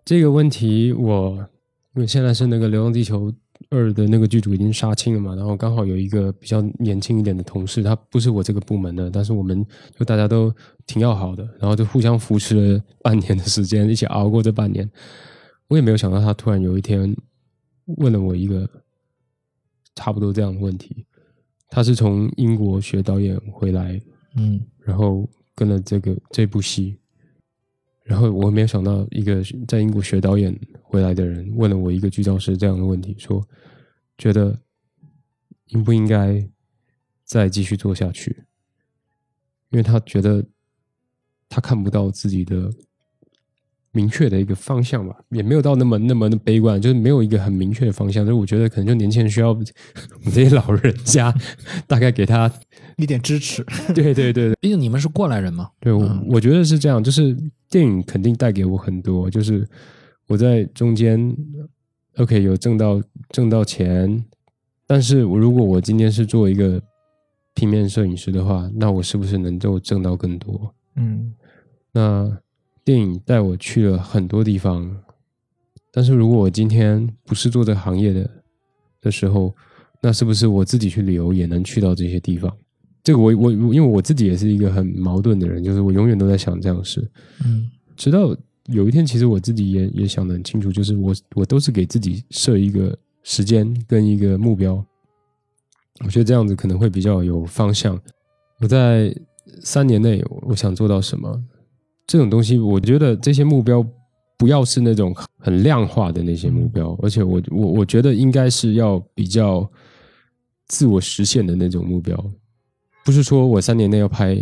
[0.05, 1.37] 这个问题我
[1.95, 3.33] 因为现在是那个《流浪地球
[3.71, 9.65] 二》的那个剧组已经杀青了嘛，然后刚好有一个比较年轻一点的同事，他不是我这个部门的，但是我们
[9.97, 10.53] 就大家都
[10.87, 14.91] 挺要好的，然后就互相扶持了半年的时间，一起熬过这半年。
[15.69, 17.17] 我也没有想到他突然有一天
[17.99, 18.69] 问了我一个
[19.95, 21.07] 差不多这样的问题。
[21.69, 24.01] 他是从英国学导演回来，
[24.35, 26.97] 嗯然后跟了这个这部戏，
[28.11, 33.41] 然后我没有想到一个在英国学导演回来的人问了我一个剧照师这样的问题，说
[34.19, 34.61] 觉得
[35.67, 36.45] 应不应该
[37.23, 38.45] 再继续做下去，
[39.69, 40.45] 因为他觉得
[41.49, 42.69] 他看不到自己的
[43.93, 48.25] 明确的一个方向吧，也没有到那么那么的悲观，就是没有一个很明确的方向。
[48.25, 49.65] 所以我觉得可能就年轻人需要 我们
[50.33, 51.35] 这些老人家
[51.89, 52.51] 大概给他，
[52.97, 53.65] 一点支持，
[53.95, 54.55] 对对对对。
[54.61, 55.69] 毕竟你们是过来人嘛。
[55.81, 57.37] 对，我、嗯我觉得是这样，就是
[57.69, 59.67] 电影肯定带给我很多，就是
[60.29, 61.37] 我在中间
[62.17, 64.25] ，OK 有挣到挣到钱，
[64.87, 66.81] 但是我如果我今天是做一个
[67.55, 70.73] 平面摄影师的话，那我是不是能够挣到更多？
[70.97, 71.35] 嗯
[71.93, 72.31] 那
[72.91, 75.01] 电影带我去了很多地方，
[75.93, 78.29] 但是如果我今天不是做这行业的
[79.01, 79.55] 的时候，
[80.03, 82.53] 那是不是我自己去旅游也能去到这些地方？
[83.05, 87.01] 这个我我因为我自己也是一个很矛盾的人，就是我永远都在想这样的事，
[87.45, 88.37] 嗯直到
[88.67, 94.85] 有一天，其实我自己也也想得很清楚，就是我我都是给自己设一个时间跟一个目标，
[96.05, 97.97] 我觉得这样子可能会比较有方向。
[98.59, 99.15] 我在
[99.61, 101.41] 三年内我想做到什么，
[102.11, 103.87] 这种东西，我觉得这些目标
[104.37, 109.71] 不要是那种很量化的那些目标，而且我我我觉得应该是要比较
[110.67, 112.21] 自我实现的那种目标，
[113.05, 114.37] 不是说我三年内要拍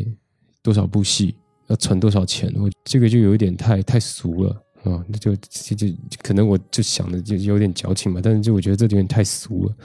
[0.62, 1.34] 多少部戏，
[1.66, 4.50] 要存多少钱，我这个就有一点太太俗了
[4.84, 9.76] 啊，那就就就可能我就想的就有点矫情嘛，但是就我觉得这有点太俗了。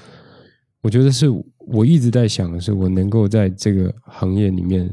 [0.79, 1.27] 我觉得是
[1.57, 4.89] 我一直在想的是，我能够在这个行业里面，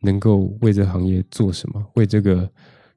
[0.00, 2.50] 能够为这个行业做什么，为这个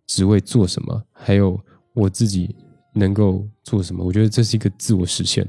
[0.08, 1.60] 职位做什么，还有
[1.94, 2.56] 我自己
[2.94, 4.04] 能够做什么。
[4.04, 5.48] 我觉得这是一个自我实现。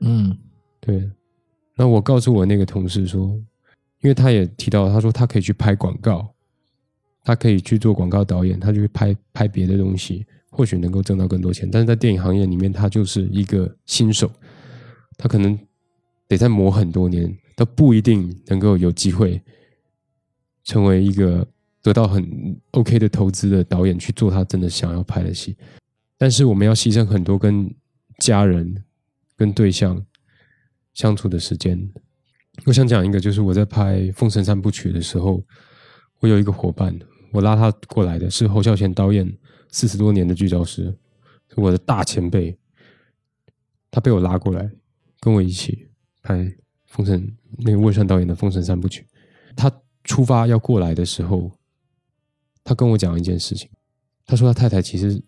[0.00, 0.36] 嗯
[0.80, 1.10] 对，
[1.76, 3.28] 那我告诉我那个同事说，
[4.02, 6.28] 因为他也提到，他说他可以去拍广告，
[7.24, 11.68] 他可以去做广告导演，他就去拍拍别的东西，或许能够挣到更多钱。
[11.70, 14.30] 但是在电影行业里面，他就是一个新手，
[15.16, 15.58] 他可能
[16.28, 19.40] 得再磨很多年，他不一定能够有机会
[20.64, 21.46] 成为一个
[21.82, 25.56] 得到很 OK 的投资的导演去做他真的想要拍的戏。
[26.18, 27.72] 但是我们要牺牲很多跟
[28.18, 28.82] 家人、
[29.36, 30.04] 跟对象
[30.92, 31.90] 相处的时间。
[32.64, 35.44] 我想讲一个，就是我在拍《封神三部曲》的时候，
[36.20, 36.96] 我有一个伙伴，
[37.32, 39.30] 我拉他过来的是侯孝贤导演
[39.70, 40.84] 四十多年的剧照师，
[41.52, 42.56] 是我的大前辈。
[43.90, 44.70] 他被我拉过来，
[45.20, 45.88] 跟我一起
[46.22, 46.38] 拍
[46.86, 47.20] 《封神》
[47.58, 49.02] 那个魏川导演的《封神三部曲》。
[49.56, 49.70] 他
[50.04, 51.50] 出发要过来的时候，
[52.62, 53.68] 他跟我讲一件事情，
[54.24, 55.22] 他说他太太其实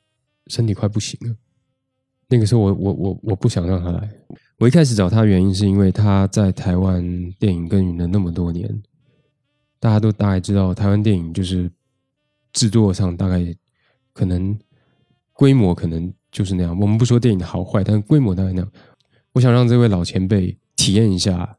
[0.47, 1.37] 身体快不行了。
[2.29, 4.11] 那个时候我我我我不想让他来。
[4.59, 7.03] 我一开始找他的原因是因为他在台湾
[7.39, 8.83] 电影耕耘了那么多年，
[9.79, 11.71] 大家都大概知道台湾电影就是
[12.53, 13.55] 制作上大概
[14.13, 14.59] 可能
[15.35, 16.79] 规模可能就是那样。
[16.81, 18.73] 我们不说电影的好坏，但是规模大概那样。
[19.33, 21.59] 我想让这位老前辈体验一下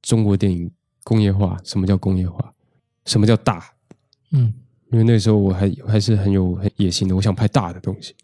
[0.00, 0.70] 中国电影
[1.04, 2.54] 工业化，什么叫工业化，
[3.08, 3.64] 什么叫大。
[4.30, 4.52] 嗯，
[4.92, 8.14] 因为那时候我还还是很有野心的，我想拍大的东西，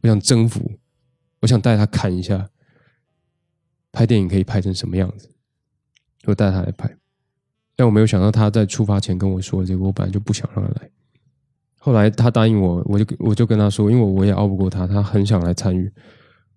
[0.00, 0.72] 我想征服，
[1.40, 2.48] 我想带他看一下
[3.92, 5.28] 拍电影可以拍成什么样子。
[6.24, 6.96] 我带他来拍，
[7.76, 10.90] 但我没有想到他在出发前跟我说这个，我本来就不想让他来。
[11.78, 15.90] 后来他答应我，我就我就跟他说，因为我也拗不过他，他很想来参与。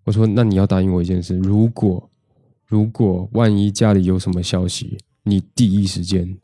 [0.03, 2.09] 我说：“那你要答应我一件事，如果
[2.65, 6.37] 如果万一家里有什么消息，你第一时间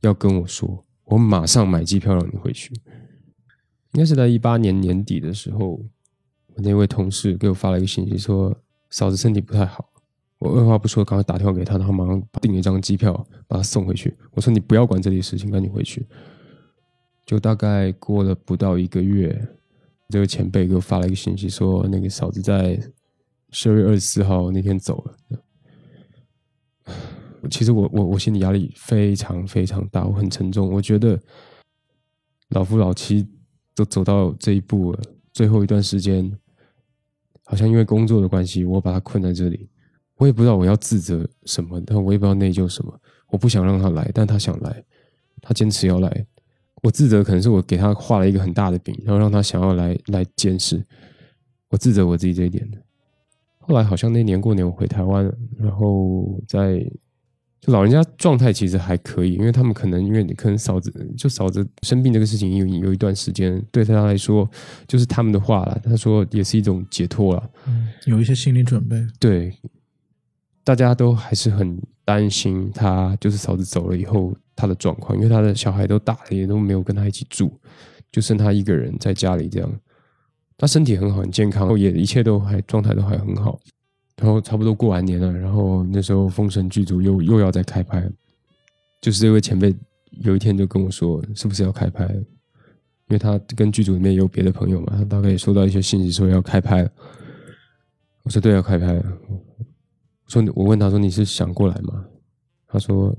[0.00, 2.72] 要跟我说，我马上买机票让你回去。”
[3.92, 8.56] 应该是在一八年年底的时候，我那位同事给我发了一个信息，说
[8.88, 9.84] 嫂子身体不太好。
[10.38, 13.12] 我二话不说，赶快打电话给他，然后马上订了一张机票
[13.46, 14.16] 把他送回去。
[14.30, 16.06] 我说：“你不要管这里事情，赶紧回去。”
[17.26, 19.48] 就大概过了不到一个月，
[20.08, 22.80] 这个前辈给我发了一个信息，说那个嫂子在
[23.50, 25.16] 十二月二十四号那天走了。
[27.48, 30.70] 其实我我我心里压力非常非常大，我很沉重。
[30.70, 31.18] 我觉得
[32.50, 33.26] 老夫老妻
[33.74, 35.00] 都走到这一步了，
[35.32, 36.30] 最后一段时间，
[37.44, 39.68] 好像因为工作的关系，我把他困在这里。
[40.16, 43.00] 我也不知道我要自责什么，但我也不知道内疚什么。
[43.28, 44.84] 我不想让他来，但他想来，
[45.40, 46.26] 他坚持要来。
[46.82, 50.84] 我自责，可能是我给他画了一个很大的饼，然后让他想要来来监视。
[51.70, 52.68] 我自责我自己这一点。
[53.58, 56.84] 后来好像那年过年我回台湾，然后在
[57.66, 64.48] 老人家状态其实还可以，因为他们可能因为你可能嫂子就嫂子生病这个事情有有一段时间，对他来说
[64.86, 65.80] 就是他们的话了。
[65.84, 69.06] 他说也是一种解脱了，嗯，有一些心理准备。
[69.18, 69.54] 对，
[70.64, 74.34] 大家都还是很担心他，就是嫂子走了以后。
[74.56, 77.50] 他的状况，因为他的小孩都大了，也都没有跟他一起住，
[78.12, 79.80] 就剩他一个人在家里这样。
[80.58, 83.58] 他身体很好，很健康，也一切都还状态都还很好。
[84.20, 88.08] 然后差不多过完年了，然后那时候封神剧组又又要再开拍，
[89.00, 89.74] 就是这位前辈
[90.10, 92.04] 有一天就跟我说，是不是要开拍？
[92.06, 96.88] 因为他跟剧组里面有别的朋友嘛，他大概也收到一些信息说要开拍。
[98.22, 99.18] 我说对，要开拍了。
[100.28, 102.04] 说我问他说你是想过来吗？
[102.68, 103.16] 他说。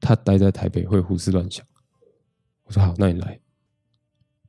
[0.00, 1.64] 他待在台北会胡思乱想，
[2.64, 3.40] 我说好，那你来。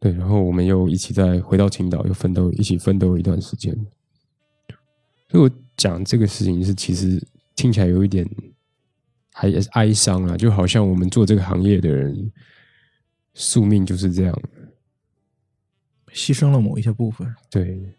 [0.01, 3.73] 对，然后我们又一起再回到青岛，又奋斗，一起奋斗一段时间。
[5.29, 7.21] 所以我讲这个事情是，其实
[7.55, 8.27] 听起来有一点
[9.33, 12.31] 还哀伤啊，就好像我们做这个行业的人
[13.33, 14.41] 宿命就是这样，
[16.13, 17.33] 牺牲了某一些部分。
[17.49, 17.93] 对，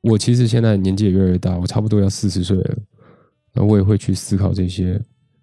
[0.00, 2.78] 我其实现在年纪也越来越大，我差不多要四十岁了，
[3.52, 5.00] 那我也会去思考这些。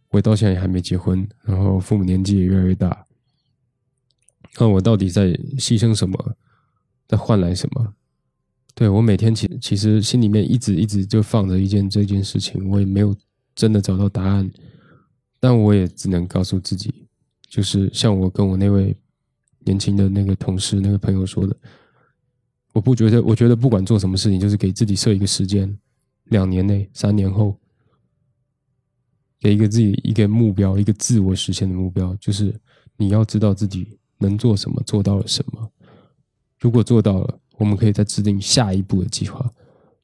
[0.09, 3.05] 我到现在也还没结婚，然后父母年纪也越来越大，
[4.57, 6.37] 那我到底在牺牲什么，
[7.05, 7.93] 在换来什么？
[8.75, 13.15] 对我每天其其实心里面一直一直就放着一件这件事情，我也没有
[13.55, 14.47] 真的找到答案，
[15.39, 17.07] 但我也只能告诉自己，
[17.47, 18.95] 就是像我跟我那位
[19.61, 21.55] 年轻的那个同事、那个朋友说的，
[22.73, 25.75] 我不觉得，我觉得不管做什么事情，就是给自己设一个时间，
[26.25, 27.57] 两年内、三年后。
[29.37, 32.59] 给一个自己一个目标，一个自我实现的目标，就是
[32.97, 35.71] 你要知道自己能做什么，做到了什么。
[36.59, 39.49] 如果做到了，我们可以再制定下一步的计划。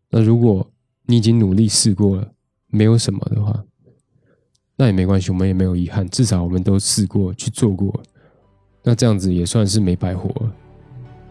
[0.09, 0.65] 那如果
[1.05, 2.31] 你已经努力试过了，
[2.67, 3.63] 没有什么的话，
[4.77, 8.01] 那也没关系，我们也没有遗憾，至少我们都试过去做过。
[8.83, 10.33] 那这样子也算是没白活。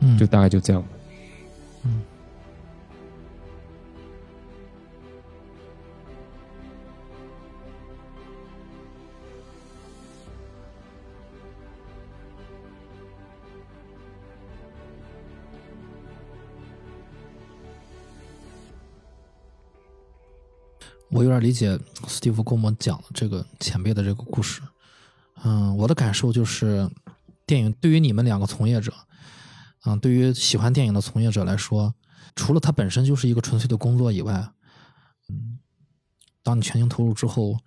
[0.01, 0.85] 嗯，就大概就这样。
[21.21, 21.79] 我有点理解
[22.09, 24.63] 斯蒂夫跟我们讲这个前辈的这个故事，
[25.45, 26.91] 嗯，我的感受就是，
[27.47, 28.91] 电影对于你们两个从业者，
[29.85, 31.95] 嗯，对于喜欢电影的从业者来说，
[32.35, 34.51] 除了它本身就是一个纯粹的工作以外，
[35.29, 35.59] 嗯，
[36.43, 37.59] 当你全情投入之后，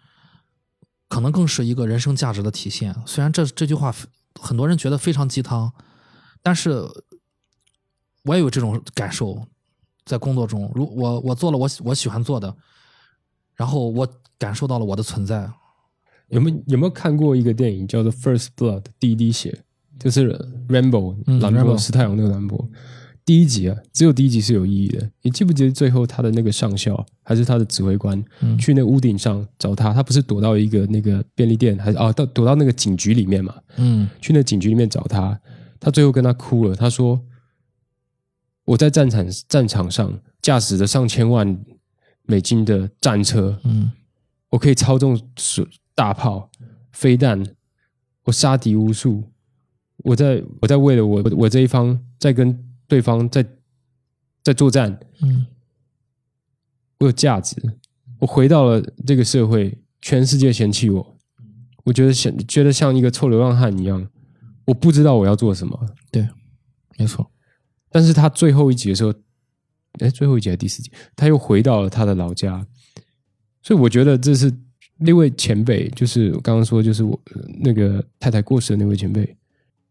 [1.07, 2.95] 可能更是一个人生价值的体现。
[3.05, 3.93] 虽然这这句话
[4.41, 5.71] 很多人觉得非常鸡汤，
[6.41, 6.89] 但是
[8.23, 9.45] 我也有这种感受，
[10.05, 12.57] 在工作中，如我我做了我我喜欢做的。
[13.55, 14.07] 然后我
[14.37, 15.49] 感受到了我的存在。
[16.29, 19.63] 有没有有没有看过一个电影叫做《First Blood》第一滴血？
[19.99, 20.33] 就是
[20.67, 22.67] Rambo 兰博斯太阳那个兰博。
[23.23, 25.09] 第一集啊，只有第一集是有意义的。
[25.21, 28.21] 你记不记得最后他的那个上校还是他的指挥官
[28.59, 29.93] 去那屋顶上找他？
[29.93, 33.55] 他不是躲到一个那个便利店，还是啊到躲到那个警局里面嘛？
[33.77, 35.39] 嗯，去那警局里面找他。
[35.79, 37.21] 他最后跟他哭了，他说
[38.65, 41.63] ：“我在战场战场上驾驶着上千万
[42.23, 43.91] 美金的战车，嗯
[44.49, 46.49] 我可以操纵水大炮、
[46.91, 47.43] 飞弹，
[48.23, 49.23] 我杀敌无数。
[49.97, 53.45] 我在我在为了我我这一方在跟对方在
[54.43, 55.45] 在作战，嗯
[56.99, 57.55] 我有价值。
[58.19, 61.17] 我回到了这个社会，全世界嫌弃我，
[61.83, 64.07] 我觉得像觉得像一个臭流浪汉一样，
[64.65, 65.87] 我不知道我要做什么。
[66.11, 66.27] 对，
[66.97, 67.29] 没错，
[67.89, 69.13] 但是他最后一集的时候，
[69.99, 72.65] 哎，最后一集还是第四集，他又回到了他的老家，
[73.61, 74.51] 所以我觉得这是
[74.97, 79.35] 那位前辈，就是我刚刚说，就是我呃那个太太过世的那位前辈，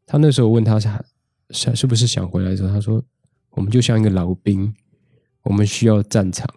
[0.07, 1.05] 他那时候问他想
[1.51, 3.03] 想是不是想回来的时候，他说
[3.51, 4.75] 我们就像一个老兵，
[5.43, 6.49] 我们需要战场，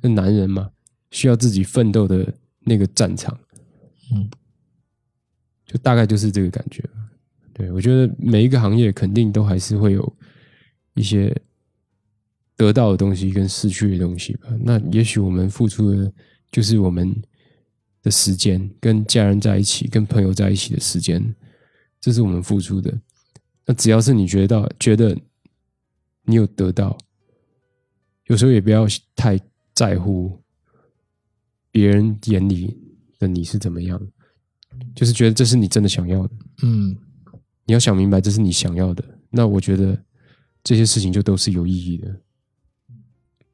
[0.00, 0.70] 那男人嘛，
[1.10, 3.38] 需要自己奋斗的那个战场，
[4.12, 4.28] 嗯，
[5.66, 6.82] 就大概就是这个感觉。
[7.54, 10.16] 对我觉得每一个行业肯定都还是会有
[10.94, 11.36] 一些
[12.62, 14.48] 得到的东西跟失去的东西吧。
[14.60, 16.12] 那也许我们付出的
[16.52, 17.12] 就是我们
[18.02, 21.34] 的时间，跟家人在一起、跟朋友在一起的时间，
[22.00, 22.96] 这是我们付出的。
[23.66, 25.16] 那只要是你觉得觉得
[26.24, 26.96] 你有得到，
[28.26, 28.86] 有时候也不要
[29.16, 29.36] 太
[29.74, 30.40] 在乎
[31.72, 32.78] 别人眼里
[33.18, 34.00] 的你是怎么样，
[34.94, 36.34] 就是觉得这是你真的想要的。
[36.62, 36.96] 嗯
[37.64, 39.96] 你要想明白这是你想要的，那我觉得
[40.62, 42.20] 这些事情就都是有意义的。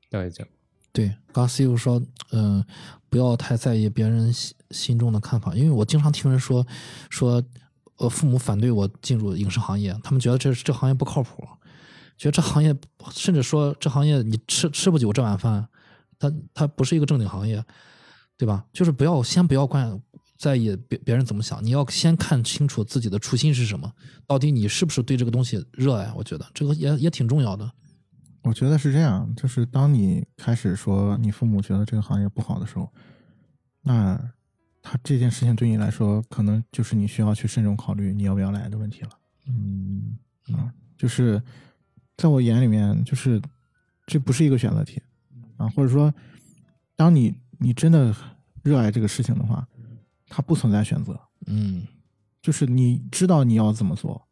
[0.09, 0.49] 大概这样。
[0.93, 2.03] 对，刚刚 Steve 说，
[2.33, 2.65] 嗯、
[3.09, 6.67] 不要太在意别人心心中的看法，因为我经常听人说
[7.11, 7.43] 说，
[7.99, 11.47] 呃，父母反对我进入影视行业，他们觉得这这行业不靠谱，
[12.17, 12.75] 觉得这行业
[13.13, 15.69] 甚至说这行业你吃吃不久这碗饭，
[16.19, 17.63] 它它不是一个正经行业，
[18.37, 18.65] 对吧？
[18.73, 20.01] 就是不要先不要关
[20.37, 23.93] 在意别别人怎么想，你要先看清楚自己的初心是什么，
[24.27, 26.13] 到底你是不是对这个东西热爱？
[26.17, 27.71] 我觉得这个也也挺重要的。
[28.49, 32.91] 我觉得是这样，就是当你开始说你父母觉得这个行业不好的时候，
[33.83, 34.19] 那
[34.81, 39.11] 他这件事情对你来说，可能就是你需要去慎重考虑你要不要来的问题了。
[39.49, 40.17] 嗯
[40.55, 41.43] 啊，就是
[42.17, 43.39] 在我眼里面，就是
[44.07, 45.03] 这不是一个选择题
[45.59, 46.15] 啊，或者说，
[46.97, 48.17] 当你你真的
[48.63, 49.69] 热爱这个事情的话，
[50.27, 51.87] 它不存在选择，嗯。
[52.41, 54.27] 就是你知道你要怎么做，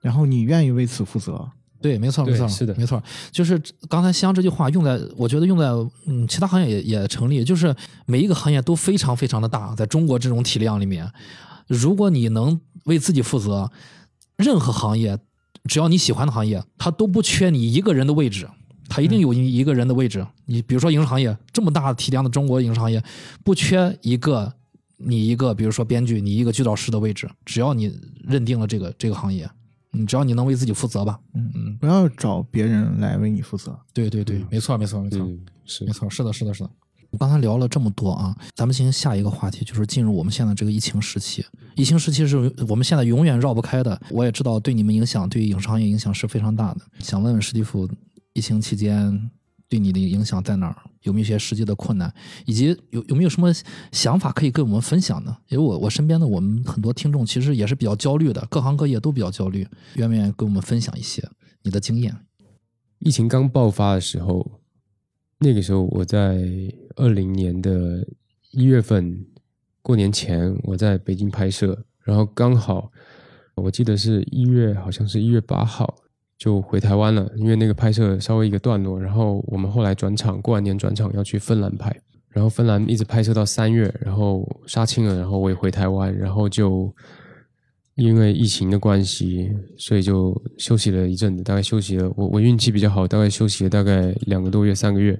[0.00, 1.52] 然后你愿意为此负责。
[1.82, 3.02] 对，没错，没错，是的没错。
[3.30, 5.66] 就是刚才香这句话用在，我觉得用在
[6.06, 7.42] 嗯其他行业也也成立。
[7.44, 7.74] 就是
[8.06, 11.10] 每一个行业都非常非常的大，在中国这种体量里面，
[11.66, 13.70] 如果你能为自己负责，
[14.36, 15.18] 任何行业，
[15.64, 18.48] 只要你喜欢的行业，它都不缺你一个人的位置，
[18.88, 20.26] 它一定有你一个人的位置。
[20.46, 23.02] 你比如说影视行业这么大体量的中国影视行业，
[23.44, 24.52] 不缺一个
[24.98, 27.92] 你一个，比如说编剧，你一个剧导师的位置，只要你
[28.24, 29.48] 认定了这个这个行业，
[29.92, 31.18] 嗯，只要你能为自己负责吧。
[31.34, 33.78] 嗯嗯，不要找别人来为你负责。
[33.92, 35.20] 对对对，没错没错没错。
[35.20, 36.70] 嗯，是没错，是的，是的，是的。
[37.10, 41.44] 我刚才聊了这么多啊，咱们进行下一个话题，就是进入我们现在这个疫情时期。
[41.74, 44.00] 疫情时期是我们现在永远绕不开的。
[44.10, 46.80] 我也知道对你们影响，对影视行业影响是非常大的。
[47.00, 47.86] 想问问史蒂夫，
[48.32, 49.30] 疫情期间
[49.72, 50.76] 对你的影响在哪儿？
[51.00, 52.12] 有没有一些实际的困难？
[52.44, 53.50] 以及有有没有什么
[53.90, 55.34] 想法可以跟我们分享呢？
[55.48, 61.26] 因为我我身边的我们很多听众其实也是比较焦虑的，各行各业都比较焦虑，愿不愿意跟我们分享一些
[61.62, 62.14] 你的经验？
[62.98, 64.60] 疫情刚爆发的时候，
[65.38, 66.38] 那个时候我在
[66.96, 68.06] 二零年的
[68.50, 69.24] 一月份
[69.80, 72.92] 过年前，我在北京拍摄，然后刚好
[73.54, 76.01] 我记得是一月，好像是一月八号
[76.42, 81.96] 就回台湾了，因为那个拍摄稍微一个段落，然后我们后来转场，过完年转场要去芬兰拍，
[82.30, 86.92] 然后芬兰一直拍摄到三月，然后杀青了，然后我也回台湾，然后就
[87.94, 92.12] 因为疫情的关系，所以就休息了一阵子，大概休息了。
[92.16, 95.16] 我我运气比较好，大概休息了大概两个多月、三个月，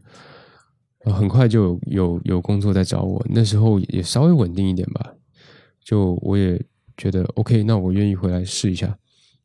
[1.05, 3.25] 很快就有有有工作在找我。
[3.31, 5.15] 那时候也稍微稳定一点吧，
[5.85, 6.61] 就我也
[6.97, 8.99] 觉得 OK，那我愿意回来试一下。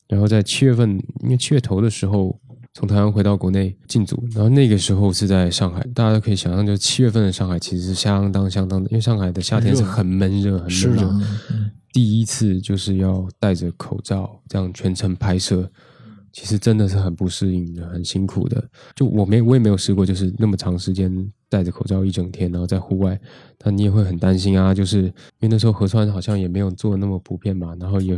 [0.08, 2.40] 然后在七月份，因为七月头的时候
[2.74, 11.10] 从台湾回到国内进组，然后那个时候是在上海，大家可以想象，就七月份的上海其实是相当相当的，因为上海的夏天是很闷热、很闷热。
[11.50, 15.68] 嗯第一次就是要戴着口罩这样全程拍摄，
[16.38, 18.64] 其实真的是很不适应的，很辛苦的。
[18.96, 21.12] 就我没我也没有试过，就是那么长时间
[21.50, 23.20] 戴着口罩一整天，然后在户外，
[23.58, 25.12] 但你也会很担心啊，就是因
[25.42, 28.16] 为那时候核酸好像也没有做那么普遍嘛，然后也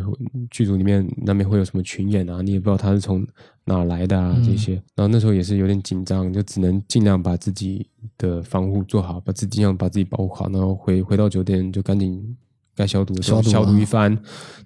[0.51, 3.25] 剧组里面难免会有什么群演啊，你也不知道他是从
[3.63, 7.87] 哪来的啊这些，然后那时候也是有点紧张，就只能尽量把自己
[8.17, 12.35] 的防护做好，把自己尽量把自己保护好，然后回回到酒店就赶紧。
[12.79, 14.17] 该消毒的时候消毒一番。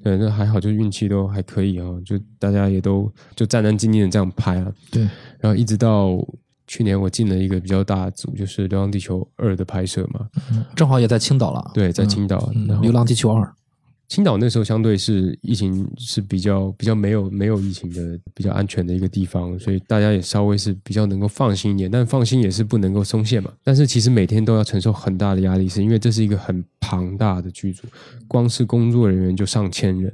[0.04, 4.72] 对，那还好，就运气都还可以啊，就大家也都就战战兢兢的这样拍啊。
[4.92, 5.02] 对，
[5.40, 6.12] 然后一直到
[6.68, 10.28] 去年我进了一个比较大的组，就是《流浪地球二》的拍摄嘛。
[10.76, 11.72] 正好也在青岛了。
[11.74, 13.42] 对，在青岛，流浪地球二》
[14.14, 23.52] 青岛那时候相对是疫情是比较比较没有没有疫情的比较安全的一个地方，所以大家也稍微是比较能够放心一点，但放心也是不能够松懈嘛。
[23.64, 27.88] 但是其实每天都要承受很大的压力，是因为这是一个很庞大的剧组，
[28.28, 30.14] 光是工作人员就上千人，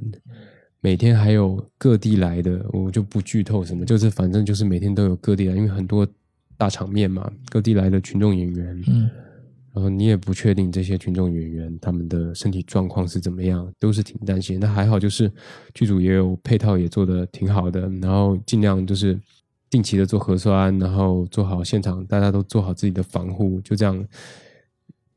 [0.80, 6.08] 每天还有各地来的，我就不剧透什么，就是反正就是每天都有各地来，因为很多
[6.56, 9.10] 大场面嘛，各地来的群众演员，嗯
[9.72, 14.58] 然后你也不确定这些群众演员他们的身体状况是怎么样，都是挺担心。
[14.60, 15.30] 那还好，就是
[15.74, 19.18] 剧组也有配套也做的挺好的，然后尽量就是
[19.68, 24.04] 定期的做核酸，然后做好现场，大家都做好自己的防护，就这样，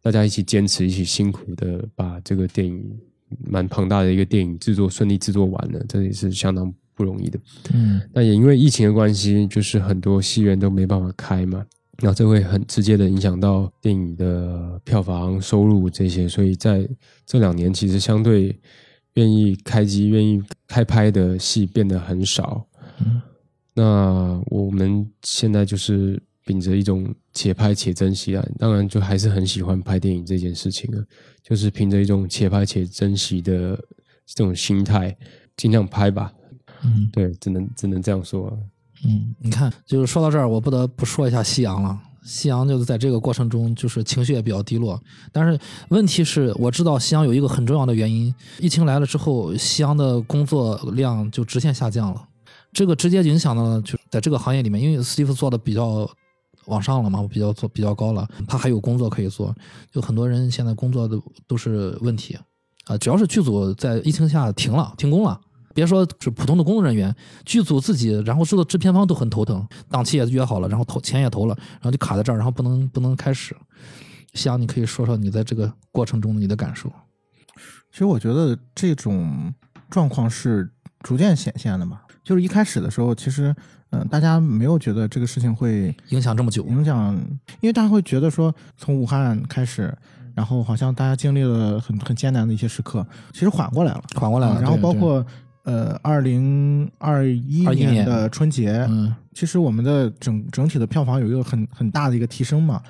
[0.02, 3.00] 大家一起坚持，一起辛苦的把这个电影
[3.48, 7.40] 蛮庞大的一个电影制作顺利制作完了，这也是相当不容易的。
[7.74, 11.66] 嗯那也因为疫情的关系，就是很多戏院都没办法开嘛，
[12.00, 16.88] 然后这会很直接的影响到电影的票房收入这些，所以在
[17.26, 18.60] 这两年其实相对
[19.14, 22.66] 愿意开机、愿意开拍的戏变得很少。
[23.00, 23.22] 嗯
[23.76, 31.02] 那我们现在就是秉着一种且拍且珍惜啊，当然就还是很喜欢拍电影这件事情啊，
[31.42, 33.76] 就是凭着一种且拍且珍惜的
[34.28, 35.18] 这种心态，
[35.58, 36.32] 尽量拍吧。
[36.84, 38.58] 嗯对，只能只能这样说啊。
[39.06, 42.00] 嗯，你看，就是说到这儿，我不得不说一下夕阳了。
[42.24, 44.98] 夕阳就是在这个过程中，就是情绪也比较低落。
[45.32, 45.60] 但是
[45.90, 52.26] 问题是，我知道夕阳有一个很重要的原因，疫情来了之后，夕阳的工作量就直线下降了。
[52.72, 56.10] 这个直接影响了，就在这个行业里面，因为斯蒂夫做的比较
[56.68, 59.54] 往上了嘛，比较做比较高了，他还有工作可以做。
[59.92, 62.38] 有很多人现在工作都都是问题
[62.86, 65.38] 啊，只要是剧组在疫情下停了、停工了。
[65.74, 67.14] 别说是普通的工作人员，
[67.46, 73.56] 剧组自己，然后知道制片方都很头疼，档期也约好了，然后投钱也投了，然后就卡在这儿，然后不能不能开始。
[74.34, 76.92] 夕阳，你可以说说你在这个过程中的你的感受。
[77.92, 79.54] 其实我觉得这种
[79.90, 80.70] 状况是
[81.02, 82.02] 逐渐显现的嘛。
[82.24, 83.54] 就是一开始的时候，其实
[83.92, 87.14] 嗯、呃大家没有觉得这个事情会影响这么久，影响，
[87.62, 89.96] 因为大家会觉得说，从武汉开始，
[90.34, 94.56] 然后好像大家经历了很很艰难的一些时刻，其实缓过来了，缓过来了。
[94.56, 95.24] 啊然后包括
[95.64, 102.82] 呃，二零二一21年的春节，嗯其实我们的整整体的票房有一个很很大的一个提升嘛。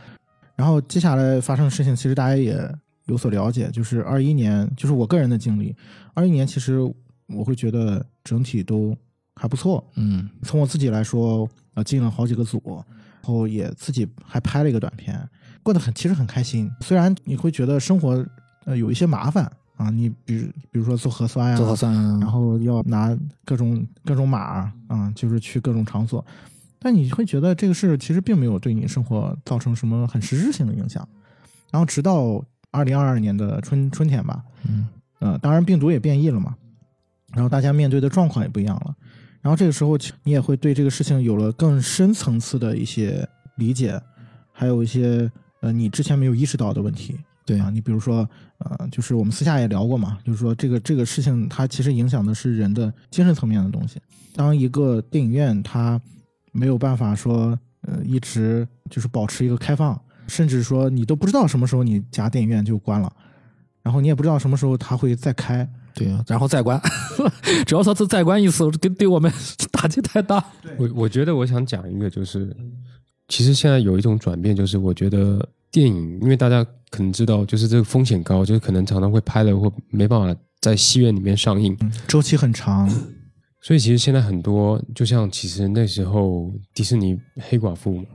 [0.55, 2.57] 然后接下来发生的事情，其实大家也
[3.05, 5.75] 有所了解，就是二一年，就是我个人的经历，
[6.13, 6.79] 二一年其实
[7.27, 8.95] 我会觉得整体都
[9.35, 9.83] 还不错。
[9.95, 12.61] 嗯从我自己来说，呃，进了好几个组，
[13.21, 15.17] 然后也自己还拍了一个短片，
[15.61, 16.69] 过得很其实很开心。
[16.81, 18.25] 虽然你会觉得生活
[18.65, 19.51] 呃有一些麻烦
[19.83, 26.25] 啊，你比如比如说做核酸呀、做核酸，然后要拿各种各种码啊，就是去各种场所，
[26.79, 31.07] 但你会觉得这个事其实并没有对你生活造成什么很实质性的影响。
[31.69, 32.41] 然后直到
[32.71, 34.87] 二零二二年的春春天吧，嗯
[35.19, 36.55] 呃，当然病毒也变异了嘛，
[37.33, 38.95] 然后大家面对的状况也不一样了，
[39.41, 43.27] 然后这个时候你也会对这个事情有了更深层次的一些
[43.57, 44.01] 理解，
[44.51, 45.29] 还有一些
[45.61, 47.19] 呃你之前没有意识到的问题。
[47.45, 48.27] 对啊，你比如说，
[48.59, 53.99] 呃，就是我们私下也聊过嘛，就是说这个这个事情它其实影响的是人的精神层面的东西。
[54.35, 55.99] 当一个电影院它
[56.51, 63.11] 没有办法说，呃，一直就是保持一个开放，甚至说你都不知道什么时候你家电影院就关了，
[63.81, 65.69] 然后你也不知道什么时候它会再开。
[65.95, 66.81] 对啊，然后再关，
[67.67, 69.31] 只要说这再关一次，对对我们
[69.71, 70.43] 打击太大。
[70.75, 72.51] 我我觉得我想讲一个，就是
[73.27, 81.75] 其实现在有一种转变，就是我觉得电影，因为大家可能知道，就是这个风险高，就是可能常常会拍了或没办法在戏院里面上映，
[82.07, 82.87] 周期很长，
[83.59, 88.05] 所以其实现在很多，就像其实那时候迪士尼黑寡妇嘛，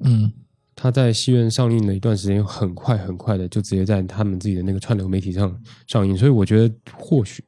[0.00, 0.30] 嗯。
[0.78, 7.42] 他在戏院上映了一段时间，很快很快的就直接在他们自己的那个串流媒体上上映，所以我觉得或许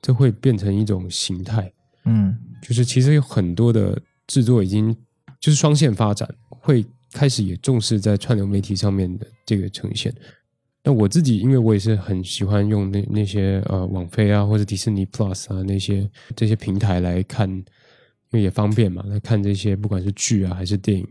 [0.00, 1.72] 这会变成一种形态，
[2.04, 2.38] 嗯。
[2.62, 4.96] 就是其实有很多的制作已经
[5.40, 10.12] 就是双线发展，会开始也重视在串流媒体上面的这个呈现。
[10.82, 17.64] 那我自己，因为我也是很喜欢用那那些呃网飞啊或者迪士尼 Plus 啊那些这些平台来看，因
[18.32, 21.06] 为也方便嘛，来看这些不管是剧啊还是电影。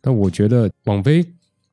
[0.00, 1.26] 那我觉得网飞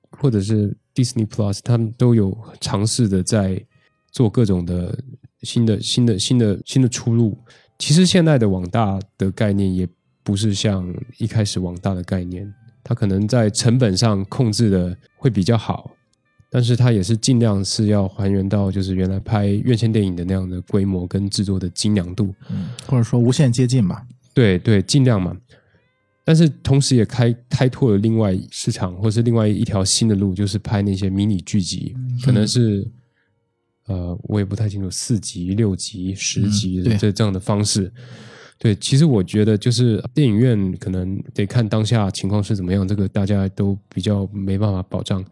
[0.10, 3.64] 或者是 Disney Plus，他们都有尝试的在
[4.12, 4.98] 做各种的
[5.44, 7.38] 新的、新的、新的、新的出路。
[7.78, 9.88] 其实现在的网大的概念也
[10.24, 12.52] 不是像一开始网大的概念，
[12.88, 15.92] 它可能在成本上控制的会比较好，
[16.52, 24.06] 但是它也是尽量是要还原到就是原来拍院线电影的那样的规模跟制作的精良度，嗯，或者说无限接近吧。
[24.36, 25.36] 对对，尽量嘛。
[26.24, 32.88] 但是同时也开开拓了另外市场，或是另外一条新的路，就是拍那些迷你剧集，可能是
[33.88, 37.92] 呃，我也不太清楚，四集、六集、十集这这样的方式。
[38.58, 45.24] 对，其实我觉得就是电影院可能得看当下情况是怎么样，这个大家都比较没办法保障。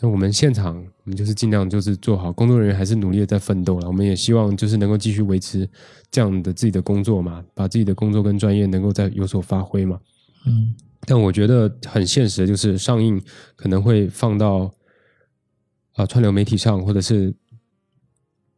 [0.00, 3.86] 那我们现场，我们就是尽量就是做好，工作人员还是努力的在奋斗了。
[3.86, 5.68] 我们也希望就是能够继续维持
[6.10, 9.98] 这样的自己的工作嘛，把自己的工作跟专业能够再有所发挥嘛。
[10.46, 10.74] 嗯，
[11.06, 13.20] 但我觉得很现实的就是上映
[13.56, 14.70] 可能会放到
[15.94, 17.34] 啊串流媒体上，或者是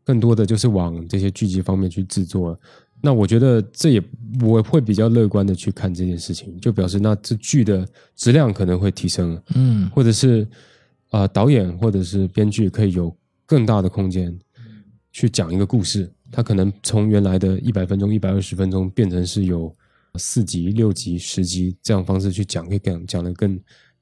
[0.04, 2.58] 更多的就是往这些剧集方面去制作。
[3.00, 4.02] 那我觉得这也
[4.42, 10.46] 我会比较乐观的去看这件事情，就表示那这剧的质量可能会提升，嗯，或者是。
[11.10, 13.16] 啊，导演或者是编剧可以有
[13.46, 14.36] 更大的空间
[15.12, 19.74] 去讲一个故事，他可能从原来的一百分钟、一百二十分钟变成是有
[20.16, 23.58] 四集、六集、十集这样方式去讲，可以讲讲的更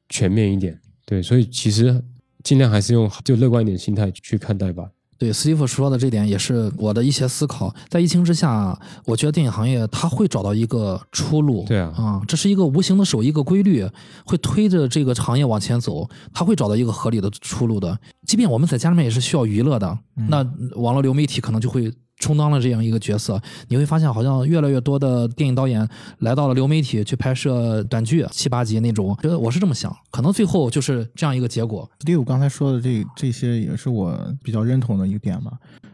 [0.08, 0.80] 全面一点。
[1.04, 2.02] 对，所以其实
[2.42, 4.90] 尽量还是用就乐观一点心态去看待吧。
[5.16, 7.74] 对，斯蒂夫说的这点也是我的一些思考。
[7.88, 11.64] 在疫情之下，我觉得电影行业它会找到一个出路。
[11.66, 13.88] 对啊，啊，这是一个无形的手，一个规律，
[14.24, 16.08] 会推着这个行业往前走。
[16.32, 17.98] 它会找到一个合理的出路的。
[18.26, 20.44] 即便我们在家里面也是需要娱乐的，那
[20.76, 21.92] 网络流媒体可能就会。
[22.18, 25.86] 充当了这样一个角色，你会发现好像越来越多的电影导演
[26.18, 29.16] 来到了流媒体去拍摄短剧，七八集那种。
[29.22, 31.88] 觉得我是这么想，可能最后就是这样一个结果。
[32.00, 35.52] 第五刚才说的这这些也是我比较认同的一个点吧，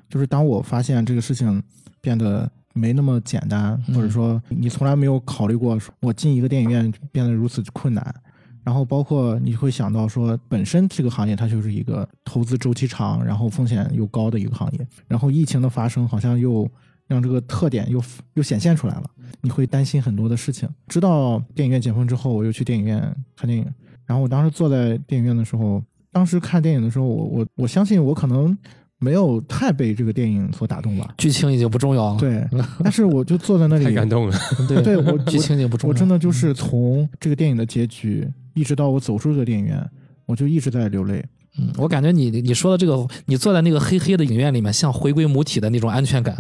[0.09, 1.63] 就是当我发现这个事情
[2.01, 8.15] 变得没那么简单，或者说你从来没有考虑过，我进一个电影院变得如此困难。
[8.63, 14.87] 然后包括你会想到说，本身这个行业它就是一个投资周期长，然后风险又高的一个行业。
[15.09, 16.69] 然后疫情的发生好像又
[17.07, 18.03] 让这个特点又
[18.35, 19.11] 又显现出来了，
[19.41, 20.69] 你会担心很多的事情。
[20.89, 23.01] 知道电影院解封之后，我又去电影院
[23.35, 23.67] 看电影。
[24.07, 25.83] 然后我当时坐在电影院的时候，
[26.13, 28.57] 当时看电影的时候，我我我相信我可能
[29.01, 31.13] 没有太被这个电影所打动吧。
[31.19, 32.21] 剧情已经不重要了。
[32.21, 32.47] 对，
[32.85, 34.39] 但是我就坐在那里，太感动了。
[34.69, 35.93] 对，对我剧情已经不重要。
[35.93, 38.29] 我真的就是从这个电影的结局。
[38.53, 39.91] 一直到我走出这个电影院，
[40.27, 41.25] 我就一直在流泪。
[41.59, 46.37] 嗯，我感觉你你说的这个，你坐在那个黑黑的影院里面，像回归母体的那种安全感，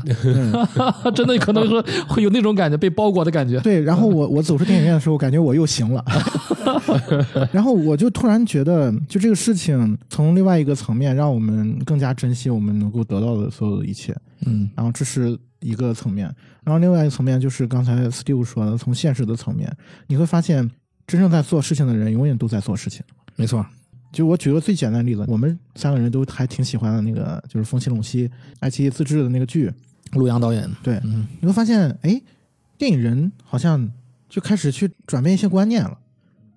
[1.15, 3.59] 真的可能说会有那种感觉，被包裹的感觉。
[3.61, 6.05] 对，然后我我走出电影院的时候，感觉我又行了。
[7.53, 14.17] 然后我就突然觉得，就这个事情从另外一个层面，让我们更加珍惜我们能够得到的所有的一切。
[14.47, 16.27] 嗯，然后这是一个层面，
[16.65, 19.71] 然后另外一个层面就是刚才 Steve 说的，从现实的层面，
[20.07, 20.71] 你会发现。
[21.07, 23.03] 真正在做事情的人，永远都在做事情。
[23.35, 23.67] 没错，
[24.13, 29.73] 就我举个最简单的例子，我们三个人都还挺喜欢的那个，就是风起陇西爱奇艺自制的那个剧，
[30.13, 30.69] 陆阳导演。
[30.83, 31.01] 对，
[31.41, 32.21] 你会发现，哎，
[32.77, 33.91] 电影人好像
[34.29, 35.99] 就开始去转变一些观念了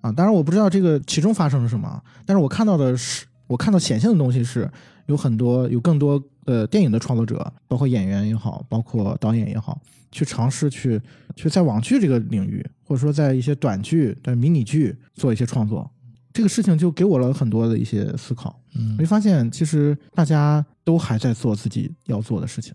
[0.00, 0.10] 啊。
[0.10, 4.70] 当然，我不知道这个其中发生了什么，但是我看到的是，我看到显现的东西是
[5.06, 9.80] 有很多，有更多呃电影的创作者，包括演员也好，包括导演也好。
[10.10, 11.00] 去尝试去
[11.34, 15.90] 去在网剧这个领域，或者说在一些短剧、的迷你剧做一些创作，
[16.34, 18.60] 这个事情就给我了很多的一些思考。
[18.74, 22.74] 嗯，没发现其实大家都还在做自己要做的事情。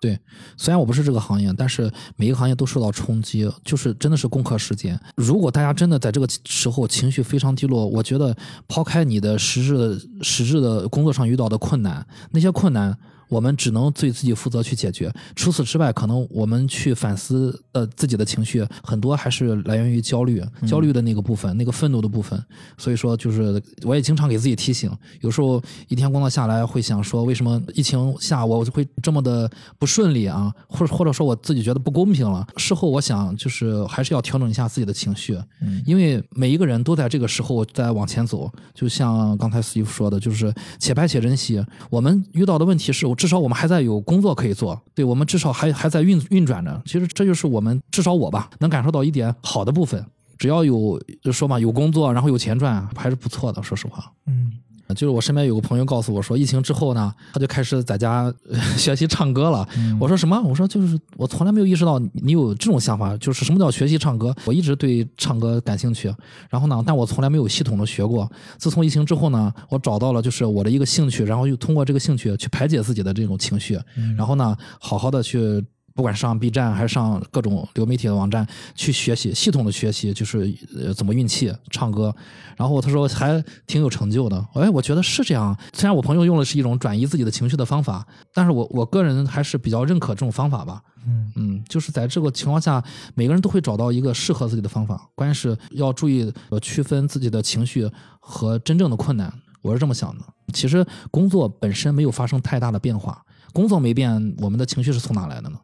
[0.00, 0.18] 对，
[0.56, 4.98] 虽然我不是这个行业，但是每一个行业都受到冲击，就是真的是攻克时间。
[5.14, 8.34] 如果大家真的在这个时候情绪非常低落，我觉得
[8.66, 12.96] 抛开你的实质的实质的工作上遇到的困难，那些困难。
[13.28, 15.12] 我们只能对自己负责去解决。
[15.34, 22.40] 除此之外，可能我们去反思呃自己的情绪，很多还是来源于焦虑，焦虑的那个部分，那个愤怒的部分。
[22.78, 24.90] 所以说，就是我也经常给自己提醒，
[25.22, 30.52] 有时候一天工作下来，会想说，为什么疫情下我会这么的不顺利啊？
[30.68, 32.46] 或者或者说我自己觉得不公平了。
[32.56, 35.36] 事后我想，就是还是要调整一下自己的情绪，
[35.84, 38.48] 因为每一个人都在这个时候在往前走。
[38.72, 41.64] 就像刚才 Steve 说的，就是且拍且珍惜。
[41.90, 43.15] 我们遇到的问题是。
[43.16, 46.82] 至少我们还在有工作可以做，对我们至少还还在运运转着。
[46.84, 50.04] 其实这就是我们至少我吧，能感受到一点好的部分。
[50.38, 53.62] 只要有就说嘛，有工作，然后有钱赚，还是不错的。
[53.62, 54.52] 说实话，嗯。
[54.94, 58.32] 就是我身边有个朋友告诉我说，疫情之后呢，他就开始在家
[58.76, 59.66] 学习唱歌了。
[60.00, 60.40] 我说什么？
[60.42, 64.34] 我说就是我从来没有意识到你有这种想法，就是什么叫学习唱歌？
[64.44, 66.12] 我一直对唱歌感兴趣，
[66.48, 68.30] 然后呢，但我从来没有系统的学过。
[68.58, 73.78] 自从疫情之后呢，我找到了就是我的一个兴趣，然后又通过这个兴趣去排解自己的这种情绪，
[74.16, 75.64] 然后呢，好好的去。
[75.96, 82.14] 不管上 B 站还是上各种流媒体的网站去学习，系统的学习，就是呃怎么运气唱歌。
[82.54, 84.46] 然后他说还挺有成就的。
[84.52, 85.56] 哎，我觉得是这样。
[85.72, 90.82] 虽然我朋友用的是一种转移自己的情绪的方法，但是我我个人还是比较认可这种方法吧。
[91.06, 92.82] 嗯嗯，就是在这个情况下，
[93.14, 95.08] 每个人都会找到一个适合自己的方法。
[95.14, 97.90] 关键是要注意区分自己的情绪
[98.20, 99.32] 和真正的困难。
[99.62, 100.24] 我是这么想的。
[100.52, 105.58] 其实工作本身没有发生太大的变化，工作没变，我们的情绪是从哪来的呢？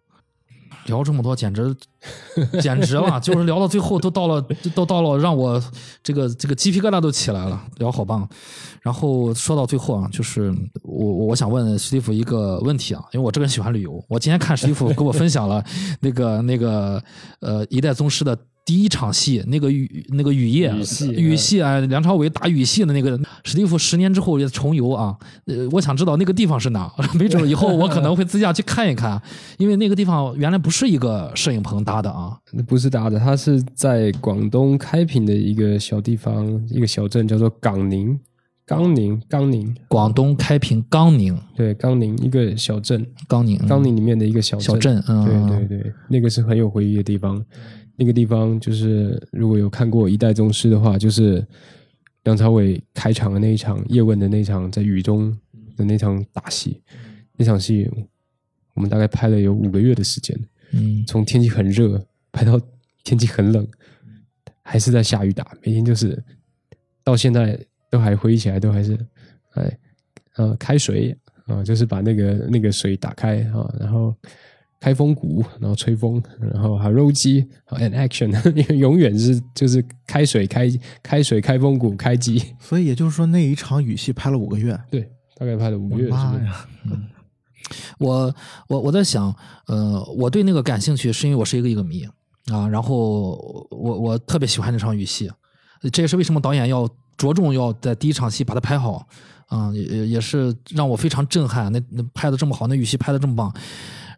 [0.86, 1.74] 聊这么多，简直
[2.60, 3.18] 简直了！
[3.20, 4.40] 就是聊到最后，都到了，
[4.74, 5.62] 都到了，让我
[6.02, 7.62] 这个这个鸡皮疙瘩都起来了。
[7.78, 8.28] 聊好棒！
[8.80, 10.52] 然后说到最后啊，就是
[10.82, 15.64] 我我想问史蒂夫一个问题啊，因为我这个人喜欢旅游，我今天看史蒂夫给我分享了
[16.00, 17.02] 那个那个
[17.40, 18.36] 呃一代宗师的。
[18.64, 25.16] 第一场戏，那个雨，那个雨夜，雨戏，雨戏啊，梁朝伟打雨戏的那个史蒂夫，十年之后也重游啊。
[25.46, 29.20] 呃，我想知道那个地方是哪， 没准以后 我可能会自驾去看一看，
[29.58, 38.16] 因为那个地方原来不是一个摄影棚搭的啊，不是搭的，它是在广东开平的一个小地方，一个小镇叫做港宁，
[38.64, 47.44] 冈宁，冈宁，广东开平冈宁，对，冈宁一个小镇，冈宁，冈宁里面的一个小小镇，对对对，那个是很有回忆的地方。
[47.96, 51.46] 那个地方就是，如果有看过《一代宗师》的话，就是
[52.24, 55.30] 梁朝伟开场的那一场叶问的那场在雨中
[55.76, 56.80] 的那场打戏，
[57.36, 57.88] 那场戏
[58.74, 60.38] 我们大概拍了有五个月的时间，
[60.72, 62.02] 嗯，从天气很热
[62.32, 62.58] 拍到
[63.04, 63.66] 天气很冷，
[64.62, 66.20] 还是在下雨打，每天就是
[67.04, 67.58] 到现在
[67.90, 68.98] 都还回忆起来都还是，
[69.50, 69.78] 哎，
[70.36, 74.14] 呃，开水啊，就是把那个那个水打开啊，然后。
[74.82, 80.68] 开风鼓，然后吹风，然后还肉机， and action， 因为永远是就是开水开
[81.00, 86.08] 开水开风鼓开机，所以也就是说那一场雨戏拍了五个月，对，大概拍了五个月。
[86.08, 86.66] 妈呀！
[86.84, 87.04] 嗯，
[88.00, 88.34] 我
[88.66, 89.32] 我我在想，
[89.68, 92.04] 呃，我对那个感兴趣是因为我是一个一个迷
[92.50, 95.30] 啊，然后我我特别喜欢那场雨戏，
[95.92, 99.06] 这也是为什么导演要着重要在第一场戏把它拍好
[99.46, 101.70] 啊，也也是让我非常震撼。
[101.70, 103.54] 那那拍的这么好，那雨戏拍的这么棒。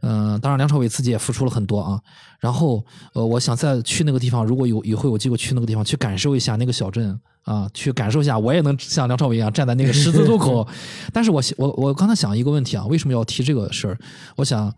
[0.06, 1.98] 嗯，当然，梁朝伟自己也付出了很多啊。
[2.38, 10.68] 然后，呃，我想再去那个地方，如果有以后有机会去那个地方，去感受一下那个小镇啊，去感受一下，我也能像梁朝伟一样站在那个十字路口。
[11.10, 13.98] 但是我我我刚才想一个问题啊，为什么要提这个事儿？
[14.36, 14.70] 我想，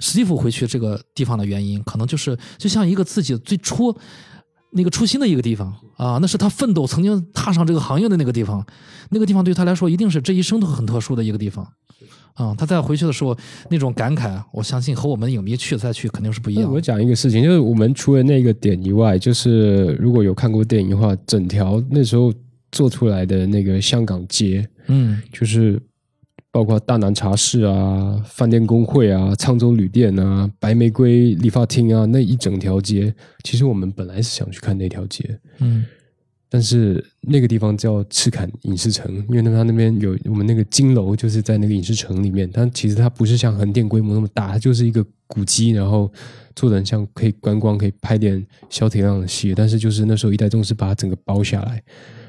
[0.00, 3.96] 史蒂夫回去这个地方的原因，可能就是就像一个自己最初
[4.72, 8.66] 那个初心的一个地方啊，那是他奋斗曾经踏上这个行业的那个地方，
[9.08, 11.66] 那个地方对他来说一定是这一生都很特殊的一个地方。
[12.34, 13.36] 啊，他再回去的时候
[13.70, 16.72] 那种感慨，我相信和我们影迷去再去肯定是不一样。
[16.72, 22.32] 我讲一个事情，就是我们除了那个点以外，就是如果有看过电影的话，整条那时候
[22.72, 25.80] 做出来的那个香港街，嗯，就是
[26.50, 35.84] 包括大南茶室啊、饭店工会啊、沧州旅店啊、白玫瑰理发厅啊，那一整条街，其实我们本来是想去看那条街，嗯。
[36.54, 42.48] 但是那个地方叫赤坎影视城，因为那它那边有我们那个金楼，就是在那个影视城里面。
[42.52, 46.08] 但其实它不是像横店规模那么大，它就是一个古迹，然后
[46.54, 48.40] 做的像可以观光，可以拍点
[48.70, 49.52] 小体量的戏。
[49.52, 51.82] 但是就是那时候一代宗师把它整个包下来，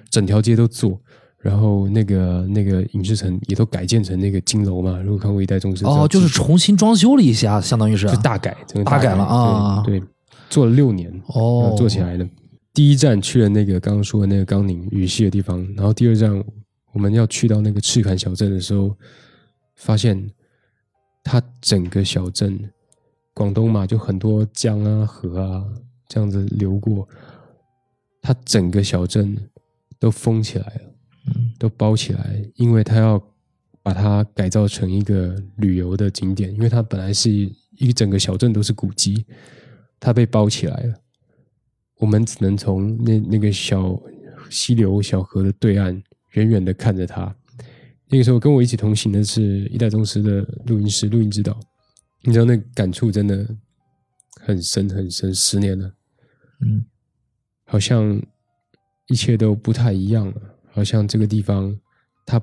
[0.09, 0.99] 整条街都做，
[1.37, 4.99] 然后那个那个影视城也都改建成那个金楼嘛。
[5.03, 9.83] 如果看过一代宗师，哦，就是重新装修了一下，相当于是就大改，整个大改了啊。
[9.85, 10.01] 对，
[10.49, 12.27] 做了六年哦，做起来的。
[12.75, 16.43] 第一站去了那个刚刚说的那个冈宁雨溪的地方，然后第二站
[16.91, 18.93] 我们要去到那个赤坎小镇的时候，
[19.77, 20.29] 发现
[21.23, 22.69] 它整个小镇，
[23.33, 25.63] 广东嘛就很多江啊河啊
[26.09, 27.07] 这样子流过，
[28.21, 29.37] 它整个小镇
[29.97, 30.81] 都封起来了，
[31.57, 33.17] 都包起来，因为它要
[33.81, 39.25] 把它改造成一个旅游的景点，因为它本来是一整个小镇都是古迹，
[39.97, 40.93] 它被包起来了。
[41.97, 43.99] 我们只能从那那个小
[44.49, 46.01] 溪流、小河的对岸，
[46.31, 47.33] 远远的看着他。
[48.07, 51.57] 那个时候跟我一起同行的是一代宗师的录音师、录音指导。
[52.21, 53.47] 你知道那感触真的
[54.41, 55.91] 很深很深，十年了，
[56.61, 56.85] 嗯，
[57.65, 58.21] 好像
[59.07, 60.35] 一切都不太一样了。
[60.71, 61.75] 好像这个地方，
[62.25, 62.41] 它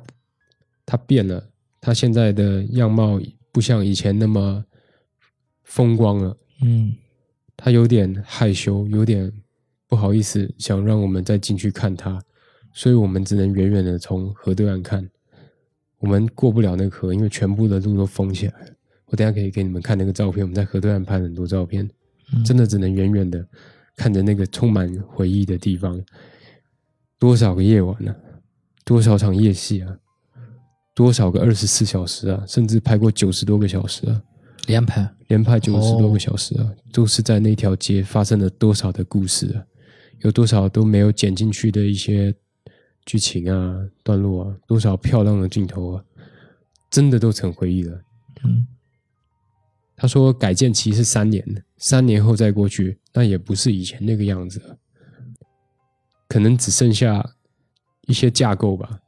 [0.86, 1.50] 它变了，
[1.80, 3.20] 它现在的样貌
[3.52, 4.64] 不像以前那么
[5.62, 6.36] 风光了。
[6.62, 6.94] 嗯，
[7.56, 9.32] 它有点害羞，有点。
[9.92, 12.18] 不好意思，想让我们再进去看它，
[12.72, 15.06] 所以我们只能远远的从河对岸看。
[15.98, 18.66] 我们过不了那个河，因为全部的路都封起来了。
[19.08, 21.86] 我等下可以给你们看那个照片，我们在河对岸拍很多照片，
[22.42, 23.46] 真的只能远远的
[23.94, 26.02] 看着那个充满回忆的地方。
[27.18, 28.16] 多少个夜晚呢？
[28.86, 29.94] 多少场夜戏啊？
[30.94, 32.42] 多少个二十四小时啊？
[32.48, 34.22] 甚至拍过九十多个小时啊？
[34.68, 39.60] 连拍，连拍九十多个小时啊，都是在那条街发生了多少的故事啊，
[40.22, 42.34] 有多少都没有剪进去的一些
[43.04, 46.04] 剧情啊、段落啊，多少漂亮的镜头啊，
[46.90, 48.00] 真的都成回忆了。
[48.44, 48.66] 嗯，
[49.96, 54.78] 他说改建期是三年，三年后再过去，那也不是以前那个样子了，
[56.28, 57.34] 可能只剩下
[58.06, 59.00] 一些架构吧，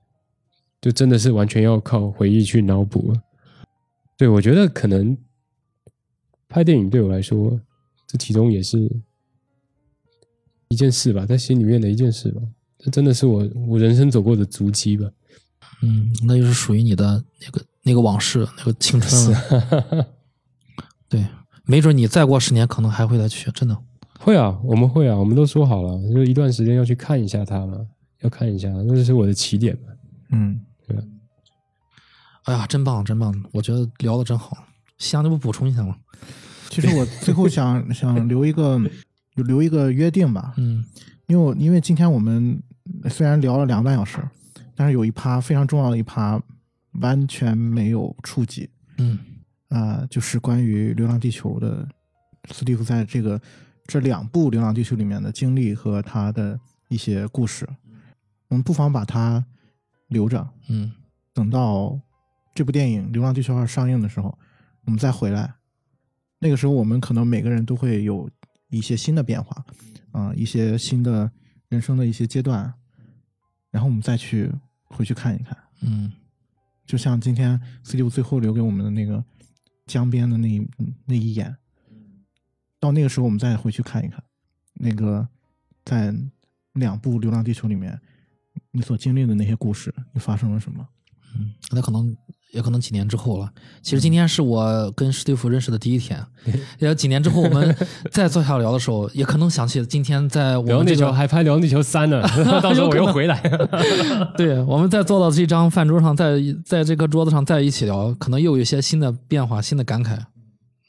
[0.80, 3.22] 就真的是完全要靠回忆去脑补了。
[4.16, 5.16] 对，我觉得可能
[6.48, 7.60] 拍电影对我来说，
[8.08, 8.90] 这其中也是
[10.74, 12.42] 一件事吧，在心里面的一件事吧。
[12.78, 15.08] 这真的是我我人生走过的足迹吧。
[15.82, 20.06] 嗯，那就是属于你的那个那个往事，那个青春了。
[21.08, 21.24] 对，
[21.64, 23.78] 没准你再过十年，可能还会再去，真的。
[24.18, 27.78] 会啊，我们会啊，我们都说好了，就一段时间要去看一下他嘛，
[28.22, 29.92] 要看一下，那就是我的起点嘛。
[30.32, 30.98] 嗯，对。
[32.44, 33.32] 哎呀，真棒，真棒！
[33.52, 34.66] 我觉得聊的真好。
[34.98, 35.96] 香，你不补充一下吗？
[36.68, 38.78] 其实我最后想想留一个，
[39.42, 40.54] 留一个约定吧。
[40.56, 40.84] 嗯，
[41.26, 42.62] 因为我因为今天我们
[43.10, 44.18] 虽然聊了两个半小时，
[44.74, 46.40] 但是有一趴非常重要的一趴
[47.00, 48.68] 完全没有触及。
[48.98, 49.18] 嗯，
[49.68, 51.88] 啊，就是关于《流浪地球》的
[52.50, 53.40] 斯蒂夫在这个
[53.86, 56.58] 这两部《流浪地球》里面的经历和他的
[56.88, 57.68] 一些故事，
[58.48, 59.44] 我们不妨把它
[60.08, 60.48] 留着。
[60.68, 60.92] 嗯，
[61.32, 62.00] 等到。
[62.56, 64.38] 这部电影《流浪地球二》上映的时候，
[64.84, 65.54] 我们再回来，
[66.38, 68.30] 那个时候我们可能每个人都会有
[68.76, 69.64] 一些新的变化，
[70.12, 71.30] 啊，一些新的
[71.68, 72.72] 人生的一些阶段，
[73.70, 74.52] 然后我们再去
[74.84, 76.12] 回去看一看，嗯，
[76.86, 79.24] 就像今天 C 六最后留给我们的那个
[79.86, 80.66] 江边的那一
[81.06, 81.56] 那一眼，
[82.80, 84.22] 到那个时候我们再回去看一看，
[84.74, 85.26] 那个
[85.84, 86.14] 在
[86.72, 88.00] 两部《流浪地球》里面
[88.70, 90.88] 你所经历的那些故事，你发生了什么？
[91.36, 92.16] 嗯，那可能。
[92.54, 93.50] 也可能几年之后了。
[93.82, 96.24] 其实今天是我跟史蒂夫认识的第一天。
[96.78, 97.76] 也几年之后，我们
[98.10, 102.22] 再坐下聊的时候，也可能想起今天在我们地球还拍《流浪地球三》呢。
[102.62, 103.40] 到时候我又回来。
[104.36, 110.18] 对，我们再坐到这张饭桌上，在在这个桌子上再一起聊，可能又有一些新的变化、新的感慨。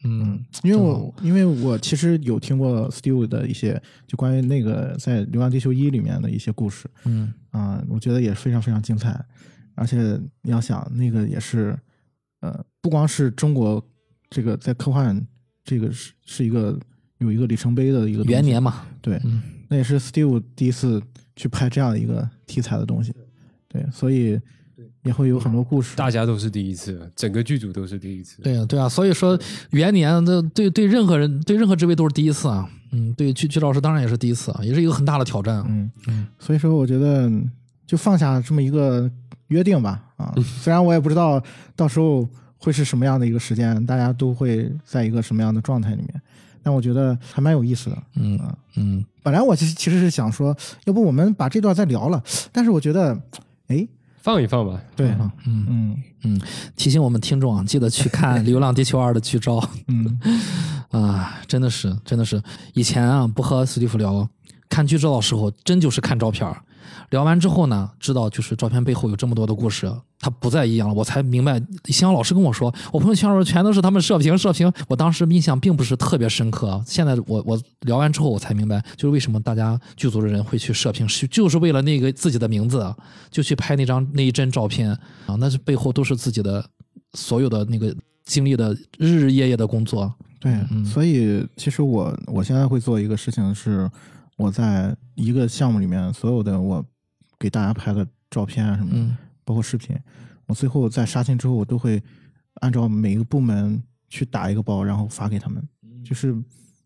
[0.07, 6.87] 嗯，因为我因为我其实有听过 Steve 的一些就关于那个在《流浪地球一》里面的一些故事。
[7.05, 9.19] 嗯啊，我觉得也非常非常精彩。
[9.75, 11.77] 而且你要想，那个也是，
[12.39, 13.85] 呃，不光是中国
[14.29, 15.21] 这个在科幻
[15.63, 16.79] 这个是是一个
[17.17, 21.01] 有一个里程碑的一个元年嘛，对，嗯那也是 Steve 第一次
[21.35, 23.13] 去拍这样的一个题材的东西，
[23.67, 24.39] 对，所以
[25.03, 25.95] 也会有很多故事。
[25.97, 28.41] 大家都是第一次，整个剧组都是第一次。
[28.43, 29.37] 对啊，对啊，所以说
[29.71, 37.29] 元年的对对任何人对任何职位都是第一次啊，嗯，对剧剧老师当然也是第一次啊，也是一个很大的挑战，嗯嗯，所以说我觉得
[37.85, 39.11] 就放下这么一个。
[39.47, 41.41] 约定吧，啊， 虽然我也不知道
[41.75, 42.27] 到时候
[42.57, 46.21] 会是什么样的一个时间，大家都会在一个什么样的状态里面，
[46.63, 48.39] 但我觉得还蛮有意思的，嗯
[48.75, 49.05] 嗯。
[49.21, 50.55] 本来我其实其实是想说，
[50.85, 53.19] 要不我们把这段再聊了，但是我觉得，
[53.67, 53.87] 哎，
[54.21, 54.79] 放一放吧。
[54.95, 55.09] 对，
[55.45, 56.41] 嗯嗯嗯，
[56.75, 59.59] 提醒我们听众啊，记得去看《流浪地球二》的剧照。
[59.87, 60.19] 嗯
[60.91, 62.41] 啊，真的是，真的是，
[62.73, 64.27] 以前啊不和史蒂夫聊，
[64.69, 66.47] 看剧照的时候，真就是看照片
[67.09, 70.93] 聊完之后呢，知道就是照片背后有这么多的故事，他不再一样了。
[70.93, 74.71] 我才明白，新阳老师跟我说，我朋友圈里全都是他们射频射频。
[74.87, 76.81] 我当时印象并不是特别深刻。
[76.85, 82.93] 现在我我聊完之后，我才明白，就是为什么大家剧组的人会去射频，是就是为了那个自己的名字，
[83.29, 84.89] 就去拍那张那一帧照片
[85.25, 85.35] 啊。
[85.37, 86.65] 那是背后都是自己的
[87.13, 87.95] 所有的那个
[88.25, 90.13] 经历的日日夜夜的工作。
[90.39, 90.53] 对，
[90.85, 93.89] 所以其实我我现在会做一个事情，是
[94.35, 96.85] 我在一个项目里面所有的我。
[97.37, 99.93] 给大家拍的照片啊什么的，包括视频，
[100.45, 102.01] 我最后在杀青之后，我都会
[102.61, 105.61] 按照每一个部门去打一个包，然后发给他们。
[106.01, 106.29] 就是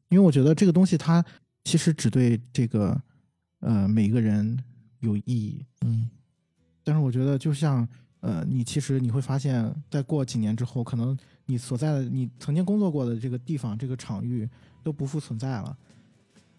[0.10, 1.24] 因为我觉得这个东西它
[1.64, 3.00] 其实只对这个
[3.60, 4.58] 呃每一个人
[5.02, 5.64] 有意义。
[5.82, 6.10] 嗯，
[6.84, 7.88] 但是我觉得就像
[8.22, 11.16] 呃你其实你会发现，再过几年之后，可能
[11.46, 14.50] 你所在的你曾经工作过的这个地方这个场域
[14.84, 15.78] 都不复存在了，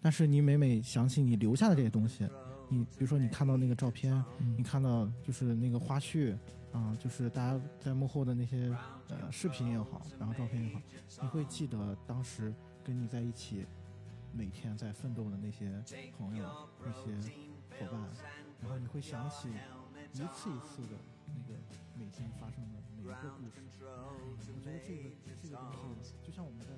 [0.01, 2.27] 但是你每每想起你留下的这些东西。
[2.73, 4.23] 你比如说，你看到那个照片，
[4.55, 6.37] 你看到就是那个花絮，
[6.71, 8.73] 啊，就是大家在幕后的那些
[9.09, 10.81] 呃视频也好，然后照片也好，
[11.21, 13.65] 你会记得当时跟你在一起
[14.31, 15.83] 每天在奋斗的那些
[16.17, 16.47] 朋友、
[16.79, 17.11] 那些
[17.77, 18.09] 伙伴，
[18.61, 19.49] 然后你会想起
[20.13, 20.95] 一次一次的
[21.27, 21.59] 那个
[21.93, 23.61] 每天发生的每一个故事。
[23.83, 25.09] 我觉得这个
[25.43, 26.70] 这个东西，就像我们在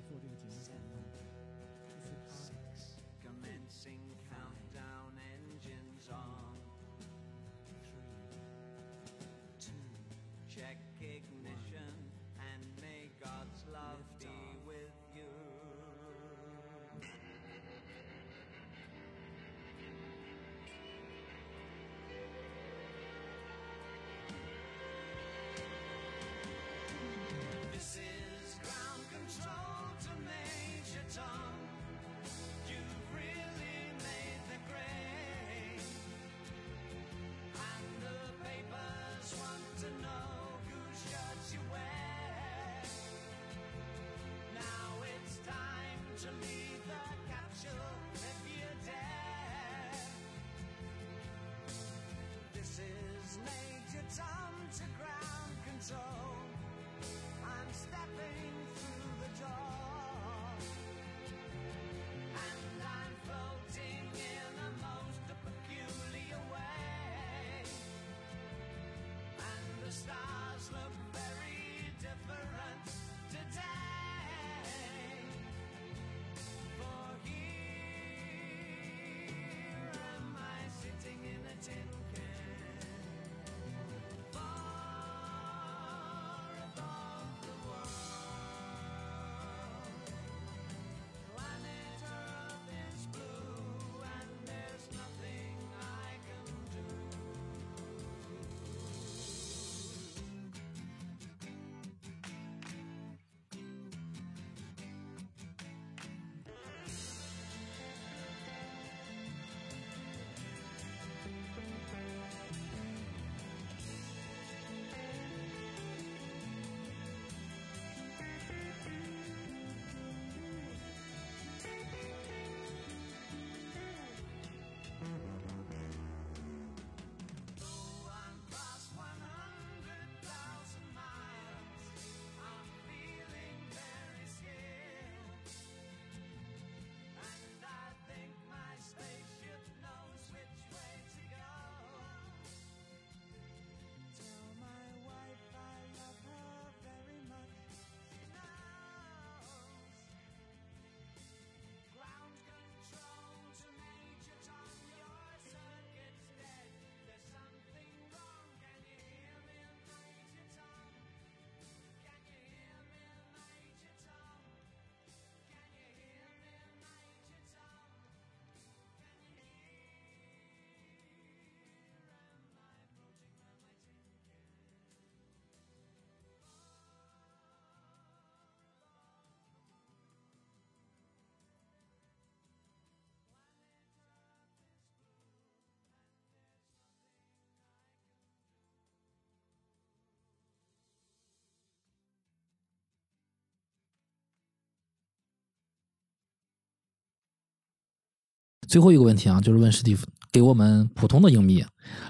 [198.74, 201.64] 最后一个问题啊，就是问史蒂夫，给我们普通的影迷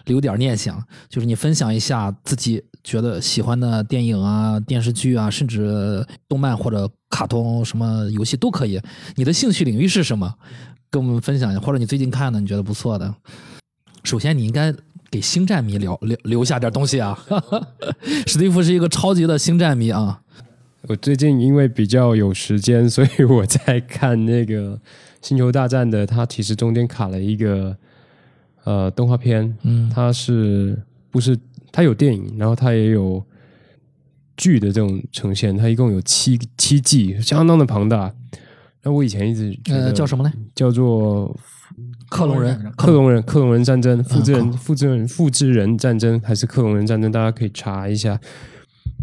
[0.06, 8.80] 留点念想，就是你分享一下自己觉得喜欢的电影啊、电视剧啊，甚至动漫或者卡通、什么游戏都可以。
[9.16, 10.36] 你的兴趣领域是什么？
[10.88, 13.14] 跟我们分享一下，或者你最近看的你觉得不错的。
[14.02, 14.74] 首先，你应该
[15.10, 17.14] 给星战迷留留留下点东西啊。
[18.26, 20.22] 史蒂夫是一个超级的星战迷啊。
[20.88, 24.76] 我最近因为比较有时间，所以我在看那个
[25.24, 27.74] 《星球大战》的，它其实中间卡了一个
[28.64, 30.78] 呃动画片，嗯，它是
[31.10, 31.34] 不是
[31.72, 33.24] 它有电影，然后它也有
[34.36, 38.14] 剧的这种呈现，它一共有七七季，相当的庞大。
[38.82, 40.30] 那我以前一直呃叫什么呢？
[40.54, 41.34] 叫做
[42.10, 47.10] 克隆人，克隆人，克隆人战争，复制人，复制人，复制人战争，还是克隆人战争？
[47.10, 48.20] 大家可以查一下。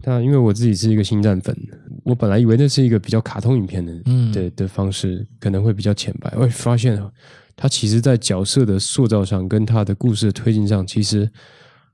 [0.03, 1.55] 但因为我自己是一个星战粉，
[2.03, 6.33] 我本来以为那是一个比较卡通影片的，嗯的的方式可能会比较浅白。
[6.35, 7.11] 我发现啊，
[7.55, 11.29] 他其实在角色的塑造上，跟他的故事的推进上，其实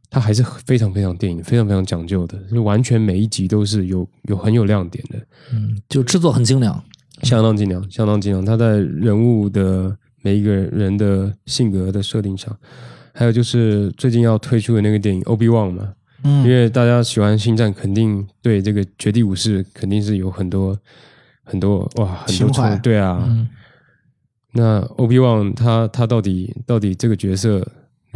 [0.09, 5.19] 他还是非常非常电影，非常非常讲究的，就完全每一集都是有有很有亮点的，
[5.53, 6.81] 嗯，就制作很精良，
[7.23, 8.45] 相当精良，相当精良。
[8.45, 12.57] 他在人物的每一个人的性格的设定上，
[13.13, 15.93] 还有就是最近要推出的那个电影《Obi Wan》嘛。
[16.23, 20.77] 嗯，因为大家喜欢星战，肯定对这个绝地武士肯定是有很多
[21.43, 22.69] 很多哇，很多情怀。
[22.71, 23.23] 冲对啊。
[23.27, 23.47] 嗯。
[24.53, 27.65] 那欧比旺他他到底到底这个角色，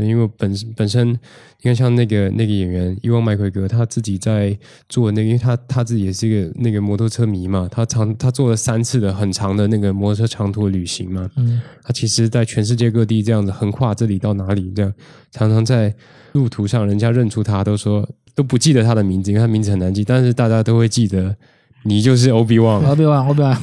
[0.06, 1.18] 因为本本身你
[1.64, 4.58] 看像那个那个演员伊万麦奎格，他自己在
[4.90, 11.30] 做那个，因为他他自己也是一个那个摩托车迷嘛，他长他做了三次的很长的那个摩托车长途旅行嘛。
[11.36, 14.94] 嗯他其实，在全世界各地这样子横跨这里到哪里，这样
[15.32, 15.94] 常常在
[16.34, 21.36] 路途上，人家认出他都说都不记得他的名字，因为他名字很难记，但是大家都会记得
[21.84, 22.84] 你就是欧比旺。
[22.86, 23.62] 欧比旺，欧比旺，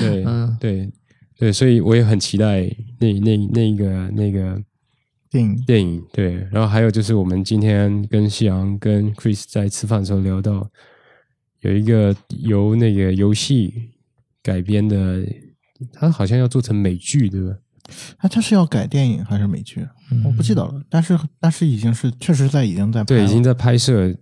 [0.00, 0.90] 对，嗯对，
[1.38, 2.68] 对，所以我也很期待
[2.98, 4.60] 那那那个那个
[5.30, 6.04] 电影电影。
[6.12, 10.68] 对，然后还有就是我们今天跟夕阳跟 Chris 在吃饭的时候聊到，
[11.60, 13.90] 有一个由那个游戏
[14.42, 15.24] 改编的，
[15.92, 17.56] 他好像要做成美剧，对吧？
[18.18, 19.86] 哎，他是要改电影还是美剧？
[20.24, 24.14] 我不记得了，但是但是已经是确实在已经在拍对，已经在拍摄。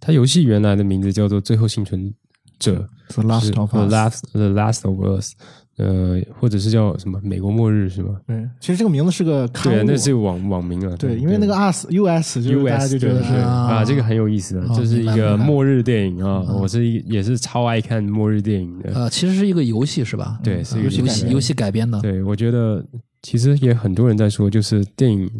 [0.00, 2.14] 它游戏原来的名字叫做《最后幸存
[2.60, 5.32] 者》The Last of The Last The Last of Us，
[5.78, 8.20] 呃，或者是叫什么美国末日是吗？
[8.26, 10.96] 对，其实这个名字是个刊对，物，那是网网名啊。
[10.98, 12.36] 对，因为那个 US US
[12.68, 18.92] 大家就觉得啊，这个很有意思的，哦这是一个末日电影啊，我是一也是超爱看末日电影的。
[18.92, 20.40] 呃，其实是一个游戏是吧？
[20.42, 22.00] 对，是游戏游戏改编的。
[22.00, 22.84] 对，我觉得
[23.22, 25.30] 其实也很多人在说，就是电影，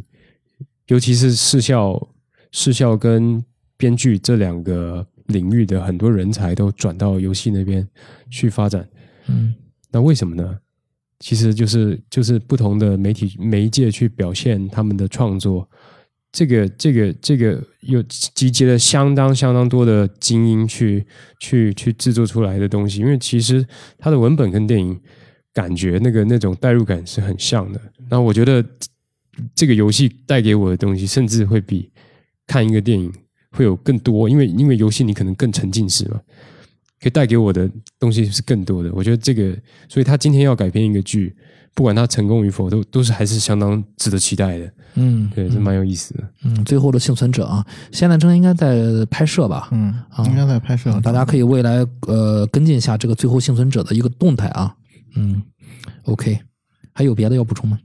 [0.86, 2.00] 尤其是视效、
[2.52, 3.42] 视效跟
[3.76, 7.84] 编剧这两个领域的很多人才都转到游戏那边
[8.30, 8.86] 去发展。
[9.26, 9.52] 嗯
[9.90, 10.58] 那为什么呢？
[11.20, 15.68] 其实就是就是不同的媒体媒介去表现他们的创作，
[16.30, 21.04] 这个这个这个又集结了相当相当多的精英去
[21.40, 23.66] 去去制作出来的东西，因为其实
[23.98, 24.96] 它的文本跟电影
[25.52, 27.80] 感觉那个那种代入感是很像的。
[28.08, 28.64] 那我觉得
[29.56, 31.90] 这个游戏带给我的东西，甚至会比
[32.46, 33.12] 看一个电影
[33.50, 36.20] 会有更多，因为因为游戏你可能更沉浸式嘛。
[37.00, 38.92] 可以带给我的东西是更多的。
[38.92, 39.56] 我觉得这个，
[39.88, 41.34] 所以他今天要改编一个剧，
[41.74, 44.72] 不管他成功与否，都都是还是相当值得期待的。
[44.94, 46.28] 嗯，对，是蛮有意思的。
[46.44, 49.68] 嗯，最后的幸存者啊，现在正应该在拍摄吧？
[49.70, 54.74] 嗯啊，应该在拍摄，大家可以未来呃跟进一下这个最后幸存者的一个动态啊。
[55.14, 55.42] 嗯
[56.04, 56.40] ，OK，
[56.92, 57.78] 还有别的要补充吗？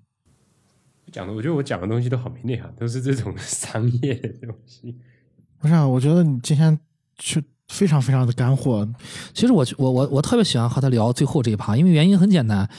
[1.12, 4.98] 讲的，我觉得我讲的东西都好没内涵，都是这种商业的东西。
[5.60, 5.88] 不是啊？
[5.88, 6.80] 我觉得你今天
[7.20, 8.88] 去非常非常的干货，
[9.34, 12.70] 其实我我我我特别喜欢和他聊最后这一趴，因为原因很简单，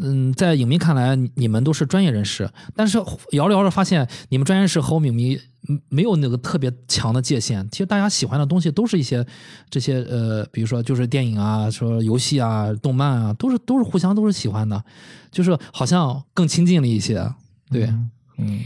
[0.00, 2.98] 嗯，在影迷看来，你你们都是专业人士，但是
[3.30, 5.38] 聊着聊着发现，你们专业人士和我们影迷
[5.68, 7.68] 嗯没有那个特别强的界限。
[7.70, 9.26] 其实大家喜欢的东西都是一些
[9.70, 14.84] 这些呃，比如说就是电影啊，说游戏啊、动漫啊，都是都是互相都是喜欢的，
[15.32, 17.28] 就是好像更亲近了一些。
[17.70, 17.86] 对、
[18.36, 18.60] 嗯，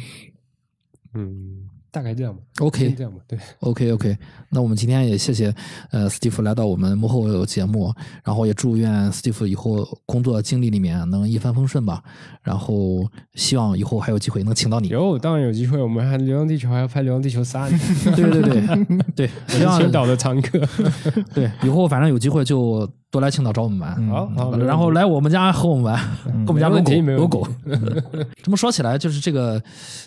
[1.14, 2.40] 嗯，大概这样吧。
[2.60, 3.18] OK 这样吧。
[3.26, 4.16] 对，OK OK，
[4.50, 5.54] 那我们今天也谢谢
[5.90, 7.92] 呃史蒂夫来到我们幕后节目，
[8.24, 12.02] 然后也祝愿史蒂夫以后工作经历里面能一帆风顺吧，
[12.42, 14.88] 然后希望以后还有机会能请到你。
[14.88, 17.70] 有当然有机会，我们还《流浪地球》还要拍《流浪地球三》，
[18.16, 20.60] 对对对对，青 岛的常客。
[21.34, 25.98] 对以后反正有机会就多来青岛找我们玩，好然后来我们家和我们玩，
[26.44, 27.48] 跟我们家没有狗问题没有狗。
[28.42, 29.52] 这么说起来，就是这个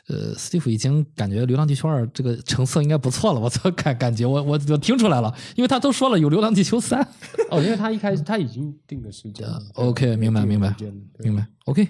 [0.07, 7.01] 呃，史蒂夫已经感觉《流浪地球二》这个成色应该不错了，我操，感感觉我我我听出来了，因为他都说了有《流浪地球三》。
[7.49, 9.59] 哦，因为他一开始他已经定了时间了。
[9.73, 10.75] OK，明白明白
[11.19, 11.87] 明白？OK，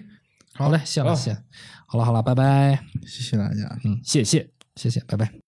[0.54, 1.38] 好嘞，谢了，谢。
[1.88, 2.80] 好了好了，拜拜。
[3.06, 3.80] 谢谢大家。
[3.84, 5.41] 嗯，谢谢，谢谢，拜拜。